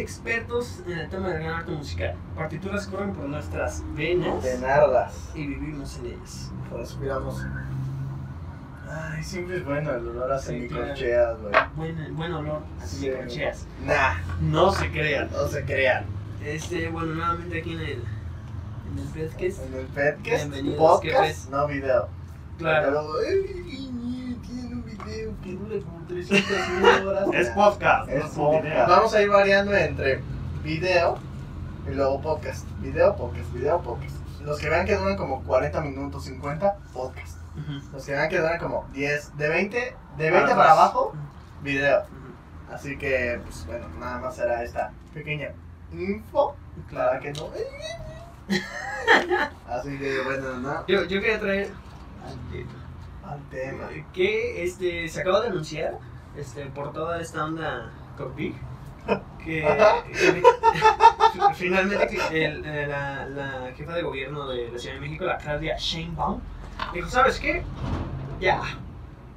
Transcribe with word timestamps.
expertos 0.00 0.82
en 0.86 0.98
el 0.98 1.08
tema 1.08 1.28
del 1.28 1.42
gran 1.42 1.54
arte 1.60 1.72
musical. 1.72 2.14
Partituras 2.34 2.86
corren 2.86 3.12
por 3.12 3.24
nuestras 3.26 3.82
venas 3.94 4.42
De 4.42 4.58
nardas. 4.58 5.30
y 5.34 5.46
vivimos 5.46 5.98
en 5.98 6.06
ellas. 6.06 6.50
Respiramos. 6.72 7.42
Ay, 8.88 9.22
siempre 9.22 9.58
es 9.58 9.64
bueno 9.64 9.92
el 9.92 10.08
olor 10.08 10.32
a 10.32 10.38
semicorcheas, 10.38 11.38
güey. 11.40 11.52
Buen, 11.76 12.16
buen 12.16 12.32
olor, 12.32 12.62
así 12.82 12.96
Sí. 12.96 13.08
de 13.08 13.16
corcheas. 13.18 13.66
Nah, 13.86 14.14
No 14.40 14.72
se 14.72 14.90
crean. 14.90 15.30
no 15.30 15.46
se 15.46 15.64
crean. 15.64 16.04
Este, 16.44 16.88
bueno, 16.88 17.14
nuevamente 17.14 17.60
aquí 17.60 17.74
en 17.74 17.80
el, 17.80 17.90
en 17.92 18.98
el 18.98 19.06
podcast. 19.28 19.60
En 19.64 19.74
el 19.74 19.86
podcast, 19.86 20.50
Bienvenidos, 20.50 21.48
no 21.50 21.66
video. 21.68 22.08
Claro. 22.58 22.86
Pero, 22.88 23.00
"Ay, 23.28 23.64
tiene 23.70 23.88
un 23.90 23.99
video 25.84 26.28
que 26.28 26.72
dura 26.80 26.94
como 26.94 27.00
300 27.00 27.06
horas. 27.06 27.28
Es 27.34 27.48
podcast, 27.50 28.08
Es 28.08 28.24
no 28.24 28.30
podcast. 28.44 28.64
video. 28.64 28.86
Vamos 28.88 29.14
a 29.14 29.22
ir 29.22 29.28
variando 29.30 29.74
entre 29.76 30.20
video 30.62 31.18
y 31.86 31.94
luego 31.94 32.20
podcast. 32.20 32.66
Video, 32.80 33.16
podcast, 33.16 33.52
video, 33.52 33.80
podcast. 33.80 34.16
Los 34.42 34.58
que 34.58 34.70
vean 34.70 34.86
que 34.86 34.96
duran 34.96 35.16
como 35.16 35.42
40 35.42 35.80
minutos, 35.82 36.24
50, 36.24 36.76
podcast. 36.92 37.36
Los 37.92 38.04
que 38.06 38.12
vean 38.12 38.28
que 38.28 38.38
duran 38.38 38.58
como 38.58 38.86
10, 38.92 39.36
de 39.36 39.48
20, 39.48 39.96
de 40.16 40.30
20 40.30 40.40
Para 40.40 40.56
para, 40.56 40.72
abajo, 40.72 41.12
video. 41.62 42.02
Así 42.72 42.96
que, 42.96 43.40
pues 43.44 43.66
bueno, 43.66 43.88
nada 43.98 44.18
más 44.18 44.36
será 44.36 44.62
esta 44.62 44.92
pequeña 45.12 45.48
info 45.92 46.54
para 46.92 47.18
Claro. 47.18 47.20
que 47.20 47.32
no. 47.32 47.50
Así 49.68 49.98
que, 49.98 50.20
bueno, 50.24 50.56
no. 50.58 50.86
Yo, 50.86 51.04
yo 51.04 51.20
quería 51.20 51.38
traer 51.40 51.70
Al 53.32 53.42
tema. 53.50 53.88
que 54.12 54.64
este, 54.64 55.08
se 55.08 55.20
acaba 55.20 55.40
de 55.40 55.48
anunciar 55.48 55.98
este, 56.36 56.66
por 56.66 56.92
toda 56.92 57.20
esta 57.20 57.44
onda 57.44 57.90
COVID 58.16 58.52
que, 59.44 59.62
que 60.12 60.42
finalmente 61.54 62.06
que 62.06 62.44
el- 62.44 62.64
eh, 62.64 62.86
la, 62.86 63.26
la 63.26 63.72
jefa 63.74 63.92
de 63.94 64.02
gobierno 64.02 64.46
de 64.48 64.70
la 64.70 64.78
Ciudad 64.78 64.94
de 64.96 65.00
México, 65.00 65.24
la 65.24 65.38
Claudia 65.38 65.76
Sheinbaum, 65.78 66.40
dijo, 66.92 67.08
¿sabes 67.08 67.38
qué? 67.40 67.62
Ya. 68.40 68.60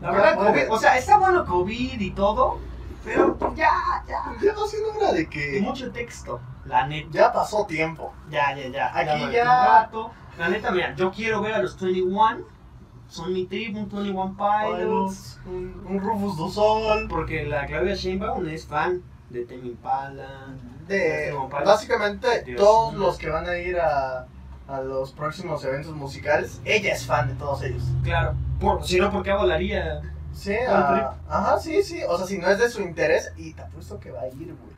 La 0.01 0.11
Ya 0.11 0.11
verdad. 0.11 0.35
COVID, 0.47 0.71
o 0.71 0.77
sea, 0.77 0.97
está 0.97 1.17
bueno 1.17 1.45
COVID 1.45 1.99
y 1.99 2.11
todo, 2.11 2.59
pero 3.05 3.37
ya, 3.55 3.71
ya. 4.07 4.19
Ya 4.41 4.53
va 4.53 4.67
siendo 4.67 4.91
hora 4.93 5.13
de 5.13 5.27
que. 5.29 5.59
mucho 5.61 5.91
texto, 5.91 6.41
la 6.65 6.87
neta. 6.87 7.09
Ya 7.11 7.31
pasó 7.31 7.65
tiempo. 7.65 8.13
Ya, 8.29 8.53
ya, 8.55 8.67
ya. 8.67 8.97
Aquí 8.97 9.31
ya- 9.31 9.65
rato. 9.65 10.11
La 10.37 10.49
neta, 10.49 10.71
mira, 10.71 10.93
yo 10.95 11.11
quiero 11.11 11.41
ver 11.41 11.53
a 11.53 11.59
los 11.61 11.79
21. 11.79 12.43
Son 13.13 13.31
mi 13.31 13.45
tribu, 13.45 13.77
un 13.81 13.89
21 13.89 14.35
Pilots. 14.35 15.39
Un, 15.45 15.85
un 15.87 15.99
Rufus 15.99 16.35
do 16.35 16.49
Sol. 16.49 17.07
Porque 17.07 17.43
la 17.43 17.67
Claudia 17.67 17.93
Sheinbaum 17.93 18.47
es 18.47 18.65
fan 18.65 19.03
de 19.29 19.45
Tame 19.45 19.67
Impala. 19.67 20.55
De, 20.87 21.29
Este, 21.29 21.37
básicamente 21.63 22.41
Dios 22.43 22.59
todos 22.59 22.95
los 22.95 23.19
que 23.19 23.29
van 23.29 23.47
a 23.47 23.55
ir 23.55 23.79
a, 23.79 24.25
a 24.67 24.81
los 24.81 25.11
próximos 25.11 25.63
eventos 25.63 25.95
musicales, 25.95 26.59
ella 26.65 26.91
es 26.93 27.05
fan 27.05 27.27
de 27.27 27.35
todos 27.35 27.61
ellos. 27.61 27.83
Claro. 28.03 28.33
Por, 28.59 28.83
si 28.83 28.99
no, 28.99 29.11
¿por 29.11 29.21
qué 29.21 29.31
volaría? 29.33 30.01
Sí, 30.33 30.55
Country. 30.65 31.01
ah, 31.01 31.15
ajá, 31.29 31.59
sí, 31.59 31.83
sí. 31.83 32.01
O 32.07 32.17
sea, 32.17 32.25
si 32.25 32.39
no 32.39 32.47
es 32.47 32.57
de 32.57 32.67
su 32.67 32.81
interés, 32.81 33.31
y 33.37 33.53
te 33.53 33.61
apuesto 33.61 33.99
que 33.99 34.09
va 34.09 34.21
a 34.21 34.27
ir, 34.29 34.55
güey. 34.55 34.73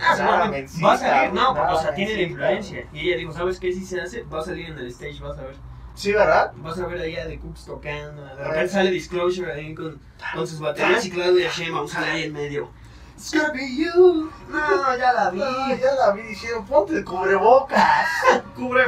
Ah, 0.00 0.48
va 0.84 0.92
a 0.92 0.96
salir, 0.96 1.32
no, 1.34 1.56
porque, 1.56 1.72
o 1.72 1.80
sea, 1.80 1.92
tiene 1.92 2.14
la 2.14 2.22
influencia. 2.22 2.86
Y 2.92 3.00
ella 3.00 3.16
dijo, 3.16 3.32
¿sabes 3.32 3.58
qué? 3.58 3.72
Si 3.72 3.84
se 3.84 4.00
hace, 4.00 4.22
va 4.22 4.38
a 4.38 4.42
salir 4.44 4.66
en 4.70 4.78
el 4.78 4.86
stage, 4.86 5.20
vas 5.20 5.36
a 5.36 5.42
ver. 5.42 5.56
Sí, 6.00 6.12
¿verdad? 6.12 6.52
Vas 6.56 6.78
a 6.78 6.86
ver 6.86 6.98
a 6.98 7.04
ella 7.04 7.26
de 7.26 7.38
Cooks 7.38 7.66
tocando. 7.66 8.24
De 8.24 8.42
repente 8.42 8.68
sale 8.72 8.90
Disclosure 8.90 9.52
ahí 9.52 9.74
con, 9.74 10.00
con 10.34 10.46
sus 10.46 10.58
baterías 10.58 11.04
y 11.04 11.10
Claudia 11.10 11.50
Sheinbaum 11.50 11.86
sale 11.86 12.10
ahí 12.10 12.22
en 12.22 12.32
medio. 12.32 12.70
It's 13.18 13.34
gonna 13.34 13.52
be 13.52 13.76
you. 13.76 14.32
No, 14.48 14.96
ya 14.96 15.12
la 15.12 15.28
vi. 15.28 15.40
No, 15.40 15.68
ya 15.76 15.94
la 15.94 16.12
vi, 16.12 16.22
dijeron, 16.22 16.64
ponte 16.64 16.94
el 16.94 17.04
cubrebocas. 17.04 18.08
Cubre. 18.56 18.84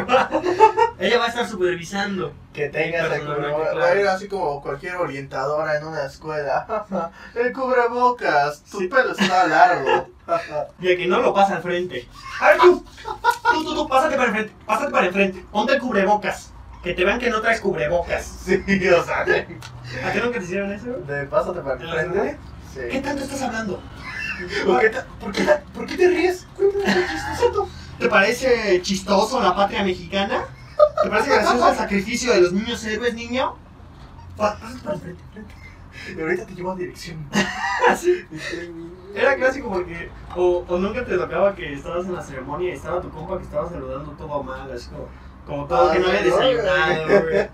Ella 0.98 1.19
va 1.19 1.26
a 1.26 1.28
estar 1.28 1.47
supervisando. 1.47 2.32
Que 2.54 2.70
tengas 2.70 3.12
el 3.12 3.26
cubrebocas. 3.26 3.76
Va 3.76 3.86
a 3.88 3.94
ir 3.94 4.06
así 4.09 4.28
como 4.28 4.62
cualquier 4.62 4.97
orientadora 4.97 5.76
en 5.76 5.86
una 5.86 6.06
escuela. 6.06 7.10
el 7.34 7.53
cubrebocas, 7.53 8.62
tu 8.65 8.78
Sí. 8.78 8.88
pelo 8.88 9.12
está 9.12 9.47
largo. 9.48 10.09
Y 10.81 10.88
el 10.88 10.97
que 10.97 11.06
no 11.09 11.20
lo 11.20 11.34
pasa 11.34 11.56
al 11.56 11.62
frente. 11.62 12.09
A 12.41 12.48
ver 12.48 12.59
tú. 12.59 12.86
Tú, 13.53 13.65
tú, 13.65 13.75
tú, 13.75 13.86
pásate 13.88 14.16
para 14.16 14.28
enfrente. 14.28 14.54
Pásate 14.65 14.91
para 14.91 15.06
enfrente. 15.09 15.44
Ponte 15.53 15.75
el 15.75 15.81
cubrebocas. 15.81 16.51
Que 16.82 16.94
te 16.94 17.04
vean 17.04 17.19
que 17.20 17.31
no 17.31 17.41
traes 17.41 17.60
cubrebocas. 17.60 18.25
sí, 18.44 18.62
o 18.88 19.04
sea, 19.04 19.20
¿A 19.22 19.25
qué 20.12 20.20
nunca 20.22 20.38
te 20.38 20.44
hicieron 20.44 20.72
eso? 20.72 20.87
de 21.06 21.25
pásate 21.26 21.60
para 21.60 21.75
el 21.76 21.81
¿En 21.82 21.87
la 21.87 21.93
frente. 21.94 22.09
secundaria? 22.09 22.38
¿Qué 22.75 22.91
Sí. 22.97 23.00
tanto 23.03 23.22
estás 23.22 23.43
hablando? 23.43 23.82
¿Por 24.66 24.81
qué, 24.81 24.88
te- 24.91 25.03
por, 25.21 25.32
qué, 25.32 25.42
te- 25.44 25.59
¿Por 25.75 25.87
qué 25.87 25.97
te 25.97 26.09
ríes? 26.09 26.47
Chistecito. 26.59 27.69
¿Te 27.98 28.09
parece 28.09 28.81
chistoso 28.82 29.41
la 29.41 29.54
patria 29.54 29.84
mexicana? 29.84 30.44
¿Te 31.03 31.09
parece 31.10 31.31
gracioso 31.31 31.71
el 31.71 31.76
sacrificio 31.76 32.32
de 32.32 32.41
los 32.41 32.53
niños 32.53 32.84
héroes, 32.84 33.15
niño? 33.15 33.54
Pásate 34.37 34.78
para 34.82 34.94
enfrente. 34.97 35.22
Y 36.16 36.21
ahorita 36.21 36.47
te 36.47 36.54
llevo 36.54 36.72
a 36.72 36.76
dirección. 36.76 37.28
Así. 37.88 38.25
Era 39.15 39.37
clásico 39.37 39.69
porque 39.71 40.10
o, 40.34 40.65
o 40.66 40.78
nunca 40.78 41.04
te 41.04 41.16
tocaba 41.16 41.54
que 41.54 41.75
estabas 41.75 42.06
en 42.06 42.15
la 42.15 42.22
ceremonia 42.22 42.71
y 42.71 42.72
estaba 42.72 43.00
tu 43.00 43.10
compa 43.10 43.37
que 43.37 43.44
estaba 43.44 43.69
saludando 43.69 44.10
todo 44.12 44.42
mal, 44.42 44.72
así 44.72 44.88
como, 44.88 45.06
como 45.47 45.64
todo 45.66 45.91
Ah, 45.91 45.92
que 45.92 45.98
no 46.00 46.06
había 46.08 46.22
desayunado, 46.22 47.06
güey. 47.06 47.48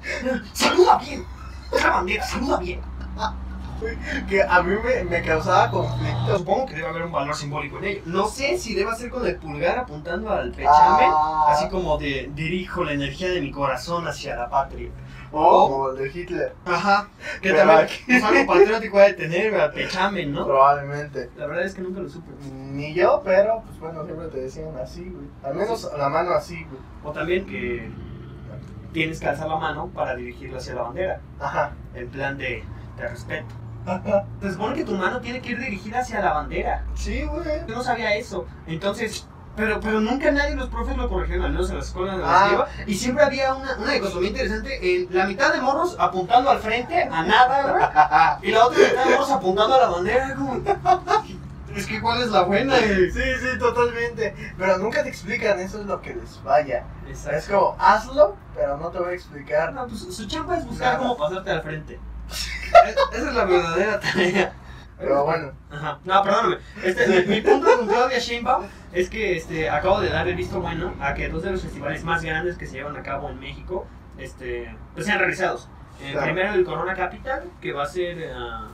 ¡Saluda 0.52 0.98
bien! 0.98 1.24
¡Es 1.72 1.82
la 1.82 1.90
bandera! 1.90 2.24
¡Saluda 2.24 2.56
bien! 2.58 2.80
Que 4.28 4.42
a 4.42 4.60
mí 4.62 4.74
me, 4.84 5.04
me 5.04 5.22
causaba 5.22 5.70
conflicto. 5.70 6.38
Supongo 6.38 6.66
que 6.66 6.74
debe 6.74 6.88
haber 6.88 7.02
un 7.04 7.12
valor 7.12 7.34
simbólico 7.36 7.78
en 7.78 7.84
ello. 7.84 8.02
No 8.06 8.26
sé 8.26 8.58
si 8.58 8.74
deba 8.74 8.94
ser 8.96 9.08
con 9.08 9.24
el 9.24 9.36
pulgar 9.36 9.78
apuntando 9.78 10.30
al 10.32 10.50
pechame, 10.50 11.06
Ah, 11.08 11.46
así 11.50 11.68
como 11.68 11.96
de 11.96 12.28
dirijo 12.34 12.82
la 12.82 12.92
energía 12.92 13.30
de 13.30 13.40
mi 13.40 13.52
corazón 13.52 14.08
hacia 14.08 14.34
la 14.34 14.50
patria. 14.50 14.90
o 15.30 15.68
como 15.70 15.90
el 15.90 15.96
de 15.98 16.08
Hitler. 16.20 16.54
Ajá. 16.66 17.08
Que 17.42 17.52
también 17.52 17.88
pues, 18.06 18.24
algo 18.24 18.46
patriótico 18.46 18.98
de 18.98 19.14
tener, 19.14 19.50
güey, 19.50 19.62
al 19.62 19.72
pechame, 19.72 20.26
¿no? 20.26 20.46
Probablemente. 20.46 21.30
La 21.36 21.46
verdad 21.46 21.64
es 21.64 21.74
que 21.74 21.82
nunca 21.82 22.00
lo 22.00 22.08
supe. 22.08 22.30
Ni 22.52 22.94
yo, 22.94 23.22
pero 23.24 23.62
pues 23.64 23.78
bueno, 23.78 24.04
siempre 24.04 24.28
te 24.28 24.40
decían 24.40 24.76
así, 24.76 25.04
güey. 25.04 25.26
Al 25.42 25.54
menos 25.54 25.90
la 25.96 26.08
mano 26.08 26.30
así, 26.32 26.64
güey. 26.64 26.80
O 27.04 27.12
también 27.12 27.46
que 27.46 27.90
tienes 28.92 29.20
que 29.20 29.28
alzar 29.28 29.48
la 29.48 29.56
mano 29.56 29.88
para 29.88 30.16
dirigirla 30.16 30.58
hacia 30.58 30.74
la 30.74 30.82
bandera. 30.82 31.20
Ajá. 31.40 31.72
En 31.94 32.08
plan 32.08 32.38
de, 32.38 32.62
de 32.96 33.08
respeto. 33.08 33.54
Se 34.42 34.52
supone 34.52 34.74
que 34.74 34.84
tu 34.84 34.94
mano 34.94 35.20
tiene 35.20 35.40
que 35.40 35.52
ir 35.52 35.60
dirigida 35.60 36.00
hacia 36.00 36.20
la 36.20 36.34
bandera. 36.34 36.84
Sí, 36.94 37.24
güey. 37.24 37.66
Yo 37.66 37.74
no 37.74 37.82
sabía 37.82 38.14
eso. 38.16 38.46
Entonces, 38.66 39.26
pero, 39.58 39.80
pero 39.80 40.00
nunca 40.00 40.30
nadie 40.30 40.50
de 40.50 40.56
los 40.56 40.68
profes 40.68 40.96
lo 40.96 41.08
corrigieron, 41.08 41.44
al 41.46 41.52
menos 41.52 41.68
en 41.68 41.76
la 41.76 41.82
escuela 41.82 42.14
en 42.14 42.20
la 42.22 42.26
Ah. 42.44 42.50
iba. 42.52 42.68
Y 42.86 42.94
siempre 42.94 43.24
había 43.24 43.54
una, 43.54 43.76
una 43.76 43.92
dicotomía 43.92 44.30
interesante 44.30 44.94
en 44.96 45.08
la 45.14 45.26
mitad 45.26 45.52
de 45.52 45.60
morros 45.60 45.96
apuntando 45.98 46.48
al 46.50 46.60
frente, 46.60 47.02
a 47.02 47.22
nada, 47.24 48.38
güey. 48.40 48.48
Y 48.48 48.52
la 48.54 48.64
otra 48.66 48.78
mitad 48.78 49.04
de 49.04 49.10
morros 49.10 49.30
apuntando 49.32 49.74
a 49.74 49.78
la 49.80 49.88
bandera, 49.88 50.34
como... 50.34 50.62
Es 51.76 51.86
que 51.86 52.00
cuál 52.00 52.22
es 52.22 52.30
la 52.30 52.42
buena, 52.42 52.76
güey? 52.78 53.10
Sí, 53.10 53.20
sí, 53.20 53.58
totalmente. 53.58 54.34
Pero 54.56 54.78
nunca 54.78 55.02
te 55.02 55.10
explican, 55.10 55.60
eso 55.60 55.80
es 55.80 55.86
lo 55.86 56.00
que 56.00 56.14
les 56.14 56.38
falla. 56.38 56.84
Exacto. 57.06 57.36
Es 57.36 57.48
como, 57.48 57.76
hazlo, 57.78 58.36
pero 58.54 58.76
no 58.78 58.88
te 58.88 58.98
voy 58.98 59.10
a 59.10 59.14
explicar. 59.14 59.72
No, 59.74 59.86
pues 59.86 60.00
su 60.00 60.26
chamba 60.26 60.56
es 60.56 60.64
buscar 60.66 60.94
Nada. 60.94 60.98
cómo 60.98 61.16
pasarte 61.16 61.50
al 61.50 61.62
frente. 61.62 62.00
Esa 63.12 63.28
es 63.28 63.34
la 63.34 63.44
verdadera 63.44 64.00
tarea. 64.00 64.52
Pero 64.98 65.24
bueno, 65.24 65.52
Ajá. 65.70 65.98
No, 66.04 66.22
perdóname. 66.22 66.56
Este, 66.82 67.06
mi, 67.06 67.36
mi 67.36 67.40
punto 67.40 67.66
con 67.78 67.86
Claudia 67.86 68.18
Sheinbaum 68.18 68.64
es 68.92 69.08
que 69.08 69.36
este, 69.36 69.70
acabo 69.70 70.00
de 70.00 70.10
dar 70.10 70.26
el 70.26 70.34
visto 70.34 70.60
bueno 70.60 70.92
a 71.00 71.14
que 71.14 71.28
dos 71.28 71.42
de 71.44 71.52
los 71.52 71.62
festivales 71.62 72.02
más 72.04 72.22
grandes 72.22 72.56
que 72.58 72.66
se 72.66 72.76
llevan 72.76 72.96
a 72.96 73.02
cabo 73.02 73.28
en 73.30 73.38
México 73.38 73.86
este, 74.18 74.74
pues 74.94 75.06
sean 75.06 75.18
realizados. 75.18 75.68
Eh, 76.02 76.12
Claro. 76.12 76.26
Primero 76.26 76.54
el 76.54 76.64
Corona 76.64 76.94
Capital, 76.94 77.44
que 77.60 77.72
va 77.72 77.82
a 77.82 77.86
ser 77.86 78.30
ah, 78.34 78.68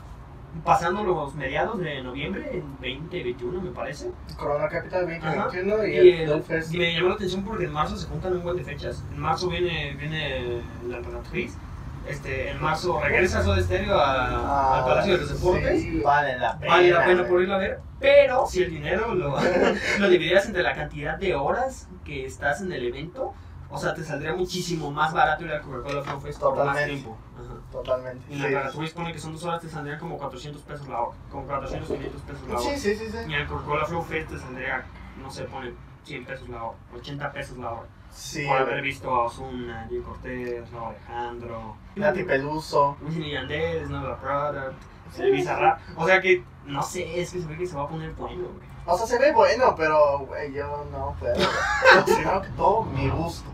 pasando 0.63 1.03
los 1.05 1.35
mediados 1.35 1.79
de 1.81 2.03
noviembre, 2.03 2.51
en 2.53 2.71
2021 2.77 3.61
me 3.63 3.71
parece. 3.71 4.11
Corona 4.37 4.69
Capital 4.69 5.03
2021 5.09 5.87
y, 5.87 5.91
Y 5.91 6.13
el 6.23 6.43
y 6.71 6.79
me 6.79 6.95
llamó 6.95 7.09
la 7.09 7.15
atención 7.15 7.45
porque 7.45 7.65
en 7.65 7.73
marzo 7.73 7.97
se 7.97 8.07
juntan 8.09 8.35
un 8.35 8.43
buen 8.43 8.57
de 8.57 8.65
fechas. 8.65 9.03
En 9.13 9.21
marzo 9.21 9.49
viene, 9.49 9.95
viene 9.99 10.63
la 10.87 10.99
Emperatriz. 10.99 11.57
Este, 12.07 12.51
en 12.51 12.61
marzo 12.61 13.01
regresa 13.01 13.43
Soda 13.43 13.63
Stereo 13.63 13.99
a- 13.99 14.27
Ah, 14.29 14.79
al 14.79 14.85
Palacio 14.85 15.15
de 15.15 15.21
los 15.21 15.29
Deportes. 15.41 15.81
Sí, 15.83 16.01
vale 16.01 16.39
la 16.39 16.59
pena. 16.59 16.73
Vale 16.75 16.91
la 16.91 17.05
pena 17.05 17.25
por 17.27 17.43
irlo 17.43 17.55
a 17.55 17.59
ver, 17.59 17.81
pero 17.99 18.47
si 18.47 18.63
el 18.63 18.71
dinero 18.71 19.15
lo, 19.15 19.37
lo 19.99 20.09
dividieras 20.09 20.47
entre 20.47 20.63
la 20.63 20.75
cantidad 20.75 21.17
de 21.19 21.35
horas 21.35 21.89
que 22.05 22.27
estás 22.27 22.61
en 22.61 22.73
el 22.73 22.87
evento, 22.87 23.33
o 23.71 23.79
sea, 23.79 23.95
te 23.95 24.05
saldría 24.05 24.35
muchísimo 24.35 24.91
más 24.91 25.13
barato 25.13 25.45
ir 25.45 25.51
al 25.53 25.63
Coca-Cola 25.63 26.03
Flow 26.03 26.21
Fest 26.21 26.41
por 26.41 26.65
más 26.65 26.85
tiempo. 26.85 27.17
Ajá. 27.37 27.55
Totalmente. 27.73 28.25
Y 28.33 28.37
la 28.37 28.47
Emperatriz 28.49 28.93
pone 28.93 29.13
que 29.13 29.19
son 29.19 29.33
dos 29.33 29.45
horas, 29.45 29.61
te 29.63 29.69
saldrían 29.69 29.99
como 29.99 30.17
400 30.19 30.63
pesos 30.63 30.87
la 30.89 31.01
hora, 31.01 31.17
como 31.31 31.47
400, 31.47 31.89
500 31.89 32.23
pesos 32.23 32.49
la 32.49 32.55
hora. 32.55 32.63
Sí, 32.63 32.79
sí, 32.79 32.95
sí, 32.97 33.07
sí. 33.11 33.19
Y 33.29 33.35
el 33.35 33.47
Coca-Cola 33.47 33.85
Flow 33.87 34.03
Fest 34.03 34.31
te 34.31 34.39
saldría, 34.39 34.85
no 35.21 35.31
sé, 35.31 35.45
pone 35.45 35.73
100 36.05 36.25
pesos 36.25 36.49
la 36.51 36.63
hora, 36.63 36.77
80 36.95 37.33
pesos 37.33 37.57
la 37.59 37.71
hora. 37.73 37.89
Sí, 38.15 38.47
por 38.47 38.59
haber 38.59 38.81
visto 38.81 39.11
a 39.11 39.25
Ozuna, 39.25 39.87
Jay 39.91 40.01
Cortés, 40.01 40.71
Raúl 40.71 40.95
Alejandro, 40.95 41.77
Nati 41.97 42.23
Peluso. 42.23 42.97
Y 43.11 43.33
Yandel, 43.33 43.87
Snowball 43.87 44.19
Product, 44.19 44.75
el 45.19 45.33
Bizarrap. 45.33 45.81
O 45.97 46.07
sea 46.07 46.21
que, 46.21 46.45
no 46.65 46.83
sé, 46.83 47.21
es 47.21 47.33
que 47.33 47.41
se 47.41 47.47
ve 47.47 47.59
que 47.59 47.67
se 47.67 47.77
va 47.77 47.83
a 47.83 47.89
poner 47.89 48.13
bueno, 48.13 48.45
güey. 48.45 48.69
O 48.87 48.97
sea, 48.97 49.07
se 49.07 49.19
ve 49.19 49.33
bueno, 49.33 49.75
pero, 49.77 50.21
güey, 50.21 50.53
yo 50.53 50.87
no 50.93 51.17
puedo. 51.19 51.35
creo 52.05 52.43
que 52.43 52.49
todo 52.51 52.85
mi 52.85 53.09
gusto. 53.09 53.51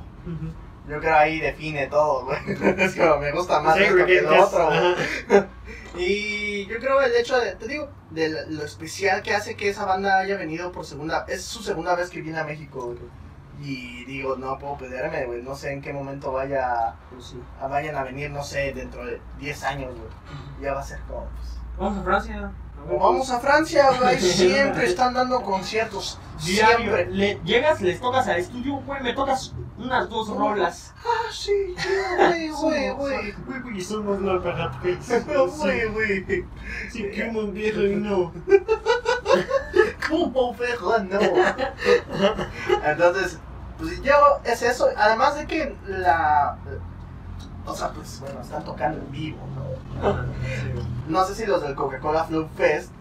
Yo 0.89 0.99
creo 0.99 1.15
ahí 1.17 1.41
define 1.41 1.87
todo, 1.87 2.27
güey. 2.27 2.39
Es 2.79 2.97
como 2.97 3.19
me 3.19 3.33
gusta 3.33 3.61
más 3.61 3.77
Sí, 3.77 3.85
esto 3.85 4.07
que 4.07 4.21
lo 4.23 4.45
otro, 4.45 4.67
güey. 4.67 5.45
Y 5.97 6.67
yo 6.67 6.79
creo 6.79 7.01
el 7.01 7.15
hecho 7.17 7.39
de, 7.39 7.57
te 7.57 7.67
digo, 7.67 7.89
de 8.11 8.47
lo 8.49 8.65
especial 8.65 9.23
que 9.23 9.35
hace 9.35 9.57
que 9.57 9.69
esa 9.69 9.85
banda 9.85 10.19
haya 10.19 10.37
venido 10.37 10.71
por 10.71 10.85
segunda, 10.85 11.25
es 11.29 11.45
su 11.45 11.63
segunda 11.63 11.95
vez 11.97 12.11
que 12.11 12.21
viene 12.21 12.39
a 12.39 12.45
México, 12.45 12.87
güey. 12.87 12.99
Y 13.63 14.05
digo, 14.07 14.37
no 14.37 14.59
puedo 14.59 14.79
perderme, 14.79 15.27
güey. 15.27 15.43
No 15.43 15.55
sé 15.55 15.73
en 15.73 15.83
qué 15.83 15.93
momento 15.93 16.33
vaya, 16.33 16.95
Pues 17.11 17.27
sí. 17.27 17.41
a- 17.61 17.67
vayan 17.67 17.95
a 17.97 18.05
venir, 18.05 18.31
no 18.31 18.43
sé, 18.43 18.73
dentro 18.73 19.05
de 19.05 19.21
10 19.39 19.63
años, 19.65 19.91
güey. 19.95 20.09
Ya 20.63 20.73
va 20.75 20.81
a 20.81 20.85
ser 20.85 21.01
como, 21.09 21.27
pues. 21.27 21.59
Vamos 21.79 21.99
a 21.99 22.03
Francia. 22.03 22.53
O 22.91 22.99
vamos 22.99 23.31
a 23.31 23.39
Francia, 23.41 23.91
güey. 24.01 24.19
Siempre 24.21 24.87
están 24.87 25.13
dando 25.13 25.43
conciertos. 25.43 26.19
Diario. 26.43 26.79
Siempre. 26.79 27.11
Le, 27.11 27.41
llegas, 27.45 27.83
les 27.83 28.01
tocas 28.01 28.27
al 28.29 28.39
estudio, 28.39 28.77
güey, 28.77 29.03
me 29.03 29.13
tocas 29.13 29.55
unas 29.77 30.09
dos 30.09 30.29
rolas. 30.35 30.95
Ah, 31.05 31.31
sí, 31.31 31.75
güey, 32.17 32.49
güey, 32.63 32.91
güey. 32.93 33.33
Güey, 33.33 33.61
güey, 33.61 33.81
somos 33.83 34.19
los 34.21 34.43
carapes. 34.43 35.25
Güey, 35.59 35.89
güey. 35.91 36.47
Sí, 36.91 37.11
que 37.11 37.25
un 37.25 37.53
viejo 37.53 37.83
y 37.83 37.97
no. 37.97 38.33
¿Cómo 40.09 40.55
perro 40.57 40.99
no? 41.01 41.21
Entonces, 42.85 43.39
pues 43.81 44.03
yo, 44.03 44.15
es 44.45 44.63
eso. 44.63 44.89
Además 44.97 45.37
de 45.37 45.47
que 45.47 45.75
la. 45.87 46.57
O 47.67 47.75
sea, 47.75 47.91
pues 47.91 48.21
bueno, 48.21 48.41
están 48.41 48.65
tocando 48.65 48.99
en 48.99 49.11
vivo, 49.11 49.39
¿no? 49.55 50.17
No 51.09 51.25
sé 51.25 51.35
si 51.35 51.47
los 51.47 51.63
del 51.63 51.75
Coca-Cola 51.75 52.25
Flow 52.25 52.49
Fest 52.57 52.93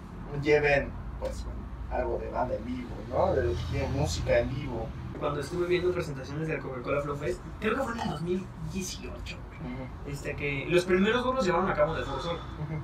lleven, 0.41 0.91
pues, 1.19 1.43
bueno, 1.43 1.59
algo 1.91 2.19
de 2.19 2.29
banda 2.29 2.55
en 2.55 2.65
vivo, 2.65 2.89
¿no? 3.09 3.33
De, 3.33 3.43
de 3.43 3.87
música 3.95 4.39
en 4.39 4.49
vivo. 4.49 4.87
Cuando 5.19 5.41
estuve 5.41 5.67
viendo 5.67 5.91
presentaciones 5.91 6.47
del 6.47 6.59
Coca-Cola 6.59 7.01
Flow 7.01 7.17
Fest, 7.17 7.41
creo 7.59 7.75
que 7.75 7.83
fue 7.83 7.93
en 7.93 7.99
el 7.99 8.09
2018, 8.09 9.37
güey. 9.37 10.13
Este, 10.13 10.35
que 10.35 10.65
los 10.69 10.85
primeros 10.85 11.25
los 11.25 11.45
llevaron 11.45 11.69
a 11.69 11.73
cabo 11.73 11.93
de 11.93 12.03
Forzón. 12.03 12.37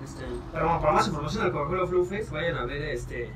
Este, 0.03 0.23
pero 0.51 0.65
bueno, 0.65 0.81
para 0.81 0.93
más 0.93 1.07
información 1.07 1.43
del 1.43 1.53
Coca-Cola 1.53 1.87
Flow 1.87 2.05
Fest, 2.05 2.31
vayan 2.31 2.57
a 2.57 2.65
ver 2.65 2.81
este, 2.83 3.31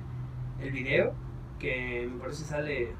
el 0.59 0.71
video, 0.71 1.13
que 1.59 2.09
me 2.11 2.19
parece 2.19 2.43
sale... 2.45 2.95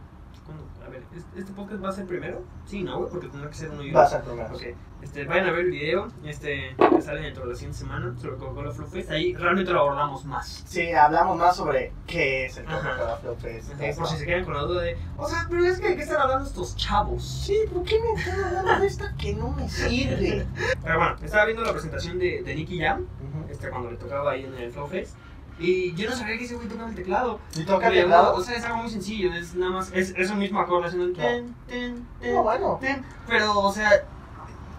A 0.85 0.89
ver, 0.89 1.03
¿este- 1.15 1.39
¿este 1.39 1.53
podcast 1.53 1.83
va 1.83 1.89
a 1.89 1.91
ser 1.91 2.05
primero? 2.05 2.41
Sí, 2.65 2.83
¿no, 2.83 2.97
güey? 2.99 3.09
Porque 3.11 3.27
tendrá 3.27 3.49
que 3.49 3.55
ser 3.55 3.69
uno 3.69 3.83
y 3.83 3.89
uno. 3.89 3.99
Va 3.99 4.05
a 4.05 4.09
ser 4.09 4.21
primero. 4.21 4.55
Ok, 4.55 4.63
este, 5.03 5.25
vayan 5.25 5.47
a 5.47 5.51
ver 5.51 5.65
el 5.65 5.71
video, 5.71 6.07
este, 6.23 6.75
que 6.77 7.01
sale 7.01 7.21
dentro 7.21 7.43
de 7.43 7.49
la 7.49 7.55
siguiente 7.55 7.77
semana 7.77 8.15
sobre 8.19 8.37
Coca-Cola 8.37 8.71
Flow 8.71 8.87
Fest. 8.87 9.11
Ahí 9.11 9.35
realmente 9.35 9.71
lo 9.71 9.81
abordamos 9.81 10.25
más. 10.25 10.63
Sí, 10.67 10.91
hablamos 10.91 11.37
más 11.37 11.55
sobre 11.55 11.91
qué 12.07 12.45
es 12.45 12.57
el. 12.57 12.65
Coca-Cola 12.65 13.17
Flow 13.21 13.35
Fest. 13.35 13.71
Por 13.97 14.07
si 14.07 14.17
se 14.17 14.25
quedan 14.25 14.45
con 14.45 14.53
la 14.55 14.61
duda 14.63 14.81
de, 14.81 14.97
o 15.17 15.27
sea, 15.27 15.45
pero 15.49 15.63
es 15.65 15.79
que 15.79 15.89
¿de 15.89 15.95
qué 15.95 16.03
están 16.03 16.21
hablando 16.21 16.45
estos 16.47 16.75
chavos? 16.75 17.23
Sí, 17.23 17.57
¿por 17.71 17.83
qué 17.83 17.99
me 18.01 18.19
están 18.19 18.43
hablando 18.43 18.81
de 18.81 18.87
esta 18.87 19.15
que 19.15 19.33
no 19.35 19.51
me 19.51 19.69
sirve? 19.69 20.47
Pero 20.83 20.97
bueno, 20.97 21.15
estaba 21.21 21.45
viendo 21.45 21.63
la 21.63 21.71
presentación 21.71 22.17
de, 22.19 22.41
de 22.43 22.55
Nicky 22.55 22.79
Jam, 22.79 23.05
este, 23.49 23.69
cuando 23.69 23.91
le 23.91 23.97
tocaba 23.97 24.31
ahí 24.31 24.43
en 24.45 24.55
el 24.55 24.71
Flow 24.71 24.87
Fest. 24.87 25.15
Y 25.59 25.94
yo 25.94 26.09
no 26.09 26.15
sabía 26.15 26.38
que 26.38 26.45
ese 26.45 26.56
güey 26.56 26.67
tocaba 26.69 26.89
el 26.89 26.95
teclado. 26.95 27.39
¿Y 27.56 27.63
toca 27.65 27.89
Me 27.89 27.95
llamó- 27.97 28.01
teclado? 28.03 28.35
O 28.35 28.41
sea, 28.44 28.56
es 28.57 28.63
algo 28.63 28.77
muy 28.77 28.89
sencillo, 28.89 29.33
es 29.33 29.56
nada 29.56 29.71
más, 29.73 29.91
es, 29.94 30.13
es 30.17 30.29
un 30.31 30.39
mismo 30.39 30.59
acorde 30.59 30.88
haciendo 30.88 31.07
el 31.07 31.13
ten, 31.13 31.53
ten, 31.67 32.07
ten, 32.21 32.33
No, 32.33 32.44
bueno. 32.44 32.77
ten. 32.81 33.03
Pero, 33.27 33.59
o 33.59 33.71
sea, 33.73 33.91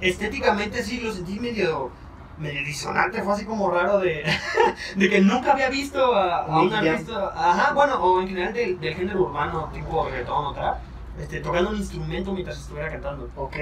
estéticamente 0.00 0.82
sí 0.82 1.00
lo 1.00 1.12
sentí 1.12 1.38
medio, 1.38 1.91
medio 2.38 2.65
disonante, 2.65 3.23
fue 3.23 3.35
así 3.35 3.44
como 3.44 3.71
raro 3.71 3.99
de, 3.99 4.25
de 4.97 5.11
que 5.11 5.21
nunca 5.21 5.53
había 5.53 5.69
visto 5.69 6.15
a, 6.15 6.44
a 6.44 6.62
un 6.62 6.73
artista, 6.73 7.33
ajá, 7.35 7.73
bueno, 7.75 8.03
o 8.03 8.21
en 8.21 8.29
general 8.29 8.53
del, 8.55 8.81
del 8.81 8.94
género 8.94 9.23
urbano, 9.23 9.71
tipo 9.73 10.06
reggaetón 10.09 10.47
o 10.47 10.53
trap, 10.55 10.79
este, 11.21 11.41
tocando 11.41 11.71
un 11.71 11.76
instrumento 11.76 12.33
mientras 12.33 12.59
estuviera 12.59 12.88
cantando. 12.91 13.29
Ok. 13.37 13.56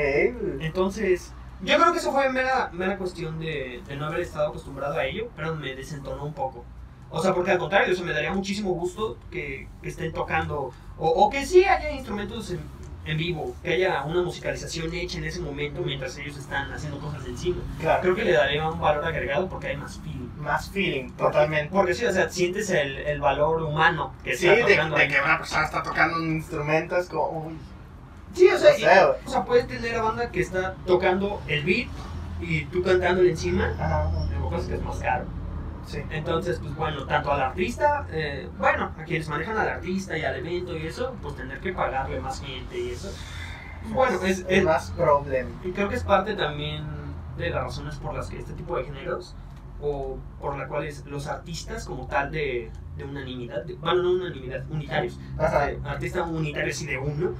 Entonces, 0.61 1.33
yo 1.63 1.77
creo 1.77 1.93
que 1.93 1.99
eso 1.99 2.13
fue 2.13 2.29
mera, 2.31 2.71
mera 2.73 2.97
cuestión 2.97 3.41
de, 3.41 3.83
de 3.87 3.97
no 3.97 4.07
haber 4.07 4.21
estado 4.21 4.49
acostumbrado 4.51 4.95
a 4.97 5.05
ello, 5.05 5.29
pero 5.35 5.55
me 5.57 5.75
desentonó 5.75 6.25
un 6.25 6.33
poco. 6.35 6.65
O 7.11 7.23
sea, 7.23 7.35
porque 7.35 7.53
al 7.53 7.59
contrario, 7.59 7.93
eso 7.93 8.05
me 8.05 8.13
daría 8.13 8.33
muchísimo 8.33 8.71
gusto 8.73 9.17
que, 9.31 9.67
que 9.83 9.89
estén 9.89 10.13
tocando, 10.13 10.73
o, 10.99 11.09
o 11.09 11.31
que 11.31 11.45
sí 11.47 11.65
haya 11.65 11.91
instrumentos 11.91 12.51
en, 12.51 12.61
en 13.07 13.17
vivo, 13.17 13.55
que 13.63 13.73
haya 13.75 14.03
una 14.05 14.21
musicalización 14.23 14.93
hecha 14.93 15.17
en 15.19 15.25
ese 15.25 15.41
momento 15.41 15.81
mientras 15.81 16.19
ellos 16.19 16.37
están 16.37 16.71
haciendo 16.71 16.99
cosas 17.01 17.25
encima. 17.27 17.63
Claro. 17.81 18.03
Creo 18.03 18.15
que 18.15 18.25
le 18.25 18.33
daría 18.33 18.69
un 18.69 18.79
valor 18.79 19.05
agregado 19.07 19.49
porque 19.49 19.69
hay 19.69 19.77
más 19.79 19.99
feeling. 20.01 20.29
Más 20.39 20.69
feeling, 20.71 21.05
Porque- 21.11 21.23
totalmente. 21.33 21.71
Porque 21.73 21.95
sí, 21.95 22.05
o 22.05 22.13
sea, 22.13 22.29
sientes 22.29 22.69
el, 22.71 22.99
el 22.99 23.21
valor 23.21 23.63
humano 23.63 24.13
que 24.23 24.37
Sí, 24.37 24.47
está 24.47 24.67
de, 24.67 24.75
tocando 24.75 24.97
de 24.97 25.03
ahí. 25.03 25.09
que 25.09 25.21
una 25.21 25.39
persona 25.39 25.65
está 25.65 25.83
tocando 25.83 26.17
un 26.19 26.33
instrumento 26.37 26.97
es 26.97 27.09
como, 27.09 27.47
uy, 27.47 27.55
Sí, 28.35 28.47
o 28.49 28.59
sea, 28.59 28.73
no 28.73 28.77
y- 28.79 28.81
sé, 28.83 28.87
güey. 29.07 29.17
o 29.25 29.31
sea, 29.31 29.45
puedes 29.47 29.67
tener 29.67 29.95
a 29.97 30.03
banda 30.03 30.31
que 30.31 30.41
está 30.41 30.75
tocando 30.87 31.41
el 31.49 31.65
beat 31.65 31.89
y 32.43 32.67
tú 32.67 32.83
cantándole 32.83 33.31
encima, 33.31 33.75
Ajá, 33.81 34.11
Lo 34.39 34.51
que 34.51 34.57
es 34.75 34.83
más 34.83 34.99
caro. 34.99 35.25
Sí. 35.89 36.03
Entonces, 36.11 36.59
pues 36.61 36.75
bueno, 36.77 37.05
tanto 37.07 37.33
al 37.33 37.41
artista, 37.41 38.07
eh, 38.13 38.49
bueno, 38.59 38.93
a 38.99 39.05
quienes 39.05 39.29
manejan 39.29 39.57
al 39.59 39.69
artista 39.69 40.17
y 40.17 40.23
al 40.25 40.37
evento 40.37 40.77
y 40.77 40.87
eso, 40.87 41.15
pues 41.23 41.35
tener 41.37 41.59
que 41.61 41.73
pagarle 41.73 42.21
más 42.21 42.41
gente 42.41 42.79
y 42.79 42.91
eso. 42.91 43.11
Pues, 43.83 43.95
bueno, 43.95 44.23
es, 44.25 44.45
es- 44.49 44.65
más 44.65 44.91
problem. 44.91 45.49
y 45.65 45.71
creo 45.73 45.89
que 45.89 45.95
es 45.97 46.05
parte 46.05 46.35
también 46.35 46.85
de 47.37 47.51
las 47.51 47.63
razones 47.65 47.97
por 47.97 48.15
las 48.15 48.29
que 48.29 48.39
este 48.39 48.53
tipo 48.53 48.77
de 48.77 48.85
géneros, 48.85 49.35
o 49.81 50.19
por 50.41 50.59
las 50.59 50.67
cuales 50.69 51.05
los 51.07 51.29
artistas 51.29 51.85
como 51.85 52.07
tal 52.09 52.31
de, 52.33 52.71
de 52.97 53.05
unanimidad, 53.05 53.65
de- 53.65 53.75
bueno, 53.75 54.03
no 54.03 54.11
unanimidad, 54.13 54.65
unitarios, 54.71 55.19
Ajá. 55.39 55.69
artistas 55.85 56.27
unitarios 56.29 56.83
y 56.83 56.87
de 56.87 56.99
uno, 56.99 57.31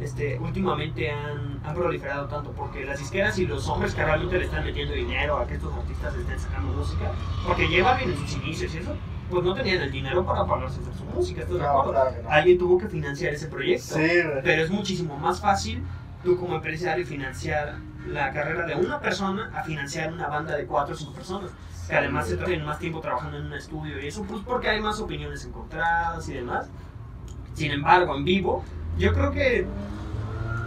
este, 0.00 0.38
últimamente 0.38 1.10
han, 1.10 1.60
han 1.64 1.74
proliferado 1.74 2.26
tanto 2.28 2.50
porque 2.52 2.84
las 2.84 2.98
disqueras 2.98 3.38
y 3.38 3.46
los 3.46 3.68
hombres 3.68 3.94
que 3.94 4.04
realmente 4.04 4.38
le 4.38 4.44
están 4.46 4.64
metiendo 4.64 4.94
dinero 4.94 5.36
a 5.38 5.46
que 5.46 5.54
estos 5.54 5.72
artistas 5.74 6.14
estén 6.16 6.38
sacando 6.40 6.72
música, 6.72 7.12
porque 7.46 7.68
llevan 7.68 8.00
en 8.00 8.16
sus 8.16 8.34
inicios 8.36 8.74
y 8.74 8.78
eso, 8.78 8.96
pues 9.30 9.44
no 9.44 9.54
tenían 9.54 9.82
el 9.82 9.90
dinero 9.92 10.24
para 10.26 10.44
pagarse 10.46 10.80
hacer 10.80 10.94
su 10.94 11.04
música, 11.04 11.42
¿estás 11.42 11.56
de 11.56 11.62
No, 11.62 11.68
acuerdo? 11.68 11.92
claro 11.92 12.16
no. 12.22 12.30
Alguien 12.30 12.58
tuvo 12.58 12.78
que 12.78 12.88
financiar 12.88 13.32
ese 13.34 13.46
proyecto, 13.48 13.94
Sí, 13.94 14.08
pero 14.42 14.62
es 14.62 14.70
muchísimo 14.70 15.16
más 15.16 15.40
fácil 15.40 15.82
tú 16.24 16.38
como 16.38 16.56
empresario 16.56 17.06
financiar 17.06 17.76
la 18.06 18.32
carrera 18.32 18.66
de 18.66 18.74
una 18.74 19.00
persona 19.00 19.50
a 19.54 19.62
financiar 19.62 20.12
una 20.12 20.28
banda 20.28 20.56
de 20.56 20.66
cuatro 20.66 20.94
o 20.94 20.96
cinco 20.98 21.12
personas 21.12 21.50
que 21.88 21.96
además 21.96 22.28
se 22.28 22.36
tienen 22.36 22.64
más 22.64 22.78
tiempo 22.78 23.00
trabajando 23.00 23.36
en 23.38 23.46
un 23.46 23.52
estudio 23.54 24.00
y 24.00 24.06
eso, 24.06 24.22
pues 24.24 24.40
porque 24.44 24.68
hay 24.68 24.80
más 24.80 25.00
opiniones 25.00 25.44
encontradas 25.44 26.28
y 26.28 26.34
demás. 26.34 26.68
Sin 27.54 27.70
embargo, 27.72 28.16
en 28.16 28.24
vivo, 28.24 28.64
yo 28.98 29.12
creo 29.12 29.30
que, 29.32 29.66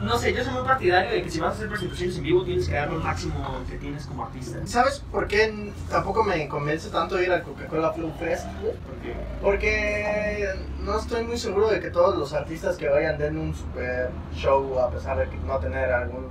no 0.01 0.17
sé, 0.17 0.33
yo 0.33 0.43
soy 0.43 0.53
muy 0.53 0.63
partidario 0.63 1.11
de 1.11 1.23
que 1.23 1.29
si 1.29 1.39
vas 1.39 1.51
a 1.51 1.55
hacer 1.55 1.69
presentaciones 1.69 2.17
en 2.17 2.23
vivo 2.23 2.43
tienes 2.43 2.67
que 2.67 2.75
dar 2.75 2.89
lo 2.91 2.99
máximo 2.99 3.35
que 3.69 3.77
tienes 3.77 4.05
como 4.05 4.23
artista. 4.25 4.59
¿Sabes 4.65 5.01
por 5.11 5.27
qué 5.27 5.71
tampoco 5.89 6.23
me 6.23 6.47
convence 6.47 6.89
tanto 6.89 7.21
ir 7.21 7.31
al 7.31 7.43
Coca-Cola 7.43 7.93
Flow 7.93 8.11
Fest? 8.19 8.45
güey? 8.61 8.73
Porque, 8.85 9.15
Porque 9.41 10.49
no 10.83 10.99
estoy 10.99 11.23
muy 11.23 11.37
seguro 11.37 11.69
de 11.69 11.79
que 11.79 11.89
todos 11.89 12.17
los 12.17 12.33
artistas 12.33 12.77
que 12.77 12.89
vayan 12.89 13.17
den 13.17 13.37
un 13.37 13.55
super 13.55 14.09
show 14.33 14.79
a 14.79 14.91
pesar 14.91 15.17
de 15.17 15.29
que 15.29 15.37
no 15.37 15.57
tener 15.59 15.91
algún... 15.91 16.27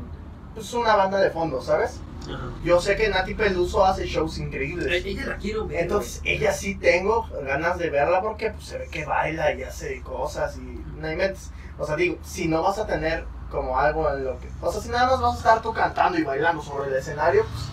Pues 0.55 0.73
una 0.75 0.95
banda 0.95 1.19
de 1.19 1.31
fondo, 1.31 1.61
¿sabes? 1.61 2.01
ajá. 2.29 2.39
Yo 2.63 2.81
sé 2.81 2.95
que 2.97 3.09
Nati 3.09 3.35
Peluso 3.35 3.85
hace 3.85 4.07
shows 4.07 4.39
increíbles. 4.39 4.87
Eh, 4.87 5.03
Ella 5.11 5.27
la 5.27 5.37
quiero 5.37 5.67
ver. 5.67 5.81
Entonces, 5.81 6.21
ella 6.25 6.53
sí 6.53 6.77
tengo 6.77 7.29
ganas 7.45 7.77
de 7.77 7.91
verla 7.91 8.23
porque 8.23 8.51
pues, 8.51 8.65
se 8.67 8.79
ve 8.79 8.89
que 8.89 9.05
baila 9.05 9.53
y 9.53 9.65
hace 9.65 10.01
cosas 10.03 10.57
y 10.57 10.81
no 11.01 11.11
inventes. 11.11 11.51
O 11.79 11.87
sea, 11.87 11.97
digo, 11.97 12.19
si 12.25 12.47
no 12.49 12.63
vas 12.63 12.79
a 12.79 12.87
tener 12.87 13.25
como 13.51 13.79
algo 13.79 14.09
en 14.11 14.25
lo 14.25 14.39
que... 14.39 14.49
O 14.61 14.71
sea, 14.73 14.81
si 14.81 14.89
nada 14.89 15.07
más 15.09 15.21
vas 15.21 15.35
a 15.35 15.39
estar 15.39 15.63
tú 15.63 15.73
cantando 15.73 16.19
y 16.19 16.23
bailando 16.25 16.63
sobre 16.63 16.89
el 16.91 16.97
escenario, 16.97 17.45
pues, 17.45 17.65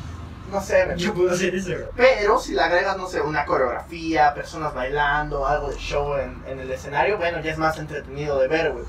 no 0.52 0.62
sé, 0.62 0.86
me- 0.86 0.98
Yo 0.98 1.14
puedo 1.14 1.32
hacer 1.32 1.56
eso, 1.56 1.70
güey. 1.70 1.84
Pero 1.96 2.38
si 2.40 2.54
le 2.54 2.62
agregas, 2.62 2.98
no 2.98 3.08
sé, 3.08 3.22
una 3.22 3.46
coreografía, 3.46 4.34
personas 4.34 4.74
bailando, 4.74 5.46
algo 5.48 5.70
de 5.70 5.78
show 5.78 6.16
en, 6.18 6.44
en 6.48 6.60
el 6.60 6.70
escenario, 6.72 7.18
bueno, 7.18 7.40
ya 7.42 7.52
es 7.52 7.58
más 7.58 7.78
entretenido 7.80 8.40
de 8.40 8.48
ver, 8.48 8.72
güey. 8.74 8.86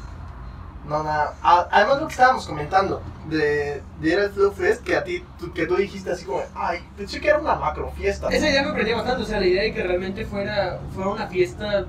No, 0.88 1.02
nada. 1.04 1.34
Además, 1.42 2.00
lo 2.00 2.06
que 2.08 2.12
estábamos 2.12 2.44
comentando 2.46 3.00
de, 3.28 3.80
de 4.00 4.08
ir 4.08 4.18
al 4.18 4.30
Flow 4.32 4.50
Fest, 4.50 4.82
que 4.82 4.96
a 4.96 5.04
ti, 5.04 5.24
tú- 5.38 5.52
que 5.52 5.64
tú 5.66 5.76
dijiste 5.76 6.10
así 6.10 6.24
como, 6.24 6.42
ay, 6.56 6.80
pensé 6.96 7.20
que 7.20 7.28
era 7.28 7.38
una 7.38 7.54
macro 7.54 7.92
fiesta. 7.92 8.28
Esa 8.30 8.48
idea 8.50 8.64
me 8.64 8.72
prendía 8.72 8.96
bastante, 8.96 9.22
o 9.22 9.26
sea, 9.26 9.38
la 9.38 9.46
idea 9.46 9.62
de 9.62 9.72
que 9.72 9.82
realmente 9.84 10.26
fuera, 10.26 10.80
fuera 10.92 11.10
una 11.10 11.28
fiesta 11.28 11.84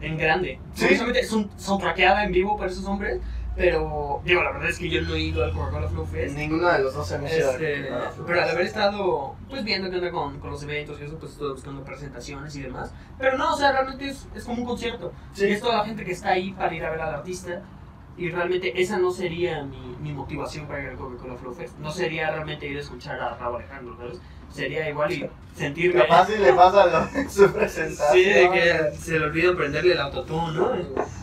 en 0.00 0.18
grande. 0.18 0.60
Sí. 0.74 0.86
Precisamente 0.86 1.20
es 1.20 1.32
un 1.32 1.50
soundtrackeada 1.58 2.24
en 2.24 2.32
vivo 2.32 2.56
para 2.56 2.70
esos 2.70 2.84
hombres, 2.86 3.20
pero 3.56 4.22
digo, 4.24 4.42
la 4.42 4.52
verdad 4.52 4.70
es 4.70 4.78
que 4.78 4.88
yo 4.88 5.02
no 5.02 5.14
he 5.14 5.20
ido 5.20 5.44
al 5.44 5.52
Coca-Cola 5.52 5.88
Flow 5.88 6.06
Fest. 6.06 6.36
Ninguno 6.36 6.68
de 6.68 6.78
los 6.78 6.94
dos 6.94 7.10
hemos 7.10 7.32
ido 7.32 7.50
Este, 7.50 7.90
pero 8.24 8.42
al 8.42 8.50
haber 8.50 8.66
estado 8.66 9.34
pues 9.48 9.64
viendo 9.64 9.90
qué 9.90 9.96
onda 9.96 10.10
con, 10.12 10.38
con 10.38 10.50
los 10.50 10.62
eventos 10.62 11.00
y 11.00 11.04
eso, 11.04 11.18
pues 11.18 11.32
estuve 11.32 11.52
buscando 11.52 11.82
presentaciones 11.82 12.54
y 12.54 12.62
demás. 12.62 12.92
Pero 13.18 13.36
no, 13.36 13.54
o 13.54 13.56
sea, 13.56 13.72
realmente 13.72 14.08
es, 14.08 14.28
es 14.34 14.44
como 14.44 14.62
un 14.62 14.64
concierto. 14.68 15.12
Sí. 15.32 15.46
Y 15.46 15.52
es 15.52 15.60
toda 15.60 15.78
la 15.78 15.84
gente 15.84 16.04
que 16.04 16.12
está 16.12 16.30
ahí 16.30 16.52
para 16.52 16.72
ir 16.74 16.84
a 16.84 16.90
ver 16.90 17.00
al 17.00 17.14
artista. 17.16 17.62
Y 18.18 18.30
realmente 18.30 18.80
esa 18.82 18.98
no 18.98 19.10
sería 19.10 19.62
mi, 19.62 19.96
mi 20.00 20.12
motivación 20.12 20.66
para 20.66 20.82
ir 20.82 20.88
al 20.90 20.96
Coca-Cola 20.96 21.36
Flow 21.36 21.54
Fest. 21.54 21.78
No 21.78 21.90
sería 21.90 22.30
realmente 22.30 22.66
ir 22.66 22.76
a 22.76 22.80
escuchar 22.80 23.18
a 23.20 23.36
Raúl 23.36 23.56
Alejandro, 23.56 23.96
¿sabes? 23.96 24.20
Sería 24.52 24.88
igual 24.88 25.12
y 25.12 25.28
sentirme... 25.54 26.00
Capaz 26.02 26.26
si 26.28 26.38
le 26.38 26.52
pasa 26.54 26.86
lo 26.86 27.18
en 27.20 27.30
su 27.30 27.52
presentación. 27.52 28.12
Sí, 28.12 28.24
de 28.24 28.50
que 28.50 28.96
se 28.98 29.18
le 29.18 29.26
olvida 29.26 29.54
prenderle 29.54 29.92
el 29.92 30.00
autotune, 30.00 30.54
¿no? 30.54 30.72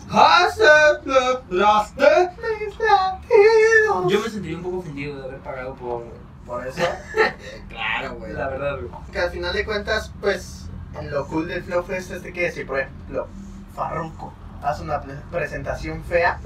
Aceptaste 0.09 2.29
Mis 2.65 2.79
latidos. 2.79 4.11
Yo 4.11 4.19
me 4.21 4.29
sentiría 4.29 4.57
un 4.57 4.63
poco 4.63 4.77
ofendido 4.77 5.19
de 5.19 5.27
haber 5.27 5.39
pagado 5.39 5.73
por... 5.75 6.03
Por 6.45 6.65
eso. 6.67 6.81
claro, 7.69 8.15
güey. 8.19 8.33
La 8.33 8.47
verdad, 8.47 8.77
güey. 8.77 8.89
Que 9.11 9.17
al 9.19 9.31
final 9.31 9.53
de 9.53 9.65
cuentas, 9.65 10.11
pues, 10.21 10.69
lo 11.09 11.25
cool 11.27 11.47
del 11.47 11.63
Flow 11.63 11.83
Fest 11.83 12.11
es 12.11 12.21
de 12.21 12.31
que 12.31 12.51
si, 12.51 12.63
por 12.63 12.79
ejemplo, 12.79 13.27
Farruko 13.75 14.31
hace 14.61 14.83
una 14.83 15.01
pre- 15.01 15.15
presentación 15.31 16.03
fea, 16.03 16.39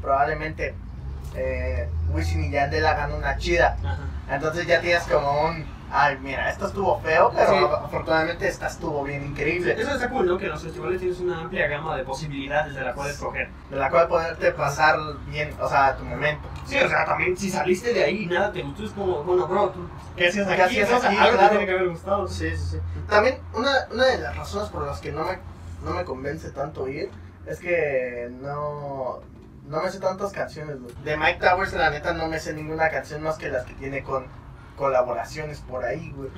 probablemente 0.00 0.74
eh, 1.34 1.88
Wisin 2.10 2.44
y 2.44 2.50
Yandel 2.50 2.86
hagan 2.86 3.12
una 3.12 3.36
chida. 3.36 3.76
Ajá. 3.84 3.98
Entonces 4.30 4.66
ya 4.66 4.80
tienes 4.80 5.02
como 5.04 5.46
un, 5.46 5.64
ay, 5.90 6.18
mira, 6.20 6.50
esto 6.50 6.66
estuvo 6.66 7.00
feo, 7.00 7.30
pero 7.34 7.50
Sí. 7.50 7.64
afortunadamente 7.84 8.46
esta 8.48 8.66
estuvo 8.66 9.02
bien 9.04 9.24
increíble. 9.24 9.74
Eso 9.78 9.90
está 9.92 10.08
cool, 10.10 10.26
¿no? 10.26 10.36
Que 10.38 10.44
en 10.46 10.50
los 10.52 10.62
festivales 10.62 11.00
tienes 11.00 11.18
una 11.20 11.40
amplia 11.40 11.66
gama 11.68 11.96
de 11.96 12.04
posibilidades 12.04 12.74
de 12.74 12.82
la 12.82 12.92
cual 12.94 13.08
escoger. 13.10 13.48
De 13.70 13.76
la 13.76 13.88
cual 13.90 14.06
poderte 14.08 14.52
pasar 14.52 14.96
bien, 15.28 15.50
o 15.60 15.68
sea, 15.68 15.96
tu 15.96 16.04
momento. 16.04 16.46
Sí, 16.66 16.76
o 16.78 16.88
sea, 16.88 17.04
también 17.06 17.36
si 17.36 17.50
saliste 17.50 17.92
de 17.94 18.04
ahí 18.04 18.22
y 18.24 18.26
nada 18.26 18.52
te 18.52 18.62
gustó, 18.62 18.84
es 18.84 18.90
como, 18.92 19.22
bueno, 19.24 19.46
bro, 19.46 19.70
¿tú 19.70 19.88
¿qué 20.16 20.28
hacías 20.28 20.46
¿Qué 20.46 20.52
aquí? 20.54 20.80
hacías 20.80 20.92
O 20.92 21.00
sea, 21.00 21.10
aquí? 21.10 21.18
Algo 21.18 21.32
Claro. 21.38 21.48
te 21.48 21.56
tiene 21.56 21.66
que 21.66 21.78
haber 21.78 21.88
gustado. 21.90 22.28
Sí, 22.28 22.50
sí, 22.56 22.66
sí. 22.72 22.78
También 23.08 23.38
una, 23.54 23.70
una 23.92 24.04
de 24.06 24.18
las 24.18 24.36
razones 24.36 24.68
por 24.68 24.86
las 24.86 25.00
que 25.00 25.12
no 25.12 25.24
me, 25.24 25.38
no 25.84 25.92
me 25.96 26.04
convence 26.04 26.50
tanto 26.50 26.86
ir 26.88 27.10
es 27.48 27.58
que 27.60 28.28
no, 28.40 29.20
no 29.68 29.82
me 29.82 29.90
sé 29.90 30.00
tantas 30.00 30.32
canciones. 30.32 30.80
güey. 30.80 30.94
De 31.04 31.16
Mike 31.16 31.38
Towers, 31.40 31.72
la 31.74 31.90
neta, 31.90 32.12
no 32.12 32.28
me 32.28 32.38
sé 32.38 32.52
ninguna 32.54 32.90
canción 32.90 33.22
más 33.22 33.38
que 33.38 33.48
las 33.48 33.64
que 33.64 33.74
tiene 33.74 34.02
con 34.02 34.26
colaboraciones 34.76 35.60
por 35.60 35.84
ahí, 35.84 36.12
güey. 36.16 36.30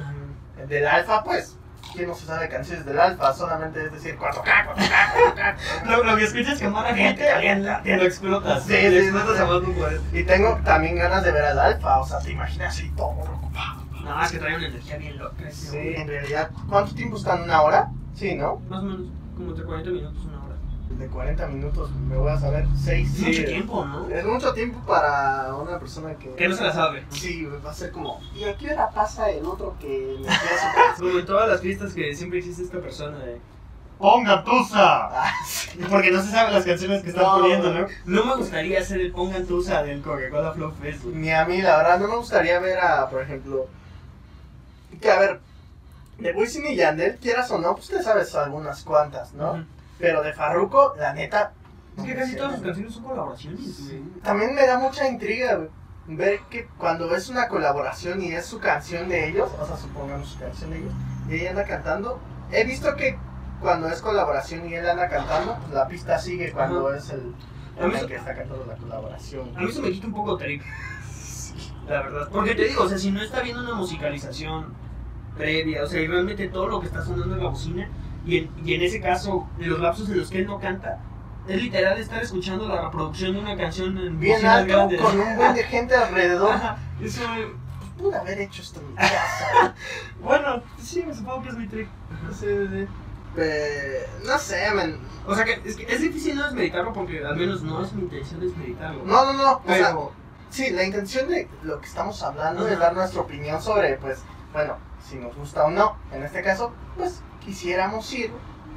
Del 0.67 0.87
Alfa, 0.87 1.23
pues, 1.25 1.57
¿quién 1.93 2.09
no 2.09 2.15
se 2.15 2.27
sabe 2.27 2.49
canciones 2.49 2.85
del 2.87 2.99
Alfa? 2.99 3.33
Solamente 3.33 3.85
es 3.85 3.93
decir 3.93 4.17
4K, 4.19 4.75
4K, 4.75 5.35
4K. 5.35 5.57
Lo, 5.87 6.05
lo 6.05 6.17
que 6.17 6.25
escuchas 6.25 6.59
que 6.59 6.69
mala 6.69 6.95
gente, 6.95 7.27
te 7.83 7.97
lo 7.97 8.05
explotas. 8.05 8.63
Sí, 8.65 8.75
sí, 8.77 8.97
explotas 8.97 9.37
sí. 9.37 9.43
a 9.43 9.47
más 9.47 9.61
poder. 9.61 10.01
Y 10.13 10.25
tengo 10.25 10.59
también 10.65 10.97
ganas 10.97 11.25
de 11.25 11.33
ver 11.33 11.45
al 11.45 11.59
Alfa, 11.59 11.99
o 11.99 12.07
sea, 12.07 12.19
te 12.21 12.33
imaginas 12.33 12.75
así 12.75 12.91
todo 12.97 13.15
preocupado. 13.21 13.81
No, 14.05 14.23
es 14.23 14.33
que 14.33 14.39
trae 14.39 14.57
una 14.57 14.67
energía 14.67 14.97
bien 14.97 15.19
loca. 15.19 15.51
Sí, 15.51 15.77
en 15.97 16.09
realidad, 16.09 16.51
¿cuánto 16.69 16.95
tiempo 16.95 17.17
están? 17.17 17.43
¿Una 17.43 17.63
hora? 17.63 17.91
Sí, 18.15 18.35
¿no? 18.35 18.57
Más 18.69 18.81
o 18.81 18.85
menos, 18.85 19.07
como 19.37 19.51
entre 19.51 19.65
40 19.65 19.91
minutos, 19.91 20.25
una 20.25 20.45
hora. 20.45 20.50
De 20.99 21.07
40 21.07 21.47
minutos 21.47 21.91
me 21.93 22.17
voy 22.17 22.31
a 22.31 22.39
saber 22.39 22.67
6. 22.85 23.15
Es 23.15 23.21
mucho 23.21 23.45
tiempo, 23.45 23.85
¿no? 23.85 24.09
Es 24.09 24.25
mucho 24.25 24.53
tiempo 24.53 24.81
para 24.87 25.55
una 25.55 25.79
persona 25.79 26.15
que... 26.15 26.31
Que 26.33 26.49
no 26.49 26.57
se 26.57 26.65
la 26.65 26.73
sabe. 26.73 27.05
Sí, 27.11 27.47
va 27.65 27.71
a 27.71 27.75
ser 27.75 27.93
como... 27.93 28.21
¿Y 28.35 28.45
a 28.45 28.57
qué 28.57 28.73
hora 28.73 28.91
pasa 28.91 29.31
el 29.31 29.47
otro 29.47 29.77
que 29.81 30.17
me? 30.21 30.27
Como 30.99 31.19
en 31.19 31.27
todas 31.27 31.49
las 31.49 31.61
fiestas 31.61 31.95
que 31.95 32.15
siempre 32.15 32.41
existe 32.41 32.65
esta 32.65 32.81
persona 32.81 33.19
de... 33.19 33.41
¡Ponga 33.99 34.43
tusa! 34.43 35.07
Ah, 35.07 35.33
sí. 35.47 35.79
Porque 35.89 36.11
no 36.11 36.23
se 36.23 36.31
saben 36.31 36.53
las 36.55 36.65
canciones 36.65 37.03
que 37.03 37.11
están 37.11 37.25
No, 37.25 37.39
poniendo. 37.39 37.73
¿no? 37.73 37.87
No 38.07 38.25
me 38.25 38.37
gustaría 38.37 38.81
hacer 38.81 39.01
el 39.01 39.13
pongan 39.13 39.47
tusa 39.47 39.83
del 39.83 40.03
Coca-Cola 40.03 40.53
Flow 40.53 40.73
Fest. 40.83 41.05
Ni 41.05 41.31
a 41.31 41.45
mí, 41.45 41.63
la 41.63 41.77
verdad, 41.77 42.01
no 42.01 42.09
me 42.09 42.17
gustaría 42.17 42.59
ver 42.59 42.79
a, 42.81 43.09
por 43.09 43.23
ejemplo... 43.23 43.69
Que 45.01 45.11
a 45.11 45.21
ver... 45.21 45.41
De 46.19 46.33
Wisin 46.33 46.67
y 46.67 46.77
Yandel, 46.77 47.17
quieras 47.17 47.51
o 47.53 47.59
no, 47.59 47.75
pues 47.77 47.89
te 47.89 48.03
sabes 48.03 48.35
algunas 48.35 48.83
cuantas, 48.83 49.33
¿no? 49.33 49.65
Pero 50.01 50.23
de 50.23 50.33
Farruko, 50.33 50.95
la 50.99 51.13
neta... 51.13 51.53
Es 51.99 52.05
que 52.05 52.15
casi 52.15 52.37
todas 52.37 52.55
sus 52.55 52.63
canciones 52.65 52.95
son 52.95 53.05
colaboraciones, 53.05 53.85
güey. 53.87 54.03
También 54.23 54.55
me 54.55 54.67
da 54.67 54.79
mucha 54.79 55.07
intriga, 55.09 55.57
güey. 55.57 55.69
Ver 56.07 56.41
que 56.49 56.67
cuando 56.79 57.15
es 57.15 57.29
una 57.29 57.49
colaboración 57.49 58.23
y 58.23 58.33
es 58.33 58.47
su 58.47 58.59
canción 58.59 59.09
de 59.09 59.29
ellos, 59.29 59.51
o 59.61 59.67
sea, 59.67 59.77
supongamos 59.77 60.29
su 60.29 60.39
canción 60.39 60.71
de 60.71 60.79
ellos, 60.79 60.93
y 61.29 61.35
ella 61.35 61.51
anda 61.51 61.65
cantando, 61.65 62.19
he 62.51 62.65
visto 62.65 62.97
que 62.97 63.19
cuando 63.61 63.89
es 63.89 64.01
colaboración 64.01 64.67
y 64.69 64.75
él 64.75 64.89
anda 64.89 65.09
cantando, 65.09 65.57
pues 65.59 65.73
la 65.75 65.87
pista 65.87 66.19
sigue 66.19 66.51
cuando 66.53 66.89
Ajá. 66.89 66.97
es 66.97 67.11
el, 67.11 67.35
el 67.79 67.93
eso- 67.95 68.07
que 68.07 68.17
está 68.17 68.35
cantando 68.35 68.65
la 68.67 68.77
colaboración. 68.77 69.53
A 69.57 69.61
mí 69.61 69.71
se 69.71 69.83
me 69.83 69.91
quita 69.93 70.07
un 70.07 70.15
poco 70.15 70.37
trip. 70.39 70.63
La 71.87 72.03
verdad. 72.03 72.29
Porque 72.33 72.55
te 72.55 72.65
digo, 72.65 72.85
o 72.85 72.89
sea, 72.89 72.99
si 72.99 73.11
no 73.11 73.21
está 73.23 73.41
viendo 73.43 73.63
una 73.63 73.75
musicalización 73.75 74.73
previa, 75.37 75.85
o 75.85 75.87
sea, 75.87 76.01
y 76.01 76.07
realmente 76.07 76.49
todo 76.49 76.67
lo 76.69 76.81
que 76.81 76.87
está 76.87 77.05
sonando 77.05 77.35
en 77.37 77.43
la 77.43 77.51
bocina, 77.51 77.89
y 78.31 78.39
en, 78.39 78.51
y 78.65 78.75
en 78.75 78.83
ese 78.83 79.01
caso, 79.01 79.49
los 79.59 79.81
lapsos 79.81 80.09
en 80.09 80.19
los 80.19 80.31
que 80.31 80.39
él 80.39 80.47
no 80.47 80.61
canta, 80.61 81.01
es 81.49 81.61
literal 81.61 81.99
estar 81.99 82.23
escuchando 82.23 82.69
la 82.69 82.83
reproducción 82.83 83.33
de 83.35 83.41
una 83.41 83.57
canción 83.57 83.99
en 83.99 84.21
Bien 84.21 84.45
alto, 84.47 84.89
con 85.03 85.19
un 85.21 85.37
buen 85.37 85.55
de 85.55 85.65
gente 85.65 85.95
alrededor. 85.95 86.53
Ajá, 86.53 86.79
Eso, 87.03 87.23
Pude 87.99 88.17
haber 88.17 88.41
hecho 88.41 88.63
esto 88.63 88.81
en 88.81 88.89
mi 88.91 88.95
casa. 88.95 89.75
bueno, 90.23 90.63
sí, 90.81 91.05
supongo 91.13 91.43
que 91.43 91.49
es 91.51 91.57
mi 91.57 91.67
trick. 91.67 91.89
Sí, 92.33 92.47
sí. 92.71 92.87
Pe- 93.35 94.07
no 94.27 94.39
sé, 94.39 94.71
man. 94.75 94.99
O 95.27 95.35
sea, 95.35 95.45
que 95.45 95.61
es, 95.65 95.77
que 95.77 95.83
es 95.85 96.01
difícil 96.01 96.37
no 96.37 96.45
desmeditarlo 96.45 96.93
porque 96.95 97.23
al 97.23 97.37
menos 97.37 97.63
no 97.63 97.85
es 97.85 97.93
mi 97.93 98.03
intención 98.03 98.41
desmeditarlo. 98.41 99.05
No, 99.05 99.25
no, 99.27 99.33
no. 99.35 99.53
O 99.67 99.75
sea, 99.75 99.95
Sí, 100.51 100.71
la 100.71 100.83
intención 100.85 101.29
de 101.29 101.47
lo 101.63 101.81
que 101.81 101.87
estamos 101.87 102.21
hablando 102.23 102.65
Ajá. 102.65 102.73
es 102.73 102.79
dar 102.79 102.95
nuestra 102.95 103.21
opinión 103.21 103.63
sobre, 103.63 103.95
pues, 103.99 104.19
bueno, 104.53 104.79
si 105.09 105.17
nos 105.17 105.35
gusta 105.37 105.65
o 105.65 105.71
no. 105.71 105.97
En 106.13 106.23
este 106.23 106.43
caso, 106.43 106.73
pues, 106.97 107.23
quisiéramos 107.45 108.13
ir, 108.13 108.33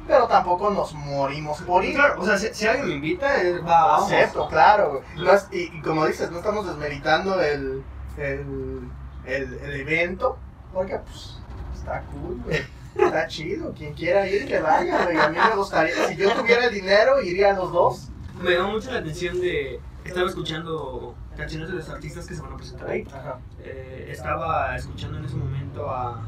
pero 0.06 0.26
tampoco 0.26 0.70
nos 0.70 0.94
morimos 0.94 1.60
por 1.62 1.84
ir. 1.84 1.94
claro, 1.94 2.20
o 2.20 2.24
sea, 2.26 2.36
si, 2.38 2.52
si 2.54 2.66
alguien 2.66 2.88
me 2.88 2.94
invita, 2.94 3.42
eh, 3.42 3.58
va, 3.60 3.86
vamos. 3.86 4.12
Acepto, 4.12 4.48
claro. 4.48 5.02
No 5.16 5.32
es- 5.32 5.48
y, 5.52 5.62
y 5.76 5.80
como 5.82 6.06
dices, 6.06 6.30
no 6.30 6.38
estamos 6.38 6.66
desmeritando 6.66 7.40
el, 7.40 7.82
el, 8.16 8.88
el, 9.24 9.54
el 9.54 9.80
evento, 9.80 10.36
porque, 10.72 10.98
pues, 10.98 11.38
está 11.74 12.02
cool, 12.12 12.40
güey. 12.44 12.62
Está 12.96 13.26
chido. 13.26 13.72
Quien 13.72 13.92
quiera 13.94 14.26
ir, 14.28 14.46
que 14.46 14.60
vaya, 14.60 15.04
güey. 15.04 15.16
A 15.18 15.28
mí 15.28 15.36
me 15.36 15.56
gustaría, 15.56 15.94
si 16.08 16.14
yo 16.16 16.32
tuviera 16.32 16.66
el 16.66 16.74
dinero, 16.74 17.20
iría 17.22 17.50
a 17.50 17.54
los 17.54 17.72
dos. 17.72 18.08
Me 18.44 18.50
llamó 18.56 18.72
mucho 18.72 18.92
la 18.92 18.98
atención 18.98 19.40
de. 19.40 19.80
Estaba 20.04 20.28
escuchando 20.28 21.14
canciones 21.36 21.68
de 21.70 21.76
los 21.76 21.88
artistas 21.88 22.26
que 22.26 22.34
se 22.34 22.42
van 22.42 22.52
a 22.52 22.56
presentar 22.56 22.88
ahí. 22.90 23.06
Ajá, 23.12 23.38
Eh, 23.60 24.08
estaba 24.10 24.76
escuchando 24.76 25.18
en 25.18 25.24
ese 25.24 25.36
momento 25.36 25.90
a, 25.90 26.22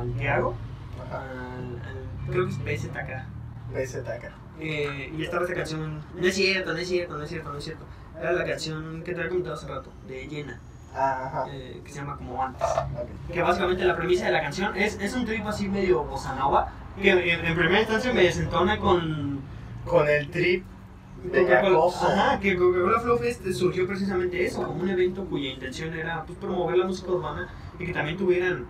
al 0.00 0.12
Thiago, 0.16 0.54
ajá. 1.04 1.22
al- 1.22 1.82
al- 1.82 2.30
creo 2.30 2.44
que 2.46 2.50
es 2.52 2.58
PZK. 2.58 3.26
PZK. 3.74 4.32
Eh, 4.60 5.12
y 5.16 5.22
estaba 5.24 5.42
esta 5.42 5.54
canción. 5.56 6.00
No 6.14 6.26
es 6.26 6.34
cierto, 6.34 6.72
no 6.72 6.78
es 6.78 6.88
cierto, 6.88 7.16
no 7.18 7.24
es 7.24 7.28
cierto, 7.28 7.52
no 7.52 7.58
es 7.58 7.64
cierto. 7.64 7.84
Era 8.18 8.32
la 8.32 8.44
canción 8.44 9.02
que 9.02 9.12
te 9.12 9.18
había 9.18 9.28
comentado 9.28 9.56
hace 9.56 9.66
rato, 9.68 9.90
de 10.08 10.26
Llena, 10.28 10.58
Ajá. 10.94 11.44
eh, 11.50 11.82
que 11.84 11.90
se 11.92 11.98
llama 11.98 12.16
Como 12.16 12.42
Antes. 12.42 12.62
ok. 12.62 13.32
Que 13.32 13.42
básicamente 13.42 13.84
la 13.84 13.96
premisa 13.96 14.26
de 14.26 14.32
la 14.32 14.40
canción 14.40 14.74
es, 14.76 14.98
es 15.00 15.12
un 15.14 15.26
trip 15.26 15.44
así 15.46 15.68
medio 15.68 16.04
bossa 16.04 16.34
que 17.02 17.10
en, 17.10 17.44
en 17.44 17.54
primera 17.56 17.80
instancia 17.80 18.12
me 18.14 18.22
desentona 18.22 18.78
con. 18.78 19.40
Con 19.84 20.08
el 20.08 20.30
trip. 20.30 20.64
Ajá, 22.06 22.40
que 22.40 22.56
Coca-Cola 22.56 23.00
Flow 23.00 23.18
Fest 23.18 23.46
surgió 23.52 23.86
precisamente 23.86 24.44
eso, 24.44 24.62
como 24.62 24.82
un 24.82 24.88
evento 24.88 25.24
cuya 25.24 25.50
intención 25.50 25.94
era 25.94 26.24
pues, 26.24 26.38
promover 26.38 26.78
la 26.78 26.86
música 26.86 27.10
urbana 27.10 27.48
y 27.78 27.86
que 27.86 27.92
también 27.92 28.16
tuvieran, 28.16 28.66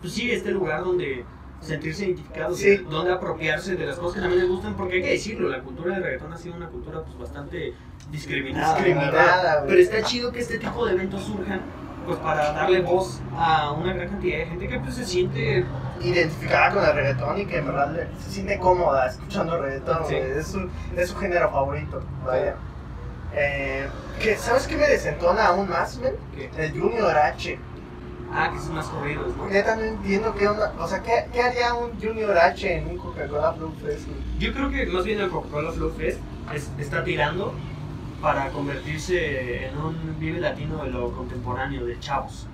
pues 0.00 0.12
sí, 0.12 0.30
este 0.30 0.50
lugar 0.50 0.84
donde 0.84 1.24
sentirse 1.60 2.06
identificados, 2.06 2.58
Sí. 2.58 2.76
donde 2.78 3.12
apropiarse 3.12 3.76
de 3.76 3.86
las 3.86 3.96
cosas 3.98 4.14
que 4.14 4.20
también 4.20 4.40
les 4.40 4.50
gustan, 4.50 4.74
porque 4.76 4.94
hay 4.96 5.02
que 5.02 5.10
decirlo, 5.10 5.48
la 5.48 5.60
cultura 5.60 5.94
del 5.94 6.02
reggaetón 6.02 6.32
ha 6.32 6.38
sido 6.38 6.56
una 6.56 6.68
cultura 6.68 7.02
pues 7.02 7.18
bastante 7.18 7.74
discriminada. 8.10 8.74
Discriminada. 8.76 9.64
Pero 9.66 9.80
está 9.80 10.02
chido 10.02 10.32
que 10.32 10.40
este 10.40 10.58
tipo 10.58 10.86
de 10.86 10.94
eventos 10.94 11.22
surjan 11.22 11.60
pues 12.06 12.18
para 12.18 12.52
darle 12.52 12.80
voz 12.82 13.20
a 13.36 13.72
una 13.72 13.92
gran 13.92 14.08
cantidad 14.08 14.38
de 14.38 14.46
gente 14.46 14.68
que 14.68 14.78
pues 14.80 14.94
se 14.94 15.04
siente 15.04 15.64
identificada 16.00 16.72
con 16.72 16.84
el 16.84 16.94
reggaetón 16.94 17.38
y 17.38 17.44
que 17.46 17.58
en 17.58 17.66
verdad 17.66 17.94
se 18.24 18.30
siente 18.30 18.58
cómoda 18.58 19.06
escuchando 19.08 19.60
reggaetón, 19.60 19.98
Sí. 20.08 20.16
Es, 20.16 20.46
su, 20.48 20.68
es 20.96 21.08
su 21.10 21.16
género 21.16 21.50
favorito, 21.50 22.02
vaya. 22.26 22.56
Eh, 23.34 23.86
que, 24.20 24.36
¿Sabes 24.36 24.66
qué 24.66 24.76
me 24.76 24.88
desentona 24.88 25.46
aún 25.46 25.68
más, 25.68 25.98
men? 25.98 26.14
El 26.56 26.72
Junior 26.72 27.16
H. 27.16 27.58
ah, 28.32 28.50
que 28.52 28.58
son 28.58 28.74
más 28.74 28.86
corridos, 28.86 29.36
¿no? 29.36 29.46
Neta, 29.46 29.76
no 29.76 29.82
entiendo 29.82 30.34
qué 30.34 30.48
onda. 30.48 30.72
O 30.80 30.88
sea, 30.88 31.00
¿qué, 31.02 31.26
qué 31.32 31.40
haría 31.42 31.74
un 31.74 31.92
Junior 32.00 32.36
H 32.36 32.74
en 32.78 32.88
un 32.88 32.96
Coca-Cola 32.98 33.52
Blue 33.52 33.72
Fest? 33.84 34.08
Yo 34.38 34.52
creo 34.52 34.70
que 34.70 34.86
más 34.86 35.04
bien 35.04 35.20
el 35.20 35.30
Coca-Cola 35.30 35.70
Flow 35.70 35.92
Fest 35.96 36.18
es- 36.52 36.70
está 36.78 37.04
tirando 37.04 37.54
para 38.20 38.48
convertirse 38.50 39.66
en 39.66 39.76
un 39.76 40.16
vive 40.18 40.40
latino 40.40 40.84
de 40.84 40.90
lo 40.90 41.12
contemporáneo, 41.12 41.84
de 41.84 41.98
chavos. 42.00 42.46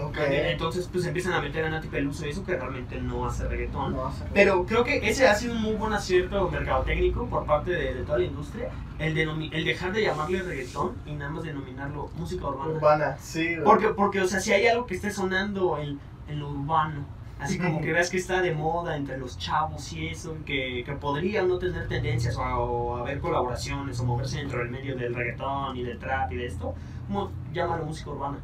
Ok. 0.00 0.18
Entonces 0.20 0.88
pues 0.90 1.04
empiezan 1.04 1.32
a 1.32 1.40
meter 1.40 1.64
a 1.64 1.70
Nati 1.70 1.88
Peluso 1.88 2.24
y 2.24 2.30
eso 2.30 2.44
que 2.44 2.56
realmente 2.56 3.00
no 3.00 3.26
hace 3.26 3.48
reggaetón. 3.48 3.92
No 3.94 4.12
sé. 4.12 4.24
Pero 4.32 4.64
creo 4.64 4.84
que 4.84 4.98
ese 5.08 5.26
ha 5.26 5.34
sido 5.34 5.54
un 5.54 5.62
muy 5.62 5.74
buen 5.74 5.92
acierto 5.92 6.48
mercadotécnico 6.48 7.26
por 7.26 7.44
parte 7.44 7.72
de, 7.72 7.94
de 7.94 8.02
toda 8.04 8.18
la 8.18 8.24
industria, 8.24 8.70
el, 8.98 9.18
el 9.18 9.64
dejar 9.64 9.92
de 9.92 10.02
llamarle 10.02 10.42
reggaetón 10.42 10.94
y 11.06 11.12
nada 11.14 11.32
más 11.32 11.42
denominarlo 11.42 12.08
música 12.16 12.46
urbana. 12.46 12.72
Urbana, 12.72 13.16
sí. 13.20 13.56
Porque, 13.64 13.88
porque, 13.88 14.20
o 14.20 14.28
sea, 14.28 14.38
si 14.40 14.52
hay 14.52 14.68
algo 14.68 14.86
que 14.86 14.94
esté 14.94 15.10
sonando 15.10 15.76
en, 15.78 15.98
en 16.28 16.38
lo 16.38 16.50
urbano 16.50 17.04
Así 17.40 17.58
como 17.58 17.80
que 17.80 17.92
veas 17.92 18.10
que 18.10 18.18
está 18.18 18.42
de 18.42 18.52
moda 18.54 18.96
entre 18.96 19.16
los 19.16 19.38
chavos 19.38 19.92
y 19.94 20.08
eso, 20.08 20.36
que, 20.44 20.82
que 20.84 20.92
podrían 20.92 21.48
no 21.48 21.58
tener 21.58 21.88
tendencias 21.88 22.36
o, 22.36 22.42
o 22.42 22.96
haber 22.98 23.18
colaboraciones 23.20 23.98
o 24.00 24.04
moverse 24.04 24.38
dentro 24.38 24.58
del 24.58 24.68
medio 24.68 24.94
del 24.96 25.14
reggaetón 25.14 25.76
y 25.76 25.82
del 25.82 25.98
trap 25.98 26.30
y 26.32 26.36
de 26.36 26.46
esto, 26.46 26.74
como 27.06 27.30
llámalo 27.52 27.84
música 27.86 28.10
urbana. 28.10 28.38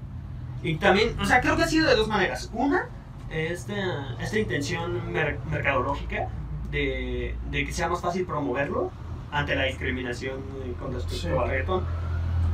Y 0.62 0.76
también, 0.76 1.14
o 1.20 1.24
sea, 1.26 1.40
creo 1.42 1.56
que 1.56 1.64
ha 1.64 1.68
sido 1.68 1.86
de 1.88 1.94
dos 1.94 2.08
maneras. 2.08 2.50
Una, 2.54 2.88
esta, 3.30 4.16
esta 4.18 4.38
intención 4.38 5.12
mer- 5.12 5.38
mercadológica 5.50 6.28
de, 6.70 7.36
de 7.50 7.66
que 7.66 7.72
sea 7.72 7.88
más 7.88 8.00
fácil 8.00 8.24
promoverlo 8.24 8.90
ante 9.30 9.54
la 9.54 9.64
discriminación 9.64 10.38
eh, 10.64 10.74
con 10.80 10.94
respecto 10.94 11.16
Sí. 11.16 11.28
al 11.28 11.48
reggaetón. 11.48 11.84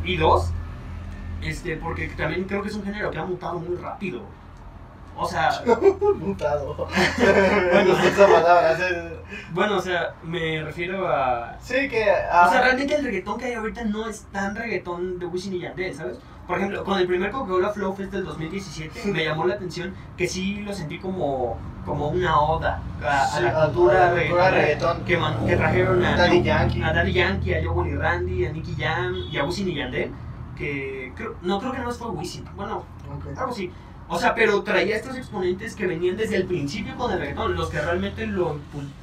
Y 0.05 0.17
dos, 0.17 0.51
este, 1.41 1.77
porque 1.77 2.09
también 2.09 2.45
creo 2.45 2.63
que 2.63 2.69
es 2.69 2.75
un 2.75 2.83
género 2.83 3.11
que 3.13 3.19
ha 3.19 3.25
mutado 3.25 3.61
muy 3.61 3.77
rápido. 3.77 4.23
O 5.17 5.29
sea, 5.29 5.51
Mutado. 6.17 6.75
Bueno. 7.73 7.97
esa 8.03 8.27
palabra. 8.27 8.77
bueno, 9.53 9.77
o 9.77 9.81
sea, 9.81 10.15
me 10.25 10.63
refiero 10.63 11.07
a... 11.09 11.57
Sí, 11.61 11.89
que. 11.89 12.05
ah, 12.31 12.47
O 12.49 12.51
sea, 12.51 12.63
realmente 12.63 12.95
el 12.95 13.05
reggaetón 13.05 13.39
que 13.39 13.45
hay 13.47 13.55
ahorita 13.55 13.85
no 13.85 14.09
es 14.09 14.25
tan 14.33 14.57
reggaetón 14.57 15.19
de 15.19 15.27
Wisin 15.27 15.55
y 15.55 15.61
Yandel, 15.61 15.95
¿sabes? 15.95 16.19
Por 16.47 16.59
ejemplo, 16.59 16.83
con 16.85 16.99
el 16.99 17.07
primer 17.07 17.31
Coca-Cola 17.31 17.71
Flow 17.71 17.95
Fest 17.95 18.13
del 18.13 18.25
2017 18.25 19.13
me 19.13 19.25
llamó 19.25 19.47
la 19.47 19.55
atención 19.55 19.95
que 20.17 20.27
sí 20.27 20.57
lo 20.63 20.73
sentí 20.75 20.99
como, 20.99 21.57
como 21.87 22.09
una 22.09 22.41
oda 22.41 22.83
a, 23.03 23.37
a 23.37 23.41
la 23.41 23.51
a- 23.51 23.63
a 23.63 23.67
cultura 23.67 24.11
reggaetonera 24.13 24.51
reggaetón. 24.51 25.05
que, 25.05 25.17
man- 25.19 25.47
que 25.47 25.57
trajeron 25.57 26.05
a 26.05 26.17
Daddy 26.17 26.43
Yankee. 26.43 26.83
a 26.83 26.93
Daddy 26.93 27.13
Yankee, 27.13 27.55
a 27.55 27.65
Joel 27.65 27.93
y 27.93 27.97
Randy, 27.97 28.45
a 28.47 28.53
Nicky 28.53 28.75
Jam 28.77 29.15
y 29.31 29.39
a 29.39 29.45
Wisin 29.45 29.69
y 29.69 29.75
Yandel, 29.77 30.11
que 30.59 31.13
creo, 31.17 31.37
no 31.43 31.61
creo 31.61 31.73
que 31.73 31.79
no 31.79 31.91
fue 31.93 32.09
Wisin, 32.11 32.45
bueno, 32.57 32.79
ok. 32.79 33.39
algo 33.39 33.53
así. 33.53 33.71
O 34.09 34.19
sea, 34.19 34.35
pero 34.35 34.63
traía 34.63 34.97
estos 34.97 35.17
exponentes 35.17 35.75
que 35.75 35.87
venían 35.87 36.17
desde 36.17 36.37
el 36.37 36.45
principio 36.45 36.97
con 36.97 37.13
el 37.13 37.19
reggaetón, 37.19 37.55
los 37.55 37.71
que 37.71 37.81
realmente 37.81 38.27
lo, 38.27 38.59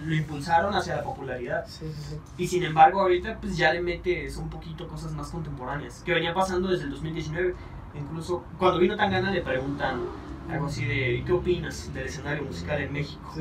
lo 0.05 0.15
impulsaron 0.15 0.73
hacia 0.75 0.97
la 0.97 1.03
popularidad. 1.03 1.65
Sí, 1.67 1.85
sí, 1.91 2.01
sí. 2.09 2.17
Y 2.37 2.47
sin 2.47 2.63
embargo, 2.63 3.01
ahorita 3.01 3.39
pues 3.39 3.57
ya 3.57 3.73
le 3.73 3.81
metes 3.81 4.37
un 4.37 4.49
poquito 4.49 4.87
cosas 4.87 5.11
más 5.13 5.29
contemporáneas, 5.29 6.03
que 6.03 6.13
venía 6.13 6.33
pasando 6.33 6.69
desde 6.69 6.85
el 6.85 6.91
2019. 6.91 7.55
Incluso 7.95 8.43
cuando 8.59 8.79
vino 8.79 8.95
Tangana 8.95 9.31
le 9.31 9.41
preguntan 9.41 10.01
algo 10.49 10.67
así 10.67 10.85
de 10.85 11.23
¿qué 11.25 11.31
opinas 11.31 11.91
del 11.93 12.05
escenario 12.05 12.43
musical 12.43 12.79
en 12.81 12.93
México? 12.93 13.33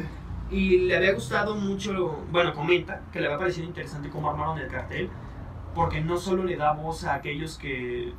Y 0.51 0.87
le 0.87 0.97
había 0.97 1.13
gustado 1.13 1.55
mucho, 1.55 2.21
bueno, 2.31 2.55
comenta 2.55 3.03
que 3.13 3.21
le 3.21 3.27
había 3.27 3.39
parecido 3.39 3.67
interesante 3.67 4.09
cómo 4.09 4.31
armaron 4.31 4.59
el 4.59 4.69
cartel, 4.69 5.11
porque 5.75 6.01
no 6.01 6.17
solo 6.17 6.45
le 6.45 6.57
da 6.57 6.73
voz 6.73 7.05
a 7.05 7.15
aquellos 7.15 7.59
que, 7.59 8.15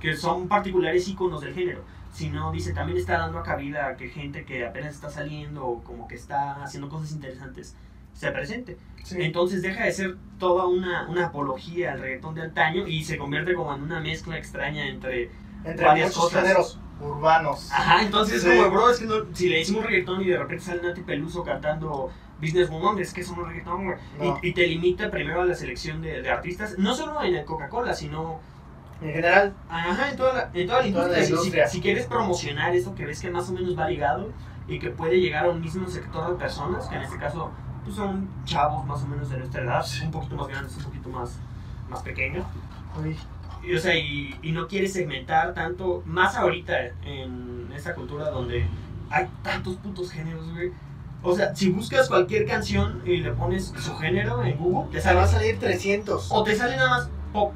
que 0.00 0.16
son 0.16 0.48
particulares 0.48 1.06
íconos 1.08 1.42
del 1.42 1.54
género, 1.54 1.82
sino 2.16 2.50
dice 2.50 2.72
también 2.72 2.96
está 2.98 3.18
dando 3.18 3.38
a 3.38 3.42
cabida 3.42 3.88
a 3.88 3.96
que 3.96 4.08
gente 4.08 4.44
que 4.44 4.64
apenas 4.66 4.94
está 4.94 5.10
saliendo 5.10 5.66
o 5.66 5.84
como 5.84 6.08
que 6.08 6.14
está 6.14 6.62
haciendo 6.64 6.88
cosas 6.88 7.12
interesantes 7.12 7.76
se 8.14 8.30
presente. 8.32 8.78
Sí. 9.04 9.16
Entonces 9.20 9.60
deja 9.60 9.84
de 9.84 9.92
ser 9.92 10.16
toda 10.38 10.66
una, 10.66 11.06
una 11.08 11.26
apología 11.26 11.92
al 11.92 12.00
reggaetón 12.00 12.34
de 12.34 12.42
antaño 12.42 12.86
y 12.88 13.04
se 13.04 13.18
convierte 13.18 13.52
como 13.54 13.74
en 13.74 13.82
una 13.82 14.00
mezcla 14.00 14.38
extraña 14.38 14.88
entre... 14.88 15.30
Entre 15.64 15.84
varias 15.84 16.14
cosas. 16.14 16.42
géneros 16.42 16.80
urbanos. 17.00 17.70
Ajá, 17.72 18.02
entonces 18.02 18.40
Sí. 18.42 18.48
como, 18.48 18.70
bro, 18.70 18.88
es 18.90 18.98
que 19.00 19.04
no- 19.04 19.26
si 19.34 19.48
le 19.50 19.58
decimos 19.58 19.84
reggaetón 19.84 20.22
y 20.22 20.26
de 20.28 20.38
repente 20.38 20.64
sale 20.64 20.80
Nati 20.80 21.02
Peluso 21.02 21.42
cantando 21.44 22.10
Business 22.40 22.70
Woman, 22.70 22.98
es 22.98 23.12
que 23.12 23.20
eso 23.20 23.34
no 23.36 23.42
es 23.42 23.48
reggaetón, 23.48 23.84
güey. 23.84 23.96
No. 24.18 24.38
Y, 24.42 24.48
y 24.48 24.52
te 24.54 24.66
limita 24.66 25.10
primero 25.10 25.42
a 25.42 25.44
la 25.44 25.54
selección 25.54 26.00
de, 26.00 26.22
de 26.22 26.30
artistas, 26.30 26.78
no 26.78 26.94
solo 26.94 27.22
en 27.22 27.34
el 27.34 27.44
Coca-Cola, 27.44 27.92
sino 27.94 28.40
En 29.02 29.08
general, 29.12 29.54
Ajá, 29.68 30.10
en 30.10 30.16
toda 30.16 30.32
la, 30.32 30.50
en 30.54 30.66
toda 30.66 30.80
la 30.80 30.86
En 30.86 30.92
toda 30.94 31.08
la 31.08 31.18
industria. 31.18 31.26
Si- 31.26 31.32
industria. 31.32 31.68
Si, 31.68 31.76
si 31.76 31.82
quieres 31.82 32.06
promocionar 32.06 32.74
eso 32.74 32.94
que 32.94 33.04
ves 33.06 33.20
que 33.20 33.30
más 33.30 33.48
o 33.50 33.52
menos 33.52 33.78
va 33.78 33.88
ligado 33.88 34.30
y 34.68 34.78
que 34.78 34.90
puede 34.90 35.20
llegar 35.20 35.46
a 35.46 35.50
un 35.50 35.60
mismo 35.60 35.86
sector 35.88 36.30
de 36.30 36.36
personas, 36.36 36.86
que 36.88 36.96
en 36.96 37.02
este 37.02 37.18
caso 37.18 37.50
pues 37.84 37.94
son 37.96 38.28
chavos 38.44 38.84
más 38.86 39.02
o 39.02 39.06
menos 39.06 39.30
de 39.30 39.38
nuestra 39.38 39.62
edad, 39.62 39.84
un 40.02 40.10
poquito 40.10 40.34
más 40.36 40.48
grandes, 40.48 40.76
un 40.76 40.84
poquito 40.84 41.08
más, 41.08 41.38
más 41.88 42.02
pequeños. 42.02 42.44
Y, 43.62 43.74
o 43.74 43.78
sea, 43.78 43.94
y, 43.96 44.36
y 44.42 44.52
no 44.52 44.66
quieres 44.66 44.92
segmentar 44.92 45.54
tanto, 45.54 46.02
más 46.06 46.34
ahorita 46.36 46.74
en 47.04 47.68
esta 47.76 47.94
cultura 47.94 48.30
donde 48.30 48.66
hay 49.10 49.28
tantos 49.42 49.76
putos 49.76 50.10
géneros, 50.10 50.50
güey. 50.52 50.72
O 51.22 51.34
sea, 51.36 51.54
si 51.54 51.70
buscas 51.70 52.08
cualquier 52.08 52.46
canción 52.46 53.02
y 53.04 53.18
le 53.18 53.32
pones 53.32 53.72
su 53.78 53.96
género 53.96 54.42
en 54.44 54.56
Google, 54.58 54.90
te 54.92 55.00
te 55.00 55.14
va 55.14 55.22
a 55.22 55.26
sale, 55.26 55.38
salir 55.50 55.58
300. 55.58 56.28
o 56.30 56.42
te 56.44 56.54
sale 56.56 56.76
nada 56.76 56.88
más 56.90 57.10
pop. 57.32 57.52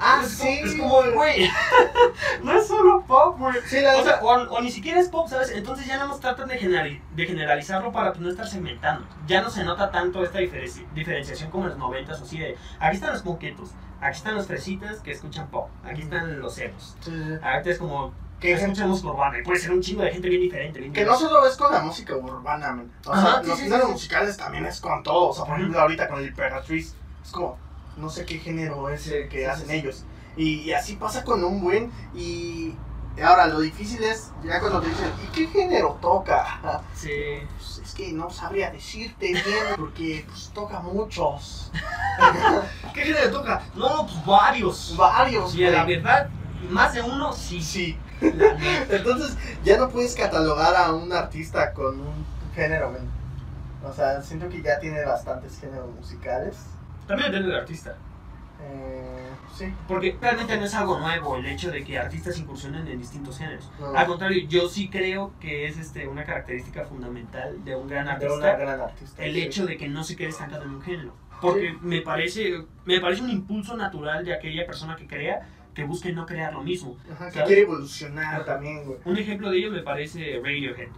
Ah, 0.00 0.20
es, 0.24 0.30
sí. 0.30 0.48
Es 0.62 0.74
como, 0.76 1.02
güey, 1.14 1.50
no 2.42 2.52
es 2.58 2.66
solo 2.68 3.04
pop, 3.06 3.38
güey. 3.38 3.54
Sí, 3.66 3.78
O, 3.78 4.04
sea, 4.04 4.20
o, 4.22 4.28
o 4.56 4.60
ni 4.60 4.70
siquiera 4.70 5.00
es 5.00 5.08
pop, 5.08 5.28
¿sabes? 5.28 5.50
Entonces 5.50 5.86
ya 5.86 5.96
nada 5.96 6.08
más 6.08 6.20
tratan 6.20 6.48
de, 6.48 6.58
generali- 6.60 7.00
de 7.14 7.26
generalizarlo 7.26 7.90
para 7.92 8.12
no 8.14 8.30
estar 8.30 8.46
segmentando. 8.46 9.06
Ya 9.26 9.42
no 9.42 9.50
se 9.50 9.64
nota 9.64 9.90
tanto 9.90 10.22
esta 10.24 10.38
diferenci- 10.40 10.86
diferenciación 10.94 11.50
como 11.50 11.64
en 11.64 11.70
los 11.70 11.78
noventas 11.78 12.20
o 12.20 12.24
así 12.24 12.38
de... 12.38 12.56
Aquí 12.78 12.96
están 12.96 13.12
los 13.12 13.22
ponquetos, 13.22 13.70
aquí 14.00 14.16
están 14.16 14.34
los 14.36 14.46
fresitas 14.46 15.00
que 15.00 15.10
escuchan 15.12 15.48
pop, 15.48 15.68
aquí 15.84 16.02
están 16.02 16.38
los 16.40 16.56
emos. 16.58 16.96
Sí, 17.00 17.10
sí. 17.10 17.34
Ahorita 17.42 17.70
es 17.70 17.78
como 17.78 18.12
Que, 18.40 18.48
que 18.48 18.52
escuchan 18.54 18.88
música 18.88 19.08
urbana 19.10 19.38
y 19.38 19.42
puede 19.42 19.58
ser 19.58 19.72
un 19.72 19.80
chingo 19.80 20.02
de 20.02 20.12
gente 20.12 20.28
bien 20.28 20.42
diferente. 20.42 20.78
bien 20.80 20.92
que 20.92 21.04
no 21.04 21.16
solo 21.16 21.44
es 21.46 21.56
con 21.56 21.72
la 21.72 21.80
música 21.80 22.14
urbana, 22.14 22.72
men. 22.72 22.92
O 23.04 23.12
sea, 23.14 23.22
Ajá, 23.32 23.40
sí, 23.42 23.48
los 23.48 23.58
sí, 23.58 23.64
géneros 23.64 23.86
sí. 23.86 23.92
musicales 23.92 24.36
también 24.36 24.64
es 24.66 24.80
con 24.80 25.02
todo. 25.02 25.30
O 25.30 25.32
sea, 25.34 25.44
por 25.44 25.58
ejemplo, 25.58 25.80
ahorita 25.80 26.06
con 26.08 26.20
el 26.20 26.28
Imperatriz, 26.28 26.94
es 27.24 27.30
como, 27.32 27.58
no 27.98 28.08
sé 28.10 28.24
qué 28.24 28.38
género 28.38 28.88
es 28.88 29.06
el 29.08 29.28
que 29.28 29.38
Sí, 29.38 29.44
sí, 29.44 29.44
hacen 29.44 29.66
sí. 29.68 29.72
ellos. 29.74 30.04
Y, 30.36 30.60
y 30.60 30.72
así 30.72 30.96
pasa 30.96 31.24
con 31.24 31.42
un 31.44 31.60
buen. 31.60 31.90
Y 32.14 32.74
ahora 33.22 33.46
lo 33.46 33.60
difícil 33.60 34.02
es, 34.04 34.30
ya 34.44 34.60
cuando 34.60 34.80
te 34.80 34.88
dicen, 34.88 35.10
¿y 35.24 35.32
qué 35.32 35.46
género 35.48 35.98
toca? 36.00 36.82
Sí. 36.94 37.10
Pues 37.56 37.80
es 37.84 37.94
que 37.94 38.12
no 38.12 38.30
sabría 38.30 38.70
decirte 38.70 39.26
bien, 39.32 39.44
porque 39.76 40.24
pues 40.28 40.50
toca 40.54 40.78
muchos. 40.80 41.72
¿Qué 42.94 43.02
género 43.02 43.30
toca? 43.32 43.62
No, 43.74 44.06
pues 44.06 44.24
varios. 44.24 44.94
Varios, 44.96 45.54
Y 45.54 45.64
a 45.64 45.70
la 45.70 45.84
verdad, 45.84 46.28
más 46.70 46.94
de 46.94 47.02
uno 47.02 47.32
sí. 47.32 47.60
Sí. 47.62 47.98
Entonces, 48.90 49.36
ya 49.64 49.76
no 49.78 49.88
puedes 49.88 50.14
catalogar 50.14 50.74
a 50.76 50.92
un 50.92 51.12
artista 51.12 51.72
con 51.72 52.00
un 52.00 52.26
género, 52.54 52.90
men. 52.90 53.08
O 53.84 53.92
sea, 53.92 54.20
siento 54.22 54.48
que 54.48 54.60
ya 54.62 54.78
tiene 54.80 55.04
bastantes 55.04 55.58
géneros 55.60 55.88
musicales. 55.94 56.56
También 57.08 57.32
depende 57.32 57.48
del 57.48 57.60
artista. 57.60 57.96
Eh, 58.60 59.28
sí. 59.56 59.72
Porque 59.88 60.16
realmente 60.20 60.56
no 60.56 60.64
es 60.64 60.74
algo 60.74 60.98
nuevo 60.98 61.36
el 61.36 61.46
hecho 61.46 61.70
de 61.70 61.82
que 61.82 61.98
artistas 61.98 62.38
incursionen 62.38 62.86
en 62.86 62.98
distintos 62.98 63.38
géneros. 63.38 63.70
No. 63.80 63.96
Al 63.96 64.06
contrario, 64.06 64.46
yo 64.48 64.68
sí 64.68 64.88
creo 64.88 65.32
que 65.40 65.66
es 65.66 65.78
este, 65.78 66.06
una 66.06 66.24
característica 66.24 66.84
fundamental 66.84 67.64
de 67.64 67.74
un 67.74 67.88
gran 67.88 68.04
de 68.06 68.12
artista 68.12 68.34
una 68.34 68.56
gran 68.56 68.80
artista. 68.80 69.24
el 69.24 69.34
sí. 69.34 69.42
hecho 69.42 69.66
de 69.66 69.76
que 69.76 69.88
no 69.88 70.04
se 70.04 70.14
quede 70.16 70.28
estancado 70.28 70.64
en 70.64 70.70
un 70.70 70.82
género. 70.82 71.14
Porque 71.40 71.76
me, 71.80 72.02
parece, 72.02 72.64
me 72.84 73.00
parece 73.00 73.22
un 73.22 73.30
impulso 73.30 73.76
natural 73.76 74.24
de 74.24 74.34
aquella 74.34 74.66
persona 74.66 74.96
que 74.96 75.06
crea 75.06 75.48
que 75.72 75.84
busque 75.84 76.12
no 76.12 76.26
crear 76.26 76.52
lo 76.52 76.62
mismo. 76.62 76.96
Ajá, 77.12 77.30
que 77.30 77.40
quiere 77.44 77.62
evolucionar 77.62 78.44
también, 78.44 78.84
güey. 78.84 78.98
Un 79.04 79.16
ejemplo 79.16 79.48
de 79.48 79.58
ello 79.58 79.70
me 79.70 79.82
parece 79.82 80.40
Radiohead, 80.42 80.88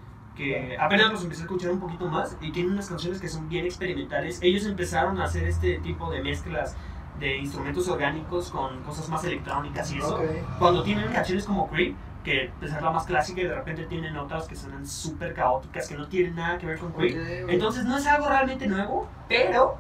que 0.40 0.76
apenas 0.78 1.12
los 1.12 1.22
empecé 1.22 1.42
a 1.42 1.44
escuchar 1.44 1.70
un 1.70 1.80
poquito 1.80 2.06
más 2.08 2.36
y 2.40 2.50
tienen 2.50 2.72
unas 2.72 2.88
canciones 2.88 3.20
que 3.20 3.28
son 3.28 3.48
bien 3.48 3.66
experimentales. 3.66 4.38
Ellos 4.42 4.64
empezaron 4.64 5.20
a 5.20 5.24
hacer 5.24 5.44
este 5.44 5.78
tipo 5.80 6.10
de 6.10 6.22
mezclas 6.22 6.74
de 7.18 7.36
instrumentos 7.36 7.86
orgánicos 7.88 8.50
con 8.50 8.82
cosas 8.82 9.08
más 9.10 9.22
electrónicas 9.24 9.92
y 9.92 9.98
eso. 9.98 10.16
Ok. 10.16 10.22
Cuando 10.58 10.82
tienen 10.82 11.12
canciones 11.12 11.44
como 11.44 11.68
Creep, 11.68 11.94
que 12.24 12.50
pues, 12.58 12.72
es 12.72 12.80
la 12.80 12.90
más 12.90 13.04
clásica 13.04 13.42
y 13.42 13.44
de 13.44 13.54
repente 13.54 13.84
tienen 13.84 14.14
notas 14.14 14.48
que 14.48 14.56
suenan 14.56 14.86
súper 14.86 15.34
caóticas, 15.34 15.86
que 15.86 15.96
no 15.96 16.08
tienen 16.08 16.34
nada 16.34 16.56
que 16.56 16.66
ver 16.66 16.78
con 16.78 16.92
Creep. 16.92 17.16
Ok, 17.16 17.42
güey. 17.42 17.54
Entonces 17.54 17.84
no 17.84 17.98
es 17.98 18.06
algo 18.06 18.28
realmente 18.28 18.66
nuevo, 18.66 19.06
pero 19.28 19.76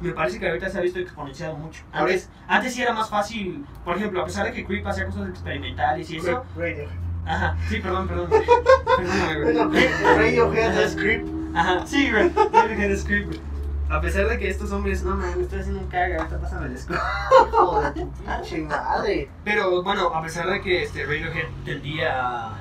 me 0.00 0.12
parece 0.12 0.38
que 0.38 0.46
ahorita 0.46 0.68
se 0.68 0.78
ha 0.78 0.82
visto 0.82 1.00
exponenciado 1.00 1.56
mucho. 1.56 1.82
Antes, 1.92 2.30
antes 2.46 2.74
sí 2.74 2.82
era 2.82 2.92
más 2.92 3.10
fácil, 3.10 3.66
por 3.84 3.96
ejemplo, 3.96 4.22
a 4.22 4.24
pesar 4.24 4.46
de 4.46 4.52
que 4.52 4.64
Creep 4.64 4.86
hacía 4.86 5.06
cosas 5.06 5.28
experimentales 5.30 6.08
y 6.10 6.18
eso. 6.18 6.44
Radiohead. 6.56 7.05
Ajá, 7.26 7.56
sí, 7.68 7.80
perdón, 7.80 8.08
perdón. 8.08 8.30
sí. 8.30 8.50
Perdóname, 8.96 9.34
güey. 9.42 9.54
Bueno, 9.54 9.70
Radiohead 10.16 10.80
es 10.80 10.94
creep. 10.94 11.26
Ajá, 11.54 11.86
sí, 11.86 12.10
güey. 12.10 12.30
Radiohead 12.52 12.90
es 12.90 13.04
Creep, 13.04 13.26
güey. 13.26 13.40
A 13.88 14.00
pesar 14.00 14.28
de 14.28 14.38
que 14.38 14.48
estos 14.50 14.72
hombres, 14.72 15.02
no 15.04 15.14
me 15.16 15.30
estoy 15.40 15.60
haciendo 15.60 15.80
un 15.80 15.86
caga, 15.88 16.16
ahorita 16.18 16.40
pásame 16.40 16.66
el 16.66 16.72
escudo. 16.74 16.98
Hijo 17.48 17.80
de 17.82 17.90
tu 17.92 18.10
pinche 18.12 18.58
madre. 18.62 19.30
Pero 19.44 19.82
bueno, 19.82 20.08
a 20.08 20.22
pesar 20.22 20.48
de 20.48 20.60
que 20.60 20.82
este 20.82 21.04
Radiohead 21.04 21.46
tendía 21.64 22.48
a, 22.48 22.58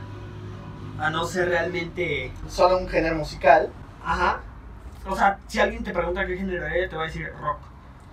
a 1.00 1.10
no 1.10 1.26
ser 1.26 1.50
realmente. 1.50 2.32
Solo 2.48 2.78
un 2.78 2.88
género 2.88 3.16
musical. 3.16 3.70
Ajá. 4.04 4.40
O 5.08 5.16
sea, 5.16 5.40
si 5.48 5.60
alguien 5.60 5.84
te 5.84 5.92
pregunta 5.92 6.26
qué 6.26 6.38
género 6.38 6.66
es, 6.68 6.90
te 6.90 6.96
va 6.96 7.04
a 7.04 7.06
decir 7.08 7.30
rock. 7.42 7.58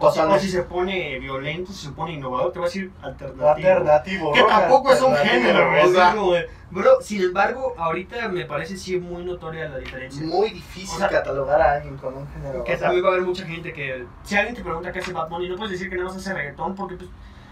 O 0.03 0.07
O, 0.09 0.11
si- 0.11 0.19
sea, 0.19 0.29
o 0.29 0.39
si 0.39 0.49
se 0.49 0.63
pone 0.65 1.19
violento, 1.21 1.71
si 1.73 1.87
se 1.87 1.93
pone 1.93 2.13
innovador, 2.15 2.53
te 2.53 2.59
va 2.59 2.65
a 2.65 2.69
decir 2.69 2.91
alternativo. 3.03 3.49
alternativo. 3.49 4.33
Que 4.33 4.41
rock 4.41 4.49
tampoco 4.51 4.93
es 4.93 5.01
un 5.01 5.13
alternativo, 5.13 5.47
género, 5.47 5.89
o 5.89 5.93
sea, 5.93 6.47
Bro, 6.73 7.01
sin 7.03 7.23
embargo, 7.23 7.75
ahorita 7.77 8.29
me 8.31 8.45
parece 8.47 8.77
sí 8.79 8.99
muy 8.99 9.25
notoria 9.25 9.69
la 9.69 9.79
diferencia. 9.79 10.25
muy 10.27 10.51
difícil 10.51 10.97
O 10.97 10.99
sea, 10.99 11.09
catalogar 11.09 11.61
a 11.61 11.73
alguien 11.75 11.97
con 11.99 12.17
un 12.17 12.27
género. 12.33 12.65
Que 12.65 12.77
también 12.79 13.05
va 13.05 13.09
a 13.11 13.13
haber 13.13 13.25
mucha 13.25 13.45
gente 13.47 13.73
que. 13.73 14.07
Si 14.25 14.37
alguien 14.37 14.57
te 14.57 14.63
pregunta 14.63 14.91
qué 14.91 14.99
hace 15.01 15.13
Bad 15.13 15.29
Bunny, 15.29 15.49
no 15.51 15.57
puedes 15.57 15.73
decir 15.73 15.89
que 15.91 15.97
no 15.97 16.09
hace 16.09 16.33
reggaetón 16.35 16.75
porque, 16.75 16.97
pues. 16.97 17.11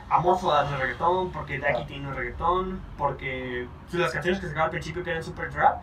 Amorfo 0.08 0.52
es 0.60 0.70
reggaetón, 0.76 1.30
porque 1.30 1.58
Dacky 1.60 1.82
Ah. 2.04 2.08
es 2.10 2.16
reggaetón, 2.16 2.80
porque 2.98 3.68
las 3.92 4.10
canciones 4.12 4.40
que 4.40 4.48
sacaba 4.48 4.64
al 4.64 4.70
principio 4.72 5.04
que 5.04 5.10
eran 5.10 5.22
super 5.22 5.50
trap, 5.50 5.80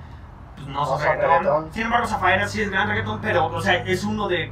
pues 0.55 0.67
no 0.67 0.73
No 0.73 0.85
son 0.85 0.99
son 0.99 1.07
reggaetón. 1.07 1.29
reggaetón. 1.43 1.73
Sin 1.73 1.83
embargo, 1.83 2.07
Zafaera 2.07 2.45
sí 2.47 2.61
es 2.61 2.69
gran 2.69 2.89
reggaetón, 2.89 3.21
pero, 3.21 3.45
o 3.45 3.61
sea, 3.61 3.75
es 3.85 4.03
uno 4.03 4.27
de 4.27 4.51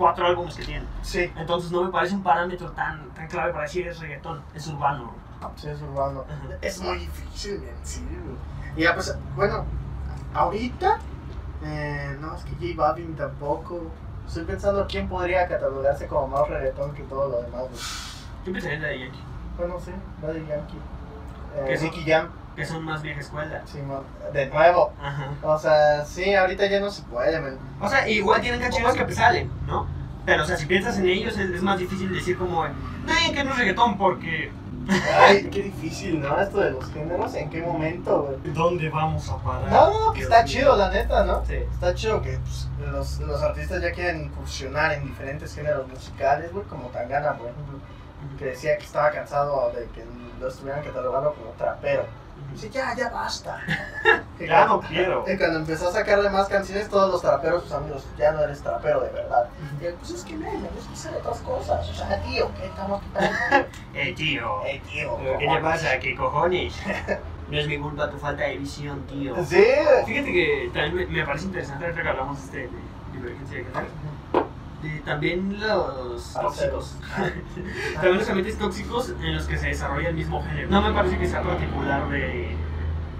cuatro 0.00 0.26
álbumes 0.26 0.56
que 0.56 0.64
tiene. 0.64 0.86
Sí, 1.02 1.30
Entonces 1.36 1.70
no 1.70 1.84
me 1.84 1.90
parece 1.90 2.14
un 2.14 2.22
parámetro 2.22 2.70
tan, 2.70 3.10
tan 3.10 3.28
clave 3.28 3.52
para 3.52 3.64
decir 3.64 3.86
es 3.86 4.00
reggaetón, 4.00 4.42
es 4.54 4.66
urbano. 4.66 5.12
sí, 5.56 5.68
es 5.68 5.82
urbano. 5.82 6.24
Es 6.62 6.80
muy 6.80 7.00
difícil, 7.00 7.60
men, 7.60 7.74
sí. 7.82 8.02
Y 8.76 8.82
ya, 8.82 8.94
pues, 8.94 9.14
bueno, 9.36 9.66
ahorita, 10.32 11.00
eh, 11.62 12.16
no, 12.18 12.34
es 12.34 12.44
que 12.44 12.52
J 12.52 12.82
Balvin 12.82 13.14
tampoco. 13.14 13.90
Estoy 14.26 14.44
pensando 14.44 14.86
quién 14.88 15.06
podría 15.06 15.46
catalogarse 15.46 16.06
como 16.06 16.28
más 16.28 16.48
reggaetón 16.48 16.94
que 16.94 17.02
todo 17.02 17.28
lo 17.28 17.42
demás, 17.42 17.60
güey. 17.68 17.82
Yo 18.46 18.52
pensaría 18.54 18.76
en 18.76 18.82
de 18.82 19.00
Yankee, 19.00 19.22
Bueno, 19.58 19.80
sí, 19.84 19.90
Daddy 20.22 20.46
Yankee. 20.46 20.78
Eh. 21.56 21.78
Nicky 21.82 22.10
Jam, 22.10 22.28
que 22.60 22.66
son 22.66 22.84
más 22.84 23.02
vieja 23.02 23.20
escuela. 23.20 23.62
sí, 23.64 23.78
man, 23.78 24.02
de 24.32 24.46
nuevo. 24.46 24.92
Ajá. 25.02 25.30
O 25.42 25.58
sea, 25.58 26.04
sí, 26.04 26.34
ahorita 26.34 26.66
ya 26.66 26.78
no 26.80 26.90
se 26.90 27.02
puede, 27.04 27.40
men. 27.40 27.58
O 27.80 27.88
sea, 27.88 28.06
igual 28.08 28.40
tienen 28.42 28.60
canciones 28.60 28.94
que 28.94 29.12
salen, 29.14 29.50
¿no? 29.66 29.86
Pero, 30.26 30.42
o 30.42 30.46
sea, 30.46 30.56
si 30.56 30.66
piensas 30.66 30.98
en 30.98 31.08
ellos 31.08 31.38
es, 31.38 31.62
más 31.62 31.78
difícil 31.78 32.12
decir 32.12 32.36
como, 32.36 32.66
eh, 32.66 32.70
que 33.34 33.42
no 33.42 33.52
es 33.52 33.58
reggaetón 33.58 33.96
porque... 33.96 34.52
Ay, 35.18 35.48
qué 35.50 35.62
difícil, 35.62 36.20
¿no? 36.20 36.38
Esto 36.40 36.60
de 36.60 36.72
los 36.72 36.92
géneros, 36.92 37.34
¿en 37.34 37.48
qué 37.48 37.62
momento, 37.62 38.22
güey? 38.22 38.52
¿Dónde 38.54 38.90
vamos 38.90 39.28
a 39.30 39.38
parar? 39.38 39.70
No, 39.70 40.06
no, 40.06 40.12
que 40.12 40.20
Dios 40.20 40.30
está 40.30 40.44
chido, 40.44 40.76
la 40.76 40.90
neta, 40.90 41.24
¿no? 41.24 41.44
Sí. 41.46 41.54
Está 41.54 41.94
chido 41.94 42.20
que 42.20 42.38
pues, 42.38 42.68
los, 42.90 43.20
los 43.20 43.40
artistas 43.40 43.80
ya 43.82 43.92
quieren 43.92 44.24
incursionar 44.24 44.92
en 44.92 45.04
diferentes 45.04 45.54
géneros 45.54 45.88
musicales, 45.88 46.52
güey, 46.52 46.64
como 46.66 46.88
Tangana, 46.88 47.30
ejemplo, 47.30 47.78
que 48.38 48.46
decía 48.46 48.76
que 48.76 48.84
estaba 48.84 49.10
cansado 49.10 49.72
de 49.72 49.86
que 49.94 50.04
lo 50.40 50.48
estuvieran 50.48 50.82
catalogando 50.82 51.34
como 51.34 51.50
trapero. 51.52 52.04
Dice, 52.52 52.70
ya, 52.70 52.94
ya 52.96 53.08
basta. 53.10 53.60
Que 54.38 54.46
Ya 54.48 54.66
cuando- 54.66 54.82
no 54.82 54.88
quiero. 54.88 55.24
Y 55.26 55.36
cuando 55.36 55.58
empezó 55.60 55.88
a 55.88 55.92
sacarle 55.92 56.30
más 56.30 56.48
canciones, 56.48 56.88
todos 56.88 57.10
los 57.12 57.20
traperos, 57.22 57.62
sus 57.64 57.72
amigos, 57.72 58.04
ya 58.18 58.32
no 58.32 58.40
eres 58.42 58.60
trapero 58.60 59.00
de 59.00 59.10
verdad. 59.10 59.48
Y 59.80 59.86
él, 59.86 59.94
pues 59.98 60.10
es 60.10 60.24
que 60.24 60.34
no, 60.34 60.50
me 60.50 60.68
gusta 60.68 60.92
hacer 60.92 61.14
otras 61.14 61.38
cosas. 61.40 61.88
O 61.88 61.94
sea, 61.94 62.22
tío, 62.22 62.50
¿qué 62.58 62.66
estamos? 62.66 63.02
Eh, 63.94 64.12
tío. 64.14 64.64
Eh, 64.66 64.80
tío. 64.88 65.18
¿Qué 65.38 65.46
te 65.48 65.60
pasa? 65.60 65.98
¿Qué 65.98 66.14
cojones? 66.16 66.74
No 67.50 67.58
es 67.58 67.66
mi 67.66 67.78
culpa 67.80 68.08
tu 68.08 68.16
falta 68.16 68.44
de 68.44 68.58
visión, 68.58 69.02
tío. 69.08 69.34
Sí. 69.44 69.56
Fíjate 70.06 70.32
que 70.32 70.70
también 70.72 70.94
me, 70.94 71.06
me 71.18 71.26
parece 71.26 71.46
interesante 71.46 71.84
ahorita 71.84 72.00
que 72.02 72.08
hablamos 72.08 72.38
este, 72.44 72.58
de 72.58 72.68
divergencia 73.12 73.56
de 73.58 73.64
de 73.64 73.70
también 75.04 75.58
los 75.60 76.32
tóxicos. 76.32 76.96
también 77.94 78.18
los 78.18 78.28
ambientes 78.28 78.58
tóxicos 78.58 79.10
en 79.20 79.34
los 79.34 79.46
que 79.46 79.56
se 79.58 79.68
desarrolla 79.68 80.08
el 80.08 80.14
mismo 80.14 80.42
género. 80.42 80.68
No 80.70 80.82
me 80.82 80.92
parece 80.92 81.18
que 81.18 81.28
sea 81.28 81.42
particular 81.42 82.08
de, 82.08 82.56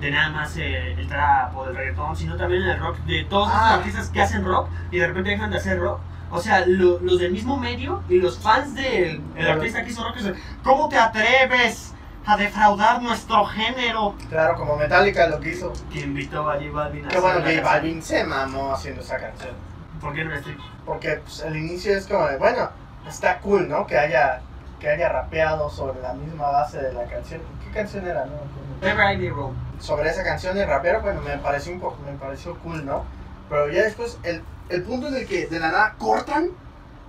de 0.01 0.11
nada 0.11 0.31
más 0.31 0.57
eh, 0.57 0.93
el 0.93 1.07
trap 1.09 1.57
o 1.57 1.67
del 1.67 1.77
reggaetón, 1.77 2.17
sino 2.17 2.37
también 2.37 2.63
el 2.63 2.79
rock, 2.79 2.97
de 3.01 3.25
todos 3.25 3.49
esos 3.49 3.61
Ah. 3.63 3.75
artistas 3.75 4.09
que 4.11 4.23
hacen 4.23 4.45
rock 4.45 4.69
y 4.91 4.99
de 4.99 5.07
repente 5.07 5.31
dejan 5.31 5.51
de 5.51 5.59
hacer 5.59 5.79
rock. 5.79 6.01
O 6.33 6.41
sea, 6.41 6.65
lo- 6.67 7.01
los 7.01 7.19
del 7.19 7.33
mismo 7.33 7.57
medio 7.57 8.03
y 8.09 8.21
los 8.21 8.39
fans 8.39 8.75
del 8.75 9.21
el 9.37 9.47
artista 9.51 9.83
que 9.85 9.91
hizo 9.91 10.05
rock 10.05 10.17
dicen, 10.17 10.37
¿cómo 10.63 10.89
te 10.89 10.97
atreves 10.97 11.93
a 12.25 12.37
defraudar 12.37 13.03
nuestro 13.03 13.45
género? 13.47 14.15
Claro, 14.29 14.55
como 14.55 14.77
Metallica 14.77 15.27
lo 15.27 15.41
que 15.41 15.51
hizo. 15.51 15.73
Que 15.93 16.01
invitó 16.01 16.49
a 16.49 16.55
J 16.55 16.71
Balvin 16.73 17.05
a 17.07 17.09
Que 17.09 17.17
hacer 17.19 17.21
bueno, 17.33 17.47
la 17.47 17.55
J. 17.57 17.63
Balvin 17.69 18.01
se 18.03 18.23
mamó 18.25 18.73
haciendo 18.73 19.01
esa 19.01 19.19
canción. 19.19 19.70
¿Por 20.01 20.15
qué 20.15 20.23
estoy? 20.23 20.57
Porque 20.87 21.17
pues, 21.17 21.41
el 21.43 21.57
inicio 21.57 21.97
es 21.97 22.07
como 22.07 22.27
de, 22.27 22.39
bueno, 22.39 22.71
está 23.07 23.39
cool, 23.41 23.69
¿no? 23.69 23.87
Que 23.87 23.99
haya, 23.99 24.41
que 24.79 24.89
haya 24.89 25.09
rapeado 25.09 25.71
sobre 25.71 26.01
la 26.01 26.15
misma 26.15 26.51
base 26.51 26.81
de 26.81 26.93
la 26.93 27.05
canción. 27.05 27.43
¿Qué 27.65 27.71
canción 27.73 28.07
era, 28.07 28.25
no? 28.25 28.33
Never 28.81 29.21
I 29.21 29.29
Roam. 29.29 29.55
Sobre 29.79 30.11
esa 30.11 30.25
canción 30.25 30.55
de 30.57 30.67
rapero, 30.67 31.01
bueno, 31.03 31.21
me 31.21 31.37
pareció 31.39 31.73
un 31.73 31.81
poco, 31.81 31.99
me 32.05 32.13
pareció 32.13 32.59
cool, 32.59 32.85
¿no? 32.85 33.05
Pero 33.49 33.69
ya 33.69 33.83
después, 33.83 34.19
el, 34.23 34.43
el 34.69 34.83
punto 34.83 35.09
en 35.09 35.17
el 35.17 35.27
que 35.27 35.47
de 35.47 35.59
la 35.59 35.71
nada 35.71 35.95
cortan, 35.99 36.51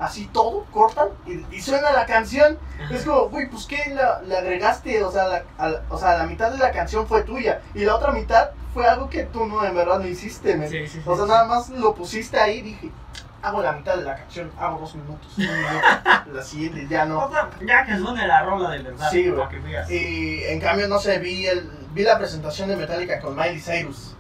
así 0.02 0.26
todo, 0.34 0.66
cortan, 0.74 1.08
y, 1.26 1.56
y 1.56 1.62
suena 1.62 1.92
la 1.94 2.06
canción. 2.06 2.58
Es 2.92 3.06
como, 3.06 3.30
güey, 3.30 3.50
pues 3.50 3.66
¿qué 3.68 3.94
la- 3.94 4.22
le 4.24 4.36
agregaste? 4.38 5.04
O 5.04 5.12
sea, 5.12 5.26
la, 5.28 5.44
al- 5.58 5.84
o 5.90 5.98
sea, 5.98 6.18
la 6.18 6.26
mitad 6.26 6.52
de 6.52 6.58
la 6.58 6.72
canción 6.72 7.08
fue 7.08 7.22
tuya, 7.24 7.62
y 7.74 7.86
la 7.86 7.96
otra 7.96 8.12
mitad 8.12 8.50
fue 8.74 8.88
algo 8.88 9.10
que 9.10 9.24
tú 9.24 9.46
no, 9.46 9.64
en 9.64 9.76
verdad, 9.76 10.00
no 10.00 10.08
hiciste. 10.08 10.54
Sí, 10.68 10.88
sí, 10.88 11.02
O 11.06 11.16
sea, 11.16 11.26
sí. 11.26 11.32
nada 11.32 11.46
más 11.46 11.70
lo 11.70 11.94
pusiste 11.94 12.40
ahí 12.40 12.58
y 12.60 12.62
dije, 12.62 12.90
hago 13.44 13.62
la 13.62 13.74
mitad 13.74 13.96
de 13.96 14.04
la 14.04 14.16
canción, 14.16 14.52
hago 14.60 14.80
dos 14.80 14.96
minutos, 14.96 15.38
un 15.38 15.44
minuto, 15.46 15.88
la 16.34 16.44
siguiente 16.44 16.88
ya 16.90 17.06
no. 17.06 17.20
O 17.26 17.32
sea, 17.32 17.50
ya 17.68 17.86
que 17.86 17.98
suene 17.98 18.28
la 18.28 18.42
rola 18.44 18.70
de 18.72 18.82
verdad. 18.84 19.10
Sí, 19.12 19.30
güey. 19.30 19.48
Y 19.90 20.44
en 20.46 20.60
cambio, 20.60 20.88
no 20.88 21.00
sé, 21.00 21.20
vi, 21.20 21.46
el, 21.48 21.70
vi 21.94 22.04
la 22.04 22.18
presentación 22.18 22.70
de 22.70 22.76
Metallica 22.78 23.20
con 23.20 23.36
Miley 23.36 23.60
Cyrus. 23.62 24.16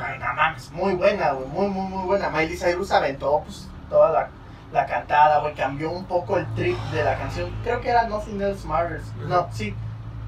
Ay, 0.00 0.16
no 0.20 0.32
mames, 0.34 0.70
muy 0.70 0.94
buena, 0.94 1.32
güey, 1.32 1.48
muy, 1.48 1.66
muy, 1.68 1.88
muy 1.88 2.04
buena. 2.06 2.30
Miley 2.30 2.56
Cyrus 2.56 2.92
aventó 2.92 3.42
pues, 3.44 3.66
toda 3.90 4.12
la, 4.12 4.28
la 4.72 4.86
cantada, 4.86 5.40
güey, 5.40 5.54
cambió 5.54 5.90
un 5.90 6.04
poco 6.04 6.36
el 6.36 6.46
trip 6.54 6.78
de 6.92 7.04
la 7.04 7.16
canción. 7.16 7.50
Creo 7.62 7.80
que 7.80 7.88
era 7.88 8.06
Nothing 8.06 8.40
Else 8.40 8.66
Matters. 8.66 9.04
No, 9.26 9.48
sí, 9.52 9.74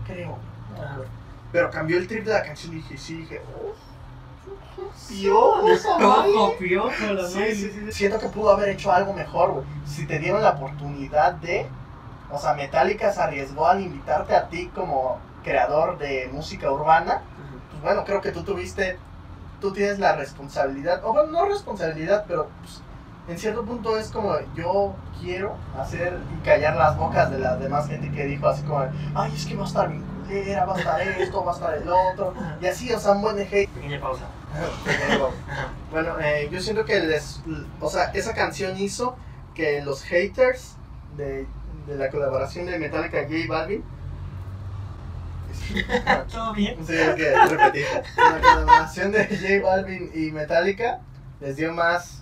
creo. 0.07 0.38
no. 0.76 1.20
Pero 1.53 1.70
cambió 1.70 1.98
el 1.98 2.07
trip 2.07 2.24
de 2.24 2.33
la 2.33 2.42
canción 2.42 2.72
y 2.72 2.76
dije, 2.76 2.96
sí, 2.96 3.16
dije, 3.16 3.42
oh, 3.59 3.74
piojo, 6.59 7.12
la 7.12 7.26
Sí, 7.26 7.55
sí, 7.55 7.70
sí. 7.70 7.92
Siento 7.92 8.18
que 8.18 8.29
pudo 8.29 8.50
haber 8.50 8.70
hecho 8.70 8.92
algo 8.92 9.12
mejor, 9.12 9.53
güey. 9.53 9.64
Si 9.87 10.07
te 10.07 10.18
dieron 10.18 10.42
la 10.42 10.50
oportunidad 10.50 11.35
de. 11.35 11.66
O 12.31 12.38
sea, 12.38 12.55
Metallica 12.55 13.12
se 13.12 13.20
arriesgó 13.20 13.66
al 13.66 13.81
invitarte 13.81 14.37
a 14.37 14.48
ti 14.48 14.70
como 14.74 15.18
creador 15.42 15.98
de 15.98 16.31
música 16.33 16.70
urbana. 16.70 17.22
Pues 17.70 17.83
bueno, 17.83 18.05
creo 18.05 18.20
que 18.20 18.31
tú 18.31 18.42
tuviste. 18.42 18.98
Tú 19.61 19.72
tienes 19.72 19.98
la 19.98 20.14
responsabilidad. 20.14 21.05
O 21.05 21.12
bueno, 21.12 21.31
no 21.33 21.46
responsabilidad, 21.46 22.24
pero 22.26 22.48
pues, 22.62 22.81
en 23.30 23.38
cierto 23.38 23.64
punto 23.64 23.96
es 23.96 24.08
como 24.08 24.34
yo 24.56 24.94
quiero 25.20 25.56
hacer 25.78 26.18
y 26.36 26.44
callar 26.44 26.76
las 26.76 26.96
bocas 26.96 27.30
de 27.30 27.38
la 27.38 27.56
demás 27.56 27.86
gente 27.86 28.10
que 28.10 28.24
dijo 28.24 28.48
así 28.48 28.62
como: 28.62 28.84
Ay, 29.14 29.32
es 29.34 29.46
que 29.46 29.54
va 29.54 29.64
a 29.64 29.66
estar 29.66 29.88
mi 29.88 30.00
culera, 30.00 30.64
va 30.64 30.74
a 30.74 30.78
estar 30.78 31.00
esto, 31.00 31.44
va 31.44 31.52
a 31.52 31.54
estar 31.54 31.74
el 31.74 31.88
otro. 31.88 32.34
Y 32.60 32.66
así, 32.66 32.92
o 32.92 32.98
sea, 32.98 33.12
un 33.12 33.22
buen 33.22 33.38
hate. 33.38 33.68
Pequeña 33.68 34.00
pausa. 34.00 34.24
Bueno, 35.90 36.18
eh, 36.20 36.48
yo 36.50 36.60
siento 36.60 36.84
que 36.84 37.00
les, 37.00 37.40
o 37.80 37.88
sea, 37.88 38.10
esa 38.14 38.34
canción 38.34 38.76
hizo 38.76 39.16
que 39.54 39.80
los 39.82 40.02
haters 40.02 40.76
de, 41.16 41.46
de 41.86 41.96
la 41.96 42.10
colaboración 42.10 42.66
de 42.66 42.78
Metallica 42.78 43.22
y 43.22 43.42
J 43.42 43.52
Balvin. 43.52 43.84
¿Todo 46.32 46.52
bien? 46.54 46.84
Sí, 46.84 46.94
es 46.94 47.14
que 47.14 47.46
repetí. 47.46 47.80
La 48.16 48.40
colaboración 48.40 49.12
de 49.12 49.24
J 49.26 49.66
Balvin 49.66 50.10
y 50.14 50.30
Metallica 50.32 51.00
les 51.40 51.56
dio 51.56 51.72
más, 51.72 52.19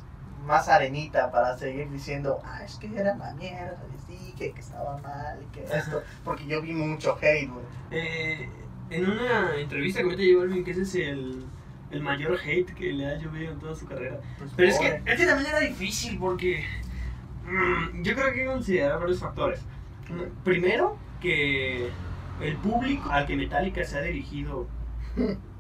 más 0.48 0.66
arenita 0.68 1.30
para 1.30 1.56
seguir 1.56 1.88
diciendo, 1.90 2.40
ah, 2.42 2.64
es 2.64 2.76
que 2.76 2.88
era 2.96 3.12
una 3.12 3.34
mierda, 3.34 3.78
les 3.92 4.08
dije 4.08 4.52
que 4.52 4.60
estaba 4.60 4.96
mal 4.98 5.38
que 5.52 5.62
esto. 5.62 6.02
Porque 6.24 6.46
yo 6.46 6.62
vi 6.62 6.72
mucho 6.72 7.16
hate, 7.20 7.48
güey. 7.48 7.64
Eh, 7.90 8.48
en 8.90 9.10
una 9.10 9.54
entrevista 9.56 10.00
que 10.00 10.06
me 10.06 10.16
J 10.16 10.38
Balvin, 10.38 10.64
que 10.64 10.70
ese 10.70 10.82
es 10.82 10.94
el, 10.94 11.44
el 11.90 12.02
mayor 12.02 12.38
hate 12.42 12.74
que 12.74 12.92
le 12.92 13.06
ha 13.06 13.18
llovido 13.18 13.52
en 13.52 13.58
toda 13.58 13.74
su 13.74 13.86
carrera. 13.86 14.18
Pues, 14.38 14.50
Pero 14.56 14.68
es 14.70 14.78
que, 14.78 15.02
es 15.04 15.20
que 15.20 15.26
también 15.26 15.50
era 15.50 15.60
difícil 15.60 16.18
porque 16.18 16.64
mm, 17.44 18.02
yo 18.02 18.14
creo 18.14 18.24
que 18.24 18.30
hay 18.30 18.36
que 18.38 18.46
considerar 18.46 18.98
varios 18.98 19.20
factores. 19.20 19.60
Primero, 20.42 20.96
que 21.20 21.90
el 22.40 22.56
público 22.56 23.10
al 23.10 23.26
que 23.26 23.36
Metallica 23.36 23.84
se 23.84 23.98
ha 23.98 24.00
dirigido 24.00 24.66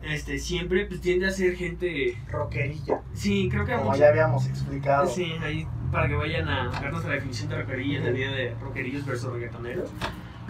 este, 0.02 0.38
siempre 0.38 0.86
pues, 0.86 1.00
tiende 1.00 1.26
a 1.26 1.30
ser 1.30 1.54
gente... 1.56 2.16
Rockerilla, 2.30 3.00
Sí, 3.14 3.48
creo 3.50 3.64
que 3.64 3.72
como 3.72 3.86
mucha- 3.90 3.98
ya 3.98 4.08
habíamos 4.08 4.46
explicado. 4.46 5.06
Sí, 5.08 5.32
ahí 5.42 5.66
para 5.92 6.06
que 6.08 6.14
vayan 6.14 6.48
a 6.48 6.68
ver 6.80 6.92
nuestra 6.92 7.14
definición 7.14 7.48
de 7.48 7.60
rockerillas, 7.62 8.04
la 8.04 8.10
idea 8.10 8.30
de 8.30 8.54
rockerillos 8.60 9.06
versus 9.06 9.32
reggaetoneros. 9.32 9.90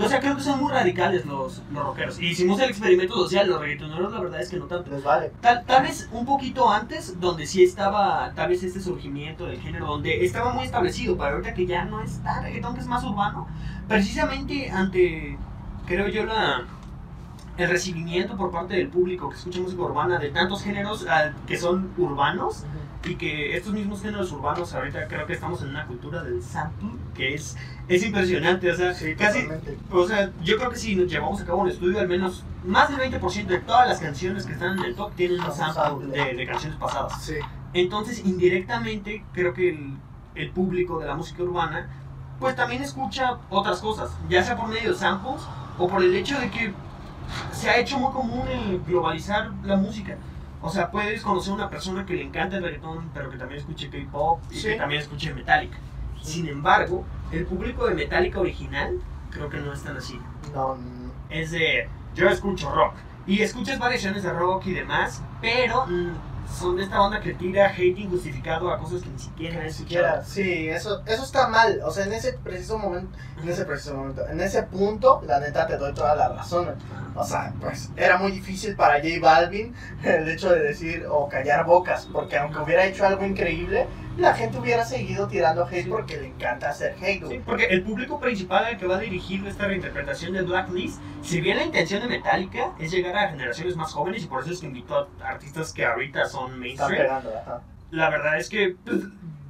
O 0.01 0.09
sea, 0.09 0.21
creo 0.21 0.37
que 0.37 0.43
son 0.43 0.61
muy 0.61 0.71
radicales 0.71 1.27
los, 1.27 1.61
los 1.73 1.85
rockeros. 1.85 2.21
Y 2.21 2.27
hicimos 2.27 2.61
el 2.61 2.71
experimento 2.71 3.15
social, 3.15 3.49
los 3.49 3.61
reggaetoneros 3.61 4.13
la 4.13 4.21
verdad 4.21 4.41
es 4.41 4.49
que 4.49 4.57
no 4.57 4.67
tanto. 4.67 4.91
Les 4.93 5.03
vale. 5.03 5.33
Tal, 5.41 5.65
tal 5.67 5.83
vez 5.83 6.09
un 6.13 6.25
poquito 6.25 6.71
antes, 6.71 7.19
donde 7.19 7.47
sí 7.47 7.65
estaba 7.65 8.33
tal 8.37 8.49
vez 8.51 8.63
este 8.63 8.81
surgimiento 8.81 9.47
del 9.47 9.61
género, 9.61 9.87
donde 9.87 10.25
estaba 10.25 10.53
muy 10.53 10.65
establecido, 10.65 11.17
pero 11.17 11.31
ahorita 11.31 11.53
que 11.55 11.67
ya 11.67 11.85
no 11.85 12.01
es 12.01 12.23
tan 12.23 12.45
reggaetón, 12.45 12.75
que 12.75 12.81
es 12.81 12.87
más 12.87 13.03
urbano, 13.03 13.49
precisamente 13.89 14.71
ante, 14.71 15.37
creo 15.87 16.07
yo, 16.07 16.27
la, 16.27 16.65
el 17.59 17.69
recibimiento 17.69 18.37
por 18.37 18.51
parte 18.51 18.75
del 18.75 18.89
público 18.89 19.29
que 19.29 19.37
escucha 19.37 19.61
música 19.61 19.83
urbana 19.83 20.19
de 20.19 20.31
tantos 20.31 20.63
géneros 20.63 21.07
ah, 21.11 21.33
que 21.47 21.59
son 21.59 21.91
urbanos, 21.99 22.65
y 23.05 23.15
que 23.15 23.57
estos 23.57 23.73
mismos 23.73 24.03
géneros 24.03 24.33
urbanos 24.33 24.75
ahorita 24.75 25.07
creo 25.07 25.27
que 25.27 25.33
estamos 25.33 25.63
en 25.63 25.69
una 25.71 25.87
cultura 25.87 26.23
del 26.23 26.43
sample 26.43 26.91
que 27.15 27.35
es, 27.35 27.57
es 27.89 28.05
impresionante, 28.05 28.71
o 28.71 28.77
sea, 28.77 28.93
Sí, 28.93 29.15
casi, 29.15 29.43
totalmente. 29.43 29.79
o 29.91 30.07
sea, 30.07 30.33
yo 30.43 30.57
creo 30.57 30.71
que 30.71 30.77
si 30.77 30.97
nos 30.97 31.11
llevamos 31.11 31.41
a 31.41 31.45
cabo 31.47 31.63
un 31.63 31.69
estudio, 31.69 32.01
al 32.01 32.09
menos 32.09 32.45
más 32.65 32.89
del 32.91 32.99
20% 33.13 33.47
de 33.47 33.59
todas 33.61 33.89
las 33.89 34.01
canciones 34.01 34.47
que 34.47 34.53
están 34.53 34.79
en 34.79 34.85
el 34.85 34.95
top 34.95 35.15
tienen 35.15 35.41
un 35.41 35.53
sample. 35.53 36.07
de, 36.09 36.35
de 36.35 36.47
canciones 36.47 36.79
pasadas. 36.79 37.23
Sí. 37.23 37.35
Entonces, 37.73 38.25
indirectamente, 38.25 39.25
creo 39.33 39.55
que 39.55 39.71
el, 39.71 39.97
el 40.35 40.51
público 40.51 40.99
de 40.99 41.07
la 41.07 41.15
música 41.15 41.43
urbana, 41.43 41.89
pues 42.41 42.57
también 42.57 42.83
escucha 42.83 43.39
otras 43.51 43.81
cosas, 43.81 44.11
ya 44.29 44.43
sea 44.43 44.57
por 44.57 44.69
medio 44.69 44.93
de 44.93 44.99
samples 44.99 45.41
o 45.79 45.89
por 45.89 46.03
el 46.03 46.15
hecho 46.15 46.39
de 46.39 46.51
que 46.51 46.73
se 47.53 47.69
ha 47.71 47.79
hecho 47.79 47.99
muy 47.99 48.13
común 48.13 48.47
el 48.49 48.81
globalizar 48.85 49.51
la 49.65 49.77
música. 49.77 50.17
O 50.61 50.69
sea, 50.71 50.91
puedes 50.91 51.23
conocer 51.23 51.53
a 51.53 51.57
una 51.57 51.71
persona 51.71 52.05
que 52.05 52.15
le 52.15 52.23
encanta 52.23 52.57
el 52.57 52.65
reggaetón, 52.65 53.11
pero 53.15 53.31
que 53.31 53.37
también 53.39 53.61
escuche 53.61 53.89
K-pop 53.91 54.41
y 54.51 54.57
Sí. 54.57 54.69
que 54.69 54.75
también 54.77 55.01
escuche 55.03 55.33
Metallica. 55.33 55.79
Sin 56.21 56.49
embargo, 56.49 57.05
el 57.31 57.47
público 57.47 57.87
de 57.87 57.95
Metallica 57.95 58.41
original 58.41 58.99
creo 59.31 59.49
que 59.49 59.59
no 59.59 59.73
es 59.73 59.83
tan 59.83 59.97
así. 59.97 60.19
No, 60.53 60.75
no. 60.77 61.13
Es 61.31 61.51
de, 61.53 61.89
yo 62.15 62.29
escucho 62.29 62.71
rock. 62.75 62.95
Y 63.27 63.43
escuchas 63.43 63.79
variaciones 63.79 64.23
de 64.23 64.33
rock 64.33 64.67
y 64.67 64.73
demás, 64.73 65.23
pero 65.41 65.87
mm, 65.87 66.11
son 66.57 66.77
de 66.77 66.85
esta 66.85 67.01
onda 67.01 67.21
que 67.21 67.35
tira 67.35 67.69
hate 67.69 67.99
injustificado 67.99 68.71
a 68.73 68.79
cosas 68.79 69.03
que 69.03 69.11
ni 69.11 69.19
siquiera 69.19 69.63
Ni 69.63 69.73
siquiera, 69.73 70.25
sí, 70.25 70.69
eso, 70.69 71.03
eso 71.07 71.25
está 71.25 71.49
mal. 71.49 71.81
O 71.85 71.91
sea, 71.91 72.05
en 72.07 72.13
ese 72.13 72.33
preciso 72.33 72.79
momento, 72.79 73.17
en 73.43 73.49
ese 73.49 73.65
preciso 73.65 73.95
momento, 73.95 74.27
en 74.29 74.41
ese 74.41 74.63
punto, 74.65 75.23
la 75.27 75.41
neta 75.41 75.67
te 75.67 75.77
doy 75.77 75.93
toda 75.95 76.15
la 76.15 76.29
razón. 76.29 76.75
O 77.15 77.25
sea, 77.25 77.53
pues 77.61 77.91
era 77.97 78.17
muy 78.19 78.33
difícil 78.33 78.77
para 78.77 79.01
J 79.01 79.09
Balvin 79.21 79.75
el 80.05 80.29
hecho 80.29 80.51
de 80.51 80.61
decir 80.61 81.07
o 81.11 81.29
callar 81.29 81.65
bocas, 81.65 82.09
porque 82.13 82.37
aunque 82.39 82.59
hubiera 82.59 82.85
hecho 82.85 83.07
algo 83.07 83.25
increíble, 83.25 83.87
la 84.19 84.35
gente 84.35 84.59
hubiera 84.59 84.85
seguido 84.85 85.29
tirando 85.29 85.65
hate 85.65 85.85
Sí. 85.85 85.91
porque 85.91 86.17
le 86.21 86.27
encanta 86.27 86.71
hacer 86.71 86.97
hate. 87.01 87.25
Sí, 87.27 87.41
porque 87.45 87.67
el 87.67 87.83
público 87.83 88.19
principal 88.19 88.65
al 88.65 88.77
que 88.77 88.87
va 88.87 88.99
dirigido 88.99 89.49
esta 89.49 89.67
reinterpretación 89.67 90.33
de 90.33 90.43
Blacklist, 90.43 91.01
si 91.23 91.41
bien 91.41 91.57
la 91.57 91.65
intención 91.65 92.03
de 92.03 92.09
Metallica 92.09 92.73
es 92.79 92.91
llegar 92.91 93.17
a 93.17 93.29
generaciones 93.29 93.77
más 93.77 93.93
jóvenes 93.93 94.25
y 94.25 94.27
por 94.27 94.43
eso 94.43 94.53
es 94.53 94.61
que 94.61 94.67
invitó 94.67 95.09
a 95.23 95.29
artistas 95.29 95.73
que 95.73 95.87
ahorita 95.87 96.27
son 96.27 96.59
mainstream, 96.59 96.91
pegando, 97.03 97.31
la 97.91 98.11
verdad 98.11 98.39
es 98.39 98.49
que 98.49 98.77
pues, 98.85 98.99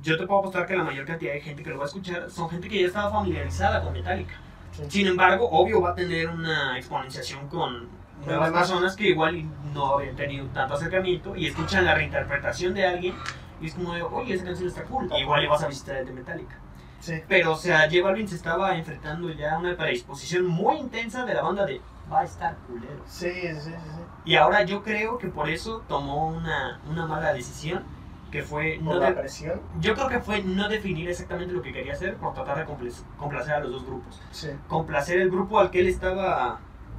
yo 0.02 0.18
te 0.18 0.26
puedo 0.26 0.40
apostar 0.40 0.66
que 0.66 0.76
la 0.76 0.84
mayor 0.84 1.06
cantidad 1.06 1.32
de 1.32 1.40
gente 1.40 1.62
que 1.62 1.70
lo 1.70 1.78
va 1.78 1.84
a 1.84 1.86
escuchar 1.86 2.30
son 2.30 2.50
gente 2.50 2.68
que 2.68 2.80
ya 2.80 2.86
estaba 2.86 3.10
familiarizada 3.10 3.82
con 3.82 3.92
Metallica. 3.94 4.34
Sí. 4.72 4.82
Sin 4.88 5.06
embargo, 5.06 5.48
obvio 5.50 5.80
va 5.80 5.90
a 5.90 5.94
tener 5.94 6.28
una 6.28 6.76
exponenciación 6.76 7.48
con 7.48 7.88
nuevas 8.24 8.50
personas 8.52 8.94
que 8.94 9.08
igual 9.08 9.44
no 9.72 9.94
habían 9.94 10.14
tenido 10.14 10.46
tanto 10.48 10.74
acercamiento 10.74 11.34
y 11.34 11.46
escuchan 11.46 11.84
la 11.84 11.94
reinterpretación 11.94 12.74
de 12.74 12.86
alguien 12.86 13.14
y 13.60 13.66
es 13.66 13.74
como 13.74 13.94
de, 13.94 14.02
oye, 14.02 14.34
esa 14.34 14.44
canción 14.44 14.68
está 14.68 14.82
cool. 14.84 15.10
Igual 15.18 15.42
le 15.42 15.48
vas 15.48 15.62
a 15.62 15.68
visitar 15.68 15.96
el 15.96 16.06
de 16.06 16.12
Metallica. 16.12 16.56
Sí. 17.00 17.22
Pero, 17.28 17.52
o 17.52 17.56
sea, 17.56 17.88
J 17.90 18.02
Balvin 18.02 18.26
se 18.28 18.34
estaba 18.36 18.76
enfrentando 18.76 19.30
ya 19.30 19.54
a 19.54 19.58
una 19.58 19.76
predisposición 19.76 20.46
muy 20.46 20.76
intensa 20.76 21.24
de 21.24 21.34
la 21.34 21.42
banda 21.42 21.64
de 21.64 21.80
va 22.12 22.20
a 22.20 22.24
estar 22.24 22.56
culero. 22.66 23.02
Sí, 23.06 23.30
sí, 23.30 23.48
sí, 23.54 23.70
sí. 23.70 24.02
Y 24.24 24.34
ahora 24.36 24.62
yo 24.64 24.82
creo 24.82 25.18
que 25.18 25.28
por 25.28 25.48
eso 25.48 25.82
tomó 25.88 26.26
una, 26.28 26.80
una 26.90 27.06
mala 27.06 27.32
decisión, 27.34 27.84
que 28.32 28.42
fue 28.42 28.80
Por 28.84 28.94
no 28.94 29.00
la 29.00 29.06
de- 29.10 29.12
presión. 29.14 29.60
yo 29.80 29.94
creo 29.94 30.08
que 30.08 30.18
fue 30.20 30.42
no 30.42 30.68
definir 30.68 31.08
exactamente 31.08 31.52
lo 31.54 31.62
que 31.62 31.72
quería 31.72 31.92
hacer 31.92 32.16
por 32.16 32.34
tratar 32.34 32.58
de 32.58 32.66
complac- 32.66 33.02
complacer 33.16 33.54
a 33.54 33.60
los 33.60 33.70
dos 33.72 33.86
grupos. 33.86 34.20
Sí. 34.32 34.48
Complacer 34.66 35.20
el 35.20 35.30
grupo 35.30 35.58
al 35.60 35.70
que 35.70 35.80
él 35.80 35.88
estaba... 35.88 36.58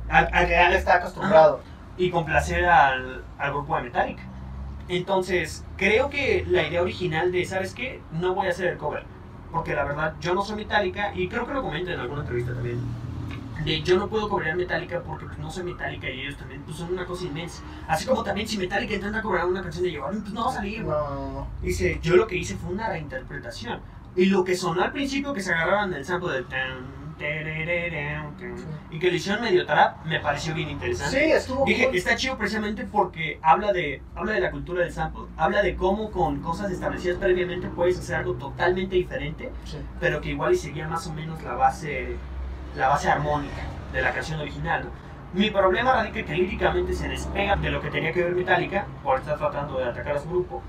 al- 0.09 0.29
al- 0.31 0.47
que 0.47 0.65
él 0.65 0.73
está 0.73 0.95
acostumbrado. 0.95 1.61
y 1.97 2.09
complacer 2.09 2.65
al, 2.65 3.23
al 3.37 3.51
grupo 3.51 3.75
de 3.75 3.83
Metallica. 3.83 4.23
Entonces, 4.89 5.63
creo 5.77 6.09
que 6.09 6.45
la 6.49 6.67
idea 6.67 6.81
original 6.81 7.31
de, 7.31 7.45
¿sabes 7.45 7.73
qué? 7.73 8.01
No 8.11 8.33
voy 8.33 8.47
a 8.47 8.49
hacer 8.49 8.67
el 8.67 8.77
cover. 8.77 9.03
Porque 9.51 9.75
la 9.75 9.83
verdad, 9.83 10.15
yo 10.19 10.33
no 10.33 10.43
soy 10.43 10.57
Metallica, 10.57 11.13
y 11.15 11.27
creo 11.27 11.45
que 11.45 11.53
lo 11.53 11.61
comento 11.61 11.91
en 11.91 11.99
alguna 11.99 12.21
entrevista 12.21 12.53
también. 12.53 12.79
De 13.63 13.81
yo 13.81 13.97
no 13.97 14.07
puedo 14.07 14.29
cobrar 14.29 14.55
Metallica 14.55 15.01
porque 15.01 15.25
pues, 15.25 15.37
no 15.37 15.51
soy 15.51 15.63
Metallica 15.63 16.09
y 16.09 16.21
ellos 16.21 16.37
también 16.37 16.61
pues, 16.63 16.77
son 16.77 16.93
una 16.93 17.05
cosa 17.05 17.25
inmensa. 17.25 17.61
Así 17.87 18.05
como 18.05 18.23
también 18.23 18.47
si 18.47 18.57
Metallica 18.57 18.95
intenta 18.95 19.21
cobrar 19.21 19.45
una 19.45 19.61
canción 19.61 19.83
de 19.83 19.91
Llevar, 19.91 20.11
pues 20.11 20.31
no 20.31 20.45
va 20.45 20.51
a 20.51 20.55
salir. 20.55 20.83
No. 20.83 21.47
Dice, 21.61 21.99
yo 22.01 22.15
lo 22.15 22.25
que 22.25 22.37
hice 22.37 22.55
fue 22.55 22.71
una 22.71 22.89
reinterpretación. 22.89 23.81
Y 24.15 24.25
lo 24.25 24.43
que 24.43 24.55
sonó 24.55 24.81
al 24.81 24.91
principio, 24.91 25.33
que 25.33 25.41
se 25.41 25.53
agarraban 25.53 25.91
del 25.91 26.05
sample 26.05 26.33
de... 26.33 26.43
tan, 26.43 26.49
tererere, 26.49 26.87
tan, 26.87 26.98
Y 28.91 28.99
que 28.99 29.09
le 29.11 29.17
hicieron 29.17 29.41
medio 29.41 29.65
trap, 29.65 30.05
me 30.05 30.19
pareció 30.19 30.53
bien 30.53 30.69
interesante. 30.69 31.17
Sí, 31.19 31.31
estuvo 31.31 31.65
Dije, 31.65 31.85
cool. 31.85 31.95
está 31.95 32.15
chido 32.15 32.37
precisamente 32.37 32.85
porque 32.85 33.39
habla 33.41 33.71
de, 33.71 34.01
habla 34.15 34.33
de 34.33 34.39
la 34.39 34.51
cultura 34.51 34.83
del 34.83 34.91
sample, 34.91 35.23
habla 35.37 35.61
de 35.61 35.75
cómo 35.75 36.11
con 36.11 36.39
cosas 36.41 36.71
establecidas 36.71 37.17
previamente 37.17 37.67
puedes 37.67 37.99
hacer 37.99 38.15
algo 38.17 38.33
totalmente 38.35 38.95
diferente, 38.95 39.51
Sí. 39.65 39.77
pero 39.99 40.21
que 40.21 40.29
igual 40.29 40.53
y 40.53 40.57
seguía 40.57 40.87
más 40.87 41.05
o 41.07 41.13
menos 41.13 41.41
la 41.43 41.53
base, 41.53 42.15
la 42.75 42.87
base 42.89 43.09
armónica 43.09 43.61
de 43.93 44.01
la 44.01 44.13
canción 44.13 44.39
original. 44.39 44.89
Mi 45.33 45.51
problema 45.51 45.93
radica 45.93 46.23
que 46.25 46.33
líricamente 46.33 46.93
se 46.93 47.07
despega 47.07 47.55
de 47.55 47.69
lo 47.69 47.81
que 47.81 47.91
tenía 47.91 48.11
que 48.11 48.23
ver 48.23 48.33
Metallica 48.35 48.85
por 49.03 49.19
estar 49.19 49.37
tratando 49.37 49.77
de 49.77 49.85
atacar 49.85 50.15
a 50.15 50.19
su 50.19 50.27
grupo. 50.29 50.63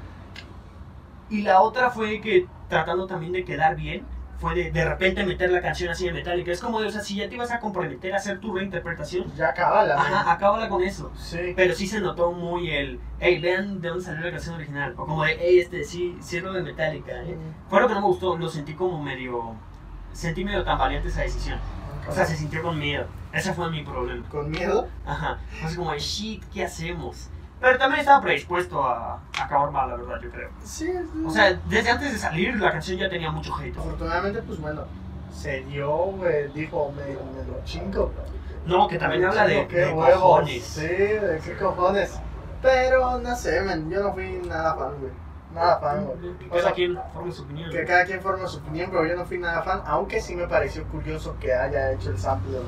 Y 1.30 1.42
la 1.42 1.62
otra 1.62 1.90
fue 1.90 2.20
que 2.20 2.46
tratando 2.68 3.06
también 3.06 3.32
de 3.32 3.44
quedar 3.44 3.76
bien, 3.76 4.04
fue 4.40 4.54
de 4.54 4.70
de 4.70 4.84
repente 4.84 5.24
meter 5.24 5.50
la 5.50 5.60
canción 5.60 5.90
así 5.90 6.06
de 6.06 6.12
Metallica. 6.12 6.50
Es 6.50 6.60
como 6.60 6.80
de, 6.80 6.88
o 6.88 6.90
sea, 6.90 7.02
si 7.02 7.16
ya 7.16 7.28
te 7.28 7.34
ibas 7.34 7.50
a 7.50 7.60
comprometer 7.60 8.14
a 8.14 8.16
hacer 8.16 8.40
tu 8.40 8.54
reinterpretación, 8.54 9.30
Ya 9.36 9.50
acaba 9.50 9.84
la. 9.84 9.94
Ajá, 9.96 10.32
acábala 10.32 10.68
con 10.68 10.82
eso. 10.82 11.12
Sí. 11.16 11.52
Pero 11.54 11.74
sí 11.74 11.86
se 11.86 12.00
notó 12.00 12.32
muy 12.32 12.70
el, 12.70 12.98
hey, 13.18 13.38
vean 13.38 13.80
de 13.80 13.88
dónde 13.88 14.04
salió 14.04 14.24
la 14.24 14.30
canción 14.30 14.54
original. 14.54 14.94
O 14.96 15.06
como 15.06 15.24
de, 15.24 15.36
hey, 15.38 15.60
este, 15.60 15.84
sí, 15.84 16.16
sí 16.20 16.38
es 16.38 16.42
lo 16.42 16.52
de 16.52 16.62
Metallica. 16.62 17.12
¿eh? 17.22 17.36
Fue 17.68 17.80
lo 17.80 17.88
que 17.88 17.94
no 17.94 18.00
me 18.00 18.06
gustó, 18.06 18.36
lo 18.36 18.48
sentí 18.48 18.74
como 18.74 19.02
medio, 19.02 19.54
sentí 20.12 20.42
medio 20.42 20.64
tambaleante 20.64 21.08
esa 21.08 21.20
decisión. 21.20 21.58
O 22.08 22.12
sea, 22.12 22.24
se 22.24 22.34
sintió 22.34 22.62
con 22.62 22.78
miedo. 22.78 23.06
Ese 23.32 23.52
fue 23.52 23.70
mi 23.70 23.84
problema. 23.84 24.26
Con 24.30 24.50
miedo. 24.50 24.88
Ajá. 25.04 25.38
Así 25.62 25.76
como, 25.76 25.94
shit, 25.96 26.42
¿qué 26.52 26.64
hacemos? 26.64 27.28
Pero 27.60 27.78
también 27.78 28.00
estaba 28.00 28.20
predispuesto 28.22 28.82
a, 28.82 29.14
a 29.38 29.44
acabar 29.44 29.70
mal, 29.70 29.90
la 29.90 29.96
verdad, 29.96 30.20
yo 30.22 30.30
creo. 30.30 30.48
Sí. 30.64 30.90
O 31.26 31.30
sea, 31.30 31.52
desde 31.68 31.90
antes 31.90 32.12
de 32.12 32.18
salir, 32.18 32.56
la 32.58 32.72
canción 32.72 32.98
ya 32.98 33.10
tenía 33.10 33.30
mucho 33.30 33.54
hate. 33.56 33.76
afortunadamente, 33.76 34.40
pues 34.42 34.58
bueno, 34.60 34.84
se 35.32 35.60
dio, 35.64 35.90
güey. 35.90 36.48
Dijo, 36.52 36.92
me, 36.96 37.02
me 37.04 37.46
lo 37.50 37.62
chingo. 37.64 38.10
No, 38.66 38.88
que 38.88 38.98
también 38.98 39.24
habla 39.24 39.46
de, 39.46 39.66
Qué 39.68 39.76
de 39.76 39.92
huevos. 39.92 40.20
cojones. 40.20 40.62
Sí, 40.64 40.86
de 40.86 41.40
qué 41.44 41.56
cojones. 41.56 42.18
Pero 42.62 43.18
no 43.18 43.34
sé, 43.36 43.60
men, 43.62 43.90
yo 43.90 44.02
no 44.02 44.12
fui 44.12 44.40
nada 44.46 44.74
fan, 44.76 44.92
güey. 45.00 45.12
Nada 45.54 45.78
fan, 45.80 46.04
güey. 46.04 46.34
Que 46.38 46.46
O 46.46 46.50
Cada 46.50 46.62
sea, 46.62 46.72
quien 46.72 46.98
forme 47.12 47.32
su 47.32 47.42
opinión. 47.42 47.70
Que 47.70 47.84
cada 47.84 48.04
quien 48.04 48.20
forma 48.20 48.46
su 48.46 48.58
opinión, 48.58 48.90
pero 48.90 49.06
yo 49.06 49.16
no 49.16 49.24
fui 49.24 49.38
nada 49.38 49.62
fan, 49.62 49.82
aunque 49.86 50.20
sí 50.20 50.34
me 50.36 50.46
pareció 50.46 50.84
curioso 50.84 51.36
que 51.40 51.52
haya 51.54 51.92
hecho 51.92 52.10
el 52.10 52.18
sample, 52.18 52.58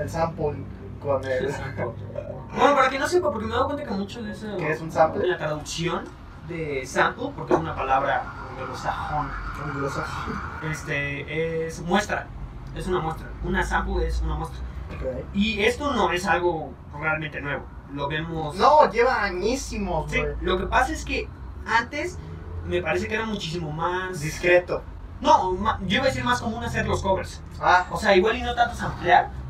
el 0.00 0.08
sample 0.10 0.54
con 1.02 1.24
el... 1.24 1.52
Bueno, 2.56 2.74
para 2.76 2.88
que 2.90 2.98
no 2.98 3.06
sepa, 3.08 3.30
porque 3.30 3.46
me 3.46 3.52
he 3.52 3.54
dado 3.54 3.66
cuenta 3.66 3.84
que 3.84 3.90
mucho 3.90 4.22
de 4.22 4.32
eso. 4.32 4.56
¿Qué 4.56 4.70
es 4.70 4.80
un 4.80 4.90
sample? 4.92 5.26
La 5.26 5.36
traducción 5.38 6.04
de 6.48 6.84
sample, 6.86 7.30
porque 7.36 7.54
es 7.54 7.60
una 7.60 7.74
palabra 7.74 8.24
anglosajona, 8.50 9.32
anglosajón. 9.64 10.34
este, 10.70 11.66
es 11.66 11.80
muestra. 11.82 12.26
Es 12.74 12.86
una 12.86 13.00
muestra. 13.00 13.28
Una 13.44 13.64
sample 13.64 14.06
es 14.06 14.20
una 14.22 14.34
muestra. 14.34 14.60
Ok. 14.94 15.24
Y 15.34 15.62
esto 15.62 15.92
no 15.92 16.10
es 16.12 16.26
algo 16.26 16.72
realmente 16.98 17.40
nuevo. 17.40 17.64
Lo 17.92 18.08
vemos. 18.08 18.56
No, 18.56 18.90
lleva 18.90 19.22
añísimos, 19.22 20.10
Sí, 20.10 20.20
lo 20.40 20.58
que 20.58 20.66
pasa 20.66 20.92
es 20.92 21.04
que 21.04 21.28
antes 21.66 22.18
me 22.66 22.82
parece 22.82 23.08
que 23.08 23.14
era 23.14 23.24
muchísimo 23.26 23.70
más. 23.70 24.20
Discreto. 24.20 24.82
No, 25.20 25.54
yo 25.86 25.96
iba 25.96 26.04
a 26.04 26.06
decir 26.06 26.24
más 26.24 26.40
común 26.40 26.62
hacer 26.64 26.86
los 26.86 27.00
covers. 27.02 27.40
Ah, 27.60 27.86
O 27.90 27.96
sea, 27.96 28.14
igual 28.16 28.36
y 28.36 28.42
no 28.42 28.54
tanto 28.54 28.76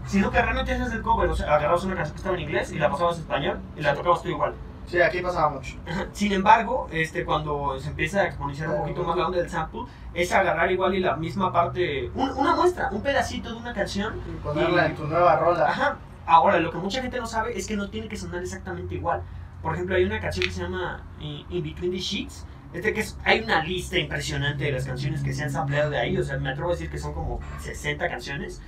samplear, 0.05 0.11
sino 0.11 0.31
que 0.31 0.43
realmente 0.43 0.73
haces 0.73 0.93
el 0.93 1.03
cover. 1.03 1.29
O 1.31 1.37
sea, 1.37 1.47
agarrabas 1.55 1.85
una 1.85 1.95
canción 1.97 2.15
que 2.15 2.19
estaba 2.19 2.37
en 2.37 2.43
inglés 2.43 2.73
y 2.73 2.79
la 2.79 2.91
pasabas 2.91 3.17
a 3.17 3.21
español 3.21 3.61
y 3.77 3.81
la 3.83 3.95
tocabas 3.95 4.23
tú 4.23 4.29
igual. 4.29 4.55
sí, 4.87 5.01
aquí 5.01 5.21
pasaba 5.21 5.49
mucho. 5.51 5.77
Sin 6.13 6.33
embargo, 6.33 6.89
este, 6.93 7.25
cuando 7.25 7.79
se 7.81 7.89
empieza 7.89 8.21
a 8.21 8.27
exponenciar 8.27 8.69
un 8.71 8.79
poquito 8.79 9.03
más 9.05 9.17
la 9.17 9.27
onda 9.27 9.39
del 9.39 9.49
sample, 9.51 9.81
es 10.13 10.31
agarrar 10.33 10.71
igual 10.71 10.95
y 10.95 11.01
la 11.01 11.17
misma 11.17 11.53
parte, 11.53 12.11
un- 12.15 12.31
una 12.31 12.55
muestra, 12.55 12.89
un 12.93 13.03
pedacito 13.03 13.51
de 13.51 13.57
una 13.57 13.73
canción. 13.73 14.15
Y 14.29 14.37
ponerla 14.43 14.87
en 14.87 14.95
tu 14.97 15.07
nueva 15.07 15.37
rola. 15.37 15.69
Ajá. 15.69 15.97
Ahora, 16.27 16.59
lo 16.61 16.71
que 16.71 16.79
mucha 16.79 17.03
gente 17.03 17.19
no 17.19 17.27
sabe 17.27 17.59
es 17.59 17.67
que 17.67 17.77
no 17.77 17.91
tiene 17.91 18.09
que 18.09 18.17
sonar 18.17 18.43
exactamente 18.43 18.95
igual. 18.95 19.23
Por 19.63 19.75
ejemplo, 19.75 19.97
hay 19.97 20.05
una 20.05 20.21
canción 20.21 20.47
que 20.47 20.53
se 20.53 20.63
llama 20.63 21.03
eh, 21.21 21.45
In 21.51 21.63
Between 21.65 21.91
the 21.91 21.99
Sheets. 21.99 22.47
Este 22.75 22.93
que 22.93 23.01
es, 23.01 23.17
hay 23.25 23.41
una 23.41 23.63
lista 23.63 23.99
impresionante 23.99 24.65
de 24.65 24.73
las 24.73 24.85
canciones 24.85 25.23
que 25.23 25.33
se 25.33 25.45
han 25.45 25.51
sampleado 25.51 25.91
de 25.91 25.99
ahí. 25.99 26.17
O 26.19 26.23
sea, 26.25 26.37
me 26.39 26.51
atrevo 26.51 26.71
a 26.71 26.73
decir 26.73 26.91
que 26.91 26.99
son 26.99 27.13
como 27.15 27.41
60 27.61 28.09
canciones. 28.09 28.61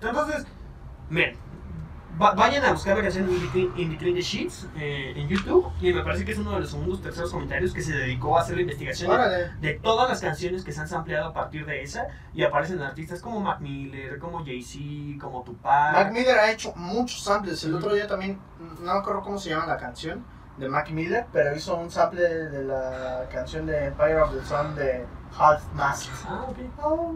Entonces, 0.00 0.46
miren, 1.10 1.36
va- 2.20 2.32
vayan 2.34 2.64
a 2.64 2.72
buscar 2.72 2.96
la 2.96 3.02
canción 3.02 3.28
In 3.30 3.40
Between, 3.40 3.72
In 3.76 3.90
Between 3.90 4.14
the 4.14 4.22
Sheets 4.22 4.68
eh, 4.76 5.12
en 5.16 5.28
YouTube. 5.28 5.70
Y 5.80 5.92
me 5.92 6.02
parece 6.02 6.24
que 6.24 6.32
es 6.32 6.38
uno 6.38 6.52
de 6.52 6.60
los 6.60 6.70
segundos, 6.70 7.02
terceros 7.02 7.30
comentarios 7.32 7.72
que 7.72 7.82
se 7.82 7.92
dedicó 7.94 8.36
a 8.38 8.42
hacer 8.42 8.56
la 8.56 8.62
investigación 8.62 9.10
de, 9.60 9.68
de 9.68 9.74
todas 9.80 10.08
las 10.08 10.20
canciones 10.20 10.64
que 10.64 10.72
se 10.72 10.80
han 10.80 10.88
sampleado 10.88 11.28
a 11.28 11.32
partir 11.32 11.66
de 11.66 11.82
esa. 11.82 12.06
Y 12.32 12.42
aparecen 12.44 12.80
artistas 12.80 13.20
como 13.20 13.40
Mac 13.40 13.60
Miller, 13.60 14.18
como 14.18 14.44
Jay-Z, 14.44 15.18
como 15.20 15.42
Tupac. 15.42 15.92
Mac 15.94 16.12
Miller 16.12 16.38
ha 16.38 16.50
hecho 16.50 16.72
muchos 16.76 17.22
samples. 17.22 17.62
El 17.64 17.74
otro 17.74 17.94
día 17.94 18.06
también, 18.06 18.38
no 18.80 18.92
me 18.92 18.98
acuerdo 18.98 19.22
cómo 19.22 19.38
se 19.38 19.50
llama 19.50 19.66
la 19.66 19.76
canción 19.76 20.24
de 20.56 20.68
Mac 20.68 20.88
Miller, 20.90 21.26
pero 21.32 21.54
hizo 21.56 21.74
un 21.76 21.90
sample 21.90 22.22
de 22.22 22.62
la 22.62 23.26
canción 23.32 23.66
de 23.66 23.86
Empire 23.86 24.20
of 24.20 24.32
the 24.32 24.44
Sun 24.44 24.76
de 24.76 25.04
Half 25.36 25.64
Mast. 25.74 26.10
Ah, 26.28 26.46
ok. 26.48 26.56
Oh, 26.80 27.12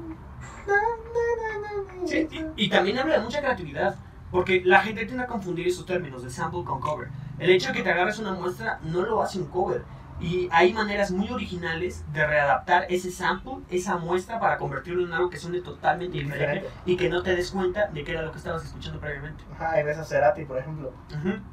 Sí, 2.06 2.28
y, 2.56 2.64
y 2.64 2.68
también 2.70 2.98
habla 2.98 3.18
de 3.18 3.20
mucha 3.20 3.40
creatividad, 3.40 3.96
porque 4.30 4.62
la 4.64 4.80
gente 4.80 5.04
tiende 5.04 5.24
a 5.24 5.26
confundir 5.26 5.66
esos 5.66 5.86
términos 5.86 6.22
de 6.22 6.30
sample 6.30 6.64
con 6.64 6.80
cover. 6.80 7.08
El 7.38 7.50
hecho 7.50 7.68
de 7.68 7.74
que 7.74 7.82
te 7.82 7.90
agarres 7.90 8.18
una 8.18 8.32
muestra 8.32 8.78
no 8.82 9.02
lo 9.02 9.22
hace 9.22 9.38
un 9.38 9.46
cover. 9.46 9.84
Y 10.20 10.48
hay 10.50 10.72
maneras 10.72 11.12
muy 11.12 11.30
originales 11.30 12.04
de 12.12 12.26
readaptar 12.26 12.86
ese 12.88 13.12
sample, 13.12 13.58
esa 13.70 13.98
muestra, 13.98 14.40
para 14.40 14.58
convertirlo 14.58 15.06
en 15.06 15.12
algo 15.12 15.30
que 15.30 15.36
suene 15.38 15.60
totalmente 15.60 16.18
diferente 16.18 16.68
y 16.84 16.96
que 16.96 17.08
no 17.08 17.22
te 17.22 17.36
des 17.36 17.52
cuenta 17.52 17.86
de 17.86 18.02
que 18.02 18.10
era 18.10 18.22
lo 18.22 18.32
que 18.32 18.38
estabas 18.38 18.64
escuchando 18.64 18.98
previamente. 18.98 19.44
Ajá, 19.54 19.80
y 19.80 19.84
ves 19.84 19.96
a 19.96 20.04
Cerati, 20.04 20.44
por 20.44 20.58
ejemplo. 20.58 20.92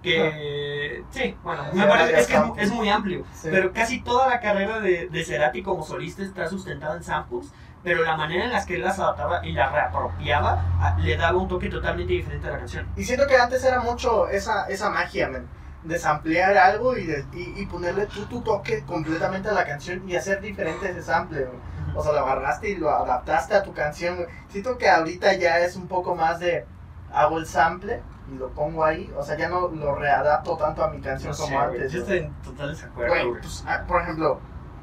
Que 0.02 1.04
sí, 1.12 1.38
bueno, 1.44 1.64
me 1.74 1.86
parece 1.86 2.20
es 2.20 2.28
que 2.28 2.34
es, 2.34 2.42
es 2.58 2.72
muy 2.72 2.90
amplio. 2.90 3.24
Sí. 3.36 3.50
Pero 3.52 3.72
casi 3.72 4.02
toda 4.02 4.28
la 4.28 4.40
carrera 4.40 4.80
de, 4.80 5.10
de 5.10 5.24
Cerati 5.24 5.62
como 5.62 5.84
solista 5.84 6.24
está 6.24 6.48
sustentada 6.50 6.98
en 6.98 7.04
samples, 7.04 7.54
pero 7.86 8.04
la 8.04 8.17
manera 8.17 8.43
en 8.45 8.52
la 8.52 8.65
que 8.65 8.76
él 8.76 8.82
las 8.84 9.00
adaptaba 9.00 9.45
y 9.45 9.54
las 9.54 9.71
reapropiaba 9.71 10.62
ah, 10.82 10.98
le 11.00 11.15
daba 11.15 11.38
un 11.38 11.48
toque 11.48 11.69
totalmente 11.69 12.12
diferente 12.13 12.48
a 12.48 12.52
la 12.52 12.58
canción. 12.58 12.88
Y 12.98 13.04
siento 13.06 13.28
que 13.28 13.38
antes 13.38 13.63
era 13.63 13.80
mucho 13.80 14.28
esa, 14.28 14.65
esa 14.67 14.89
magia, 14.89 15.30
man. 15.30 15.48
De 15.84 16.00
samplear 16.00 16.58
algo 16.58 16.98
y, 16.98 17.06
de- 17.06 17.26
y, 17.32 17.62
y 17.62 17.65
ponerle 17.67 18.08
tú 18.08 18.26
tu 18.26 18.41
toque 18.41 18.84
completamente 18.86 19.50
a 19.50 19.54
la 19.54 19.65
canción 19.65 20.10
y 20.10 20.15
hacer 20.15 20.41
diferente 20.41 20.89
ese 20.89 21.04
sample, 21.04 21.45
güey. 21.45 21.60
O 21.95 22.02
sea, 22.04 22.12
lo 22.12 22.19
agarraste 22.26 22.69
y 22.71 22.76
lo 22.76 22.89
adaptaste 22.89 23.54
a 23.54 23.62
tu 23.63 23.71
canción. 23.71 24.17
Siento 24.50 24.78
que 24.80 24.89
ahorita 24.89 25.34
ya 25.36 25.60
es 25.60 25.76
un 25.76 25.88
poco 25.88 26.15
más 26.15 26.39
de 26.39 26.65
hago 27.13 27.38
el 27.38 27.45
sample 27.45 28.02
y 28.34 28.38
lo 28.39 28.50
pongo 28.50 28.84
ahí. 28.84 29.13
O 29.15 29.24
sea, 29.24 29.38
ya 29.38 29.48
no 29.48 29.67
lo 29.69 29.93
readapto 29.95 30.58
tanto 30.58 30.84
a 30.84 30.89
mi 30.89 31.00
canción 31.00 31.30
No 31.30 31.36
sé, 31.36 31.43
como 31.43 31.56
güey, 31.67 31.76
antes. 31.76 31.91
yo 31.91 32.00
estoy 32.02 32.17
en 32.17 32.34
total 32.41 32.69
desacuerdo. 32.71 33.32
Pues, 33.39 33.63
ah, 33.67 33.84
por 33.88 34.02
ejemplo, 34.02 34.39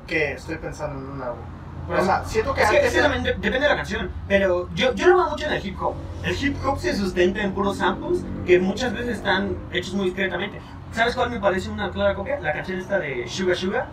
que 0.07 0.33
estoy 0.35 0.57
pensando 0.59 0.99
en 1.01 1.07
una. 1.11 1.33
Pues, 1.87 2.01
o 2.01 2.05
sea, 2.05 2.25
siento 2.25 2.55
que 2.55 2.63
es 2.63 2.71
que, 2.71 3.01
también 3.01 3.23
de- 3.25 3.33
depende 3.35 3.61
de 3.61 3.69
la 3.69 3.77
canción, 3.77 4.11
pero 4.29 4.69
yo, 4.75 4.95
yo 4.95 5.09
lo 5.09 5.17
veo 5.17 5.31
mucho 5.31 5.47
en 5.47 5.53
el 5.53 5.67
hip 5.67 5.81
hop. 5.83 5.95
El 6.23 6.37
hip 6.45 6.57
hop 6.65 6.79
se 6.79 6.95
sustenta 6.97 7.41
en 7.43 7.53
puros 7.53 7.79
samples 7.79 8.25
que 8.47 8.59
muchas 8.61 8.93
veces 8.93 9.17
están 9.17 9.57
hechos 9.73 9.95
muy 9.95 10.07
discretamente. 10.07 10.61
¿Sabes 10.93 11.15
cuál 11.15 11.31
me 11.31 11.41
parece 11.41 11.71
una 11.71 11.91
clara 11.91 12.15
copia? 12.15 12.39
La 12.41 12.53
canción 12.53 12.79
esta 12.79 12.99
de 12.99 13.27
Sugar 13.27 13.57
Sugar. 13.57 13.87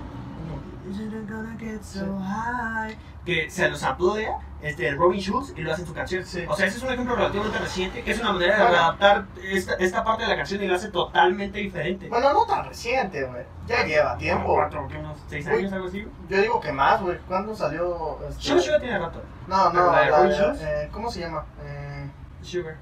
Que 3.26 3.50
se 3.50 3.70
los 3.70 3.84
amplía 3.84 4.38
este, 4.62 4.92
Robin 4.92 5.20
Schulz 5.22 5.54
y 5.56 5.62
lo 5.62 5.72
hace 5.72 5.82
en 5.84 5.88
su 5.88 5.94
canción. 5.94 6.26
Sí. 6.26 6.44
O 6.48 6.56
sea, 6.56 6.66
ese 6.68 6.78
es 6.78 6.84
un 6.84 6.90
ejemplo 6.92 7.16
relativamente 7.16 7.60
reciente, 7.60 8.02
que 8.04 8.12
es 8.12 8.20
una 8.20 8.34
manera 8.34 8.56
de 8.58 8.62
Bueno. 8.64 8.78
adaptar 8.78 9.26
esta, 9.44 9.74
esta 9.76 10.04
parte 10.04 10.24
de 10.24 10.30
la 10.30 10.36
canción 10.36 10.64
y 10.64 10.68
lo 10.68 10.76
hace 10.76 10.90
totalmente 10.90 11.60
diferente. 11.60 12.10
Bueno, 12.10 12.34
no 12.34 12.46
tan 12.46 12.66
reciente, 12.66 13.24
güey. 13.26 13.44
Ya 13.68 13.86
lleva 13.86 14.18
tiempo. 14.18 14.56
¿Cuánto? 14.56 14.88
¿Qué, 14.88 14.98
unos 14.98 15.18
seis 15.30 15.46
Uy. 15.48 15.54
años, 15.60 15.74
algo 15.74 15.88
así? 15.88 16.08
Yo 16.28 16.42
digo 16.42 16.60
que 16.60 16.72
más, 16.72 17.02
güey. 17.02 17.18
¿Cuándo 17.28 17.56
salió? 17.56 18.18
este- 18.30 18.42
Sugar 18.42 18.62
Sugar 18.64 18.82
tiene 18.82 19.00
rato. 19.00 19.22
No, 19.48 19.70
¿Pero 19.72 19.86
no, 19.86 19.92
la 19.92 20.10
la 20.10 20.32
Schulz? 20.32 20.62
eh, 20.62 20.90
¿Cómo 20.92 21.10
se 21.12 21.20
llama? 21.22 21.46
Eh, 21.64 22.10
Sugar. 22.42 22.76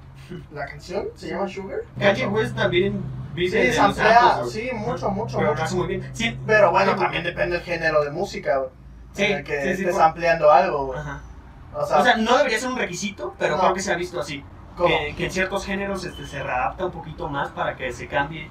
¿La 0.52 0.66
canción? 0.66 1.06
¿Se 1.14 1.28
llama 1.30 1.46
Sugar? 1.48 1.80
Kanye 1.98 2.26
West 2.26 2.54
también 2.56 3.02
vive 3.34 3.70
Sí, 3.70 3.76
samples, 3.76 4.06
güey. 4.40 4.50
sí, 4.50 4.70
mucho, 4.74 5.08
mucho, 5.10 5.38
Pero 5.38 5.54
mucho. 5.54 5.76
muy 5.76 5.86
bien. 5.88 6.10
Sí, 6.12 6.38
Pero 6.46 6.70
bueno, 6.70 6.96
también 6.96 7.22
depende 7.24 7.56
del 7.56 7.64
género 7.64 8.02
de 8.04 8.10
música, 8.10 8.58
güey. 8.58 8.70
Sí, 9.18 9.24
En 9.32 9.38
el 9.38 9.44
que 9.44 9.60
sí, 9.62 9.64
sí, 9.64 9.70
estés 9.82 9.94
por- 9.94 10.02
ampliando 10.02 10.50
algo, 10.50 10.86
güey. 10.86 10.98
O 11.00 11.84
sea, 11.86 11.98
O 11.98 12.02
sea, 12.04 12.16
no 12.16 12.36
debería 12.38 12.58
ser 12.58 12.70
un 12.70 12.78
requisito, 12.78 13.34
pero 13.38 13.56
No. 13.56 13.60
creo 13.62 13.74
que 13.74 13.80
se 13.80 13.92
ha 13.92 13.96
visto 13.96 14.20
así. 14.20 14.42
Que, 14.76 15.14
que 15.16 15.24
en 15.26 15.30
ciertos 15.32 15.66
géneros 15.66 16.04
este, 16.04 16.24
se 16.26 16.40
readapta 16.42 16.86
un 16.86 16.92
poquito 16.92 17.28
más 17.28 17.48
para 17.50 17.76
que 17.76 17.92
se 17.92 18.06
cambie 18.06 18.48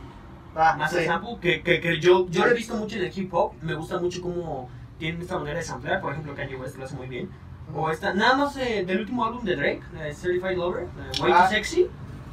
Ah, 0.56 0.76
más 0.78 0.92
el 0.94 1.06
sample. 1.06 1.38
Que, 1.40 1.62
que, 1.62 1.80
que 1.80 2.00
yo, 2.00 2.28
yo 2.30 2.44
lo 2.46 2.52
he 2.52 2.54
visto 2.56 2.76
mucho 2.76 2.96
en 2.98 3.04
el 3.06 3.12
hip 3.18 3.34
hop. 3.34 3.54
Me 3.62 3.76
gusta 3.76 3.98
mucho 4.00 4.22
cómo 4.22 4.70
tienen 5.00 5.22
esta 5.22 5.38
manera 5.38 5.58
de 5.60 5.64
samplear. 5.64 6.02
Por 6.02 6.12
ejemplo, 6.12 6.36
Kanye 6.36 6.56
West 6.56 6.78
lo 6.78 6.86
hace 6.86 6.96
muy 6.96 7.08
bien. 7.08 7.30
O 7.76 7.90
esta, 7.92 8.14
nada 8.14 8.36
más 8.36 8.58
eh, 8.58 8.84
del 8.86 9.00
último 9.02 9.24
álbum 9.26 9.44
de 9.44 9.56
Drake, 9.56 9.82
eh, 10.00 10.14
Certified 10.14 10.58
Lover, 10.58 10.84
eh, 10.86 11.22
Way 11.22 11.32
Ah. 11.34 11.44
Too 11.44 11.50
Sexy. 11.56 11.88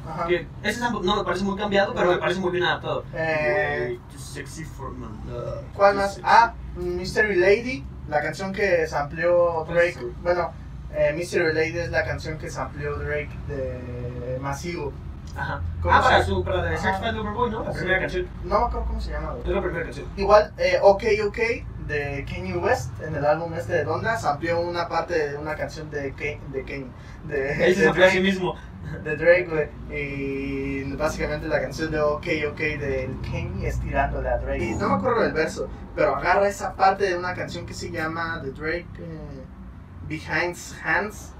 Ajá. 0.07 0.27
Que 0.27 0.47
ese 0.63 0.79
sample 0.79 1.01
no 1.05 1.15
me 1.17 1.23
parece 1.23 1.43
muy 1.43 1.55
cambiado, 1.57 1.93
pero 1.93 2.11
me 2.11 2.17
parece 2.17 2.39
muy 2.39 2.51
bien 2.51 2.63
adaptado. 2.63 3.03
Eh, 3.13 3.85
Way 3.89 3.99
Too 4.11 4.19
Sexy 4.19 4.63
for 4.65 4.91
my 4.91 5.07
love. 5.31 5.61
¿Cuál 5.75 5.95
más? 5.95 6.15
sexy. 6.15 6.21
Ah, 6.27 6.53
Mystery 6.75 7.35
Lady, 7.35 7.83
la 8.07 8.21
canción 8.21 8.53
que 8.53 8.85
sampleó 8.87 9.65
Drake. 9.65 9.93
Sí. 9.99 10.11
Bueno, 10.21 10.51
eh, 10.93 11.13
Mystery 11.15 11.53
Lady 11.53 11.79
es 11.79 11.89
la 11.91 12.03
canción 12.05 12.37
que 12.37 12.49
sampleó 12.49 12.95
Drake 12.97 13.29
de 13.47 14.37
Masivo. 14.41 14.93
Ajá. 15.35 15.61
¿Cómo 15.81 15.93
Ah, 15.93 16.01
para 16.01 16.19
se- 16.21 16.25
su, 16.27 16.43
para 16.43 16.63
de. 16.63 16.77
Certified 16.77 17.13
Lover 17.13 17.33
Boy, 17.33 17.51
¿no? 17.51 17.63
La 17.65 17.71
primera 17.73 17.99
canción. 17.99 18.27
No 18.45 18.59
me 18.59 18.65
acuerdo 18.67 18.85
cómo 18.87 19.01
se 19.01 19.11
llama. 19.11 19.33
Es 19.43 19.47
la 19.49 19.61
primera 19.61 19.83
canción. 19.83 20.05
Igual, 20.15 20.53
eh, 20.57 20.79
OK 20.81 21.03
OK 21.27 21.37
de 21.87 22.25
Kanye 22.27 22.57
West 22.57 22.91
en 23.01 23.15
el 23.15 23.25
álbum 23.25 23.53
este 23.53 23.73
de 23.73 23.83
Donda 23.83 24.17
sampleó 24.17 24.61
una 24.61 24.87
parte 24.87 25.29
de 25.29 25.37
una 25.37 25.55
canción 25.55 25.89
de 25.91 26.11
Kanye, 26.13 26.41
de 26.51 26.63
Kanye, 26.63 26.87
de, 27.27 27.65
Él 27.67 27.75
se 27.75 27.81
de 27.81 27.85
samplea 27.85 28.07
a 28.07 28.11
sí 28.11 28.19
Drake, 28.19 28.21
mismo. 28.21 28.55
de 29.03 29.15
Drake, 29.17 29.47
güey. 29.49 29.69
Y 29.99 30.93
básicamente 30.93 31.47
la 31.47 31.61
canción 31.61 31.91
de 31.91 31.99
OK 31.99 32.25
OK 32.51 32.57
de 32.59 33.09
Kanye 33.23 33.67
estirándole 33.67 34.29
a 34.29 34.37
Drake. 34.37 34.63
Y 34.63 34.75
no 34.75 34.89
me 34.89 34.95
acuerdo 34.95 35.21
del 35.21 35.33
verso, 35.33 35.69
pero 35.95 36.15
agarra 36.15 36.47
esa 36.47 36.75
parte 36.75 37.05
de 37.05 37.17
una 37.17 37.33
canción 37.33 37.65
que 37.65 37.73
se 37.73 37.91
llama 37.91 38.39
de 38.39 38.51
Drake 38.51 38.87
eh, 38.99 39.43
Behind 40.07 40.55
Hands, 40.83 41.33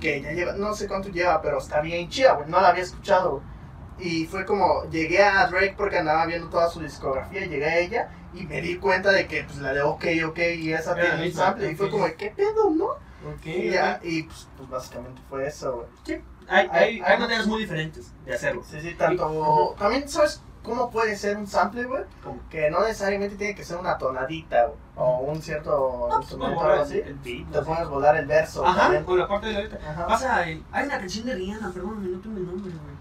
que 0.00 0.22
ya 0.22 0.32
lleva, 0.32 0.52
no 0.54 0.74
sé 0.74 0.86
cuánto 0.88 1.08
lleva, 1.08 1.40
pero 1.42 1.58
está 1.58 1.80
bien 1.80 2.08
chida, 2.08 2.34
güey. 2.34 2.48
No 2.48 2.60
la 2.60 2.68
había 2.68 2.82
escuchado, 2.82 3.30
güey. 3.32 3.56
Y 3.98 4.26
fue 4.26 4.44
como, 4.44 4.84
llegué 4.90 5.22
a 5.22 5.46
Drake 5.46 5.74
porque 5.76 5.98
andaba 5.98 6.26
viendo 6.26 6.48
toda 6.50 6.68
su 6.68 6.80
discografía, 6.80 7.46
llegué 7.46 7.64
a 7.64 7.78
ella 7.78 8.08
y 8.36 8.46
me 8.46 8.60
di 8.60 8.76
cuenta 8.76 9.10
de 9.12 9.26
que 9.26 9.44
pues, 9.44 9.58
la 9.58 9.72
de 9.72 9.82
OK 9.82 10.04
OK 10.26 10.38
y 10.58 10.72
esa 10.72 10.92
Era 10.92 10.98
la 11.02 11.02
tiene 11.08 11.14
un 11.16 11.22
misma, 11.22 11.44
sample. 11.46 11.70
Y 11.72 11.74
fue 11.76 11.90
como, 11.90 12.06
¿qué 12.16 12.30
pedo, 12.36 12.70
no? 12.70 12.84
Ok, 12.86 13.46
Y, 13.46 13.70
ya, 13.70 13.98
y 14.02 14.22
pues, 14.24 14.48
pues, 14.56 14.68
básicamente 14.68 15.20
fue 15.28 15.46
eso, 15.46 15.86
güey. 16.06 16.22
Hay, 16.48 16.68
hay, 16.70 16.70
Hay- 16.70 17.00
hay 17.00 17.18
maneras 17.18 17.46
muy 17.46 17.62
diferentes 17.62 18.12
de 18.24 18.34
hacerlo. 18.34 18.62
Sí, 18.70 18.80
sí, 18.80 18.94
tanto. 18.94 19.74
También, 19.78 20.08
¿sabes 20.08 20.40
cómo 20.62 20.90
puede 20.90 21.16
ser 21.16 21.36
un 21.36 21.46
sample, 21.46 21.84
güey? 21.84 22.02
Que 22.50 22.70
no 22.70 22.82
necesariamente 22.82 23.34
tiene 23.36 23.54
que 23.56 23.64
ser 23.64 23.78
una 23.78 23.98
tonadita, 23.98 24.66
güey, 24.66 24.78
o 24.96 25.18
un 25.22 25.42
cierto 25.42 26.06
No, 26.08 26.20
instrumento 26.20 26.60
o 26.60 26.64
pues, 26.64 26.80
así. 26.82 26.98
el 26.98 27.14
beat, 27.14 27.50
Te 27.50 27.62
pones 27.62 27.88
volar 27.88 28.16
el 28.16 28.26
verso. 28.26 28.64
Ajá, 28.64 28.82
también. 28.82 29.04
o 29.08 29.16
la 29.16 29.26
parte 29.26 29.46
de 29.48 29.52
la 29.54 29.60
letra. 29.60 29.80
Ajá. 29.90 30.06
Pasa 30.06 30.36
hay 30.36 30.62
una 30.72 30.98
canción 30.98 31.26
de 31.26 31.34
Rihanna, 31.34 31.72
perdón, 31.72 32.12
no 32.12 32.18
tengo 32.20 32.36
el 32.36 32.46
nombre, 32.46 32.70
güey. 32.72 32.96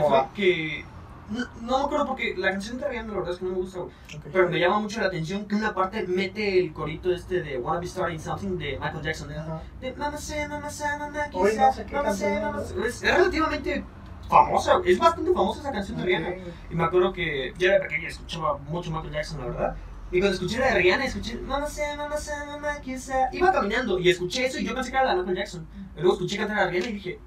¿Cómo 0.00 0.08
Que 0.08 0.08
fue 0.08 0.34
que 0.34 0.84
no, 1.30 1.46
no 1.62 1.78
me 1.78 1.84
acuerdo 1.84 2.06
porque 2.06 2.34
la 2.36 2.50
canción 2.50 2.78
de 2.78 2.88
Rihanna 2.88 3.12
la 3.12 3.18
verdad 3.18 3.32
es 3.34 3.38
que 3.38 3.44
no 3.44 3.50
me 3.52 3.56
gusta, 3.56 3.78
güey. 3.80 3.92
Ok. 4.16 4.22
Pero 4.32 4.48
me 4.48 4.58
llama 4.60 4.78
mucho 4.80 5.00
la 5.00 5.06
atención 5.08 5.46
que 5.46 5.54
una 5.54 5.74
parte 5.74 6.06
mete 6.06 6.60
el 6.60 6.72
corito 6.72 7.12
este 7.12 7.42
de 7.42 7.58
Wanna 7.58 7.80
Be 7.80 7.86
Starting 7.86 8.20
Something 8.20 8.58
de 8.58 8.78
Michael 8.78 9.02
Jackson. 9.02 9.30
¿eh? 9.32 9.36
De 9.80 9.92
Mama 9.94 10.16
say, 10.18 10.48
Mama 10.48 10.70
say, 10.70 10.98
Mama 10.98 11.18
Uy, 11.32 11.50
quizá, 11.50 11.66
no 11.66 11.72
sé 11.72 11.84
qué 11.86 11.94
Mama 11.96 12.12
say, 12.12 12.40
canción 12.40 12.76
Mama 12.76 12.86
es. 12.86 13.02
relativamente 13.02 13.84
famosa, 14.28 14.80
es 14.84 14.98
bastante 14.98 15.32
famosa 15.32 15.60
esa 15.60 15.72
canción 15.72 15.98
de 15.98 16.04
Rihanna. 16.04 16.28
Y 16.70 16.74
me 16.74 16.84
acuerdo 16.84 17.12
que 17.12 17.52
yo 17.58 17.68
era 17.68 17.80
pequeño 17.82 18.04
y 18.04 18.06
escuchaba 18.06 18.58
mucho 18.58 18.90
Michael 18.90 19.12
Jackson, 19.12 19.40
la 19.40 19.46
verdad. 19.46 19.76
Y 20.12 20.20
cuando 20.20 20.34
escuché 20.34 20.58
la 20.60 20.68
de 20.68 20.74
Rihanna, 20.78 21.04
escuché 21.04 21.36
Mamá 21.38 21.66
sé, 21.66 21.96
mamá 21.96 22.16
sé, 22.16 22.32
mamá 22.46 22.80
quizá. 22.80 23.28
Iba 23.32 23.52
caminando 23.52 23.98
y 23.98 24.08
escuché 24.10 24.46
eso 24.46 24.58
y 24.60 24.64
yo 24.64 24.74
pensé 24.74 24.90
que 24.90 24.96
era 24.96 25.06
la 25.06 25.10
de 25.12 25.18
Michael 25.18 25.36
Jackson. 25.38 25.66
Y 25.96 26.00
luego 26.00 26.12
escuché 26.14 26.36
cantar 26.36 26.58
a 26.58 26.66
Rihanna 26.68 26.88
y 26.90 26.92
dije, 26.92 27.18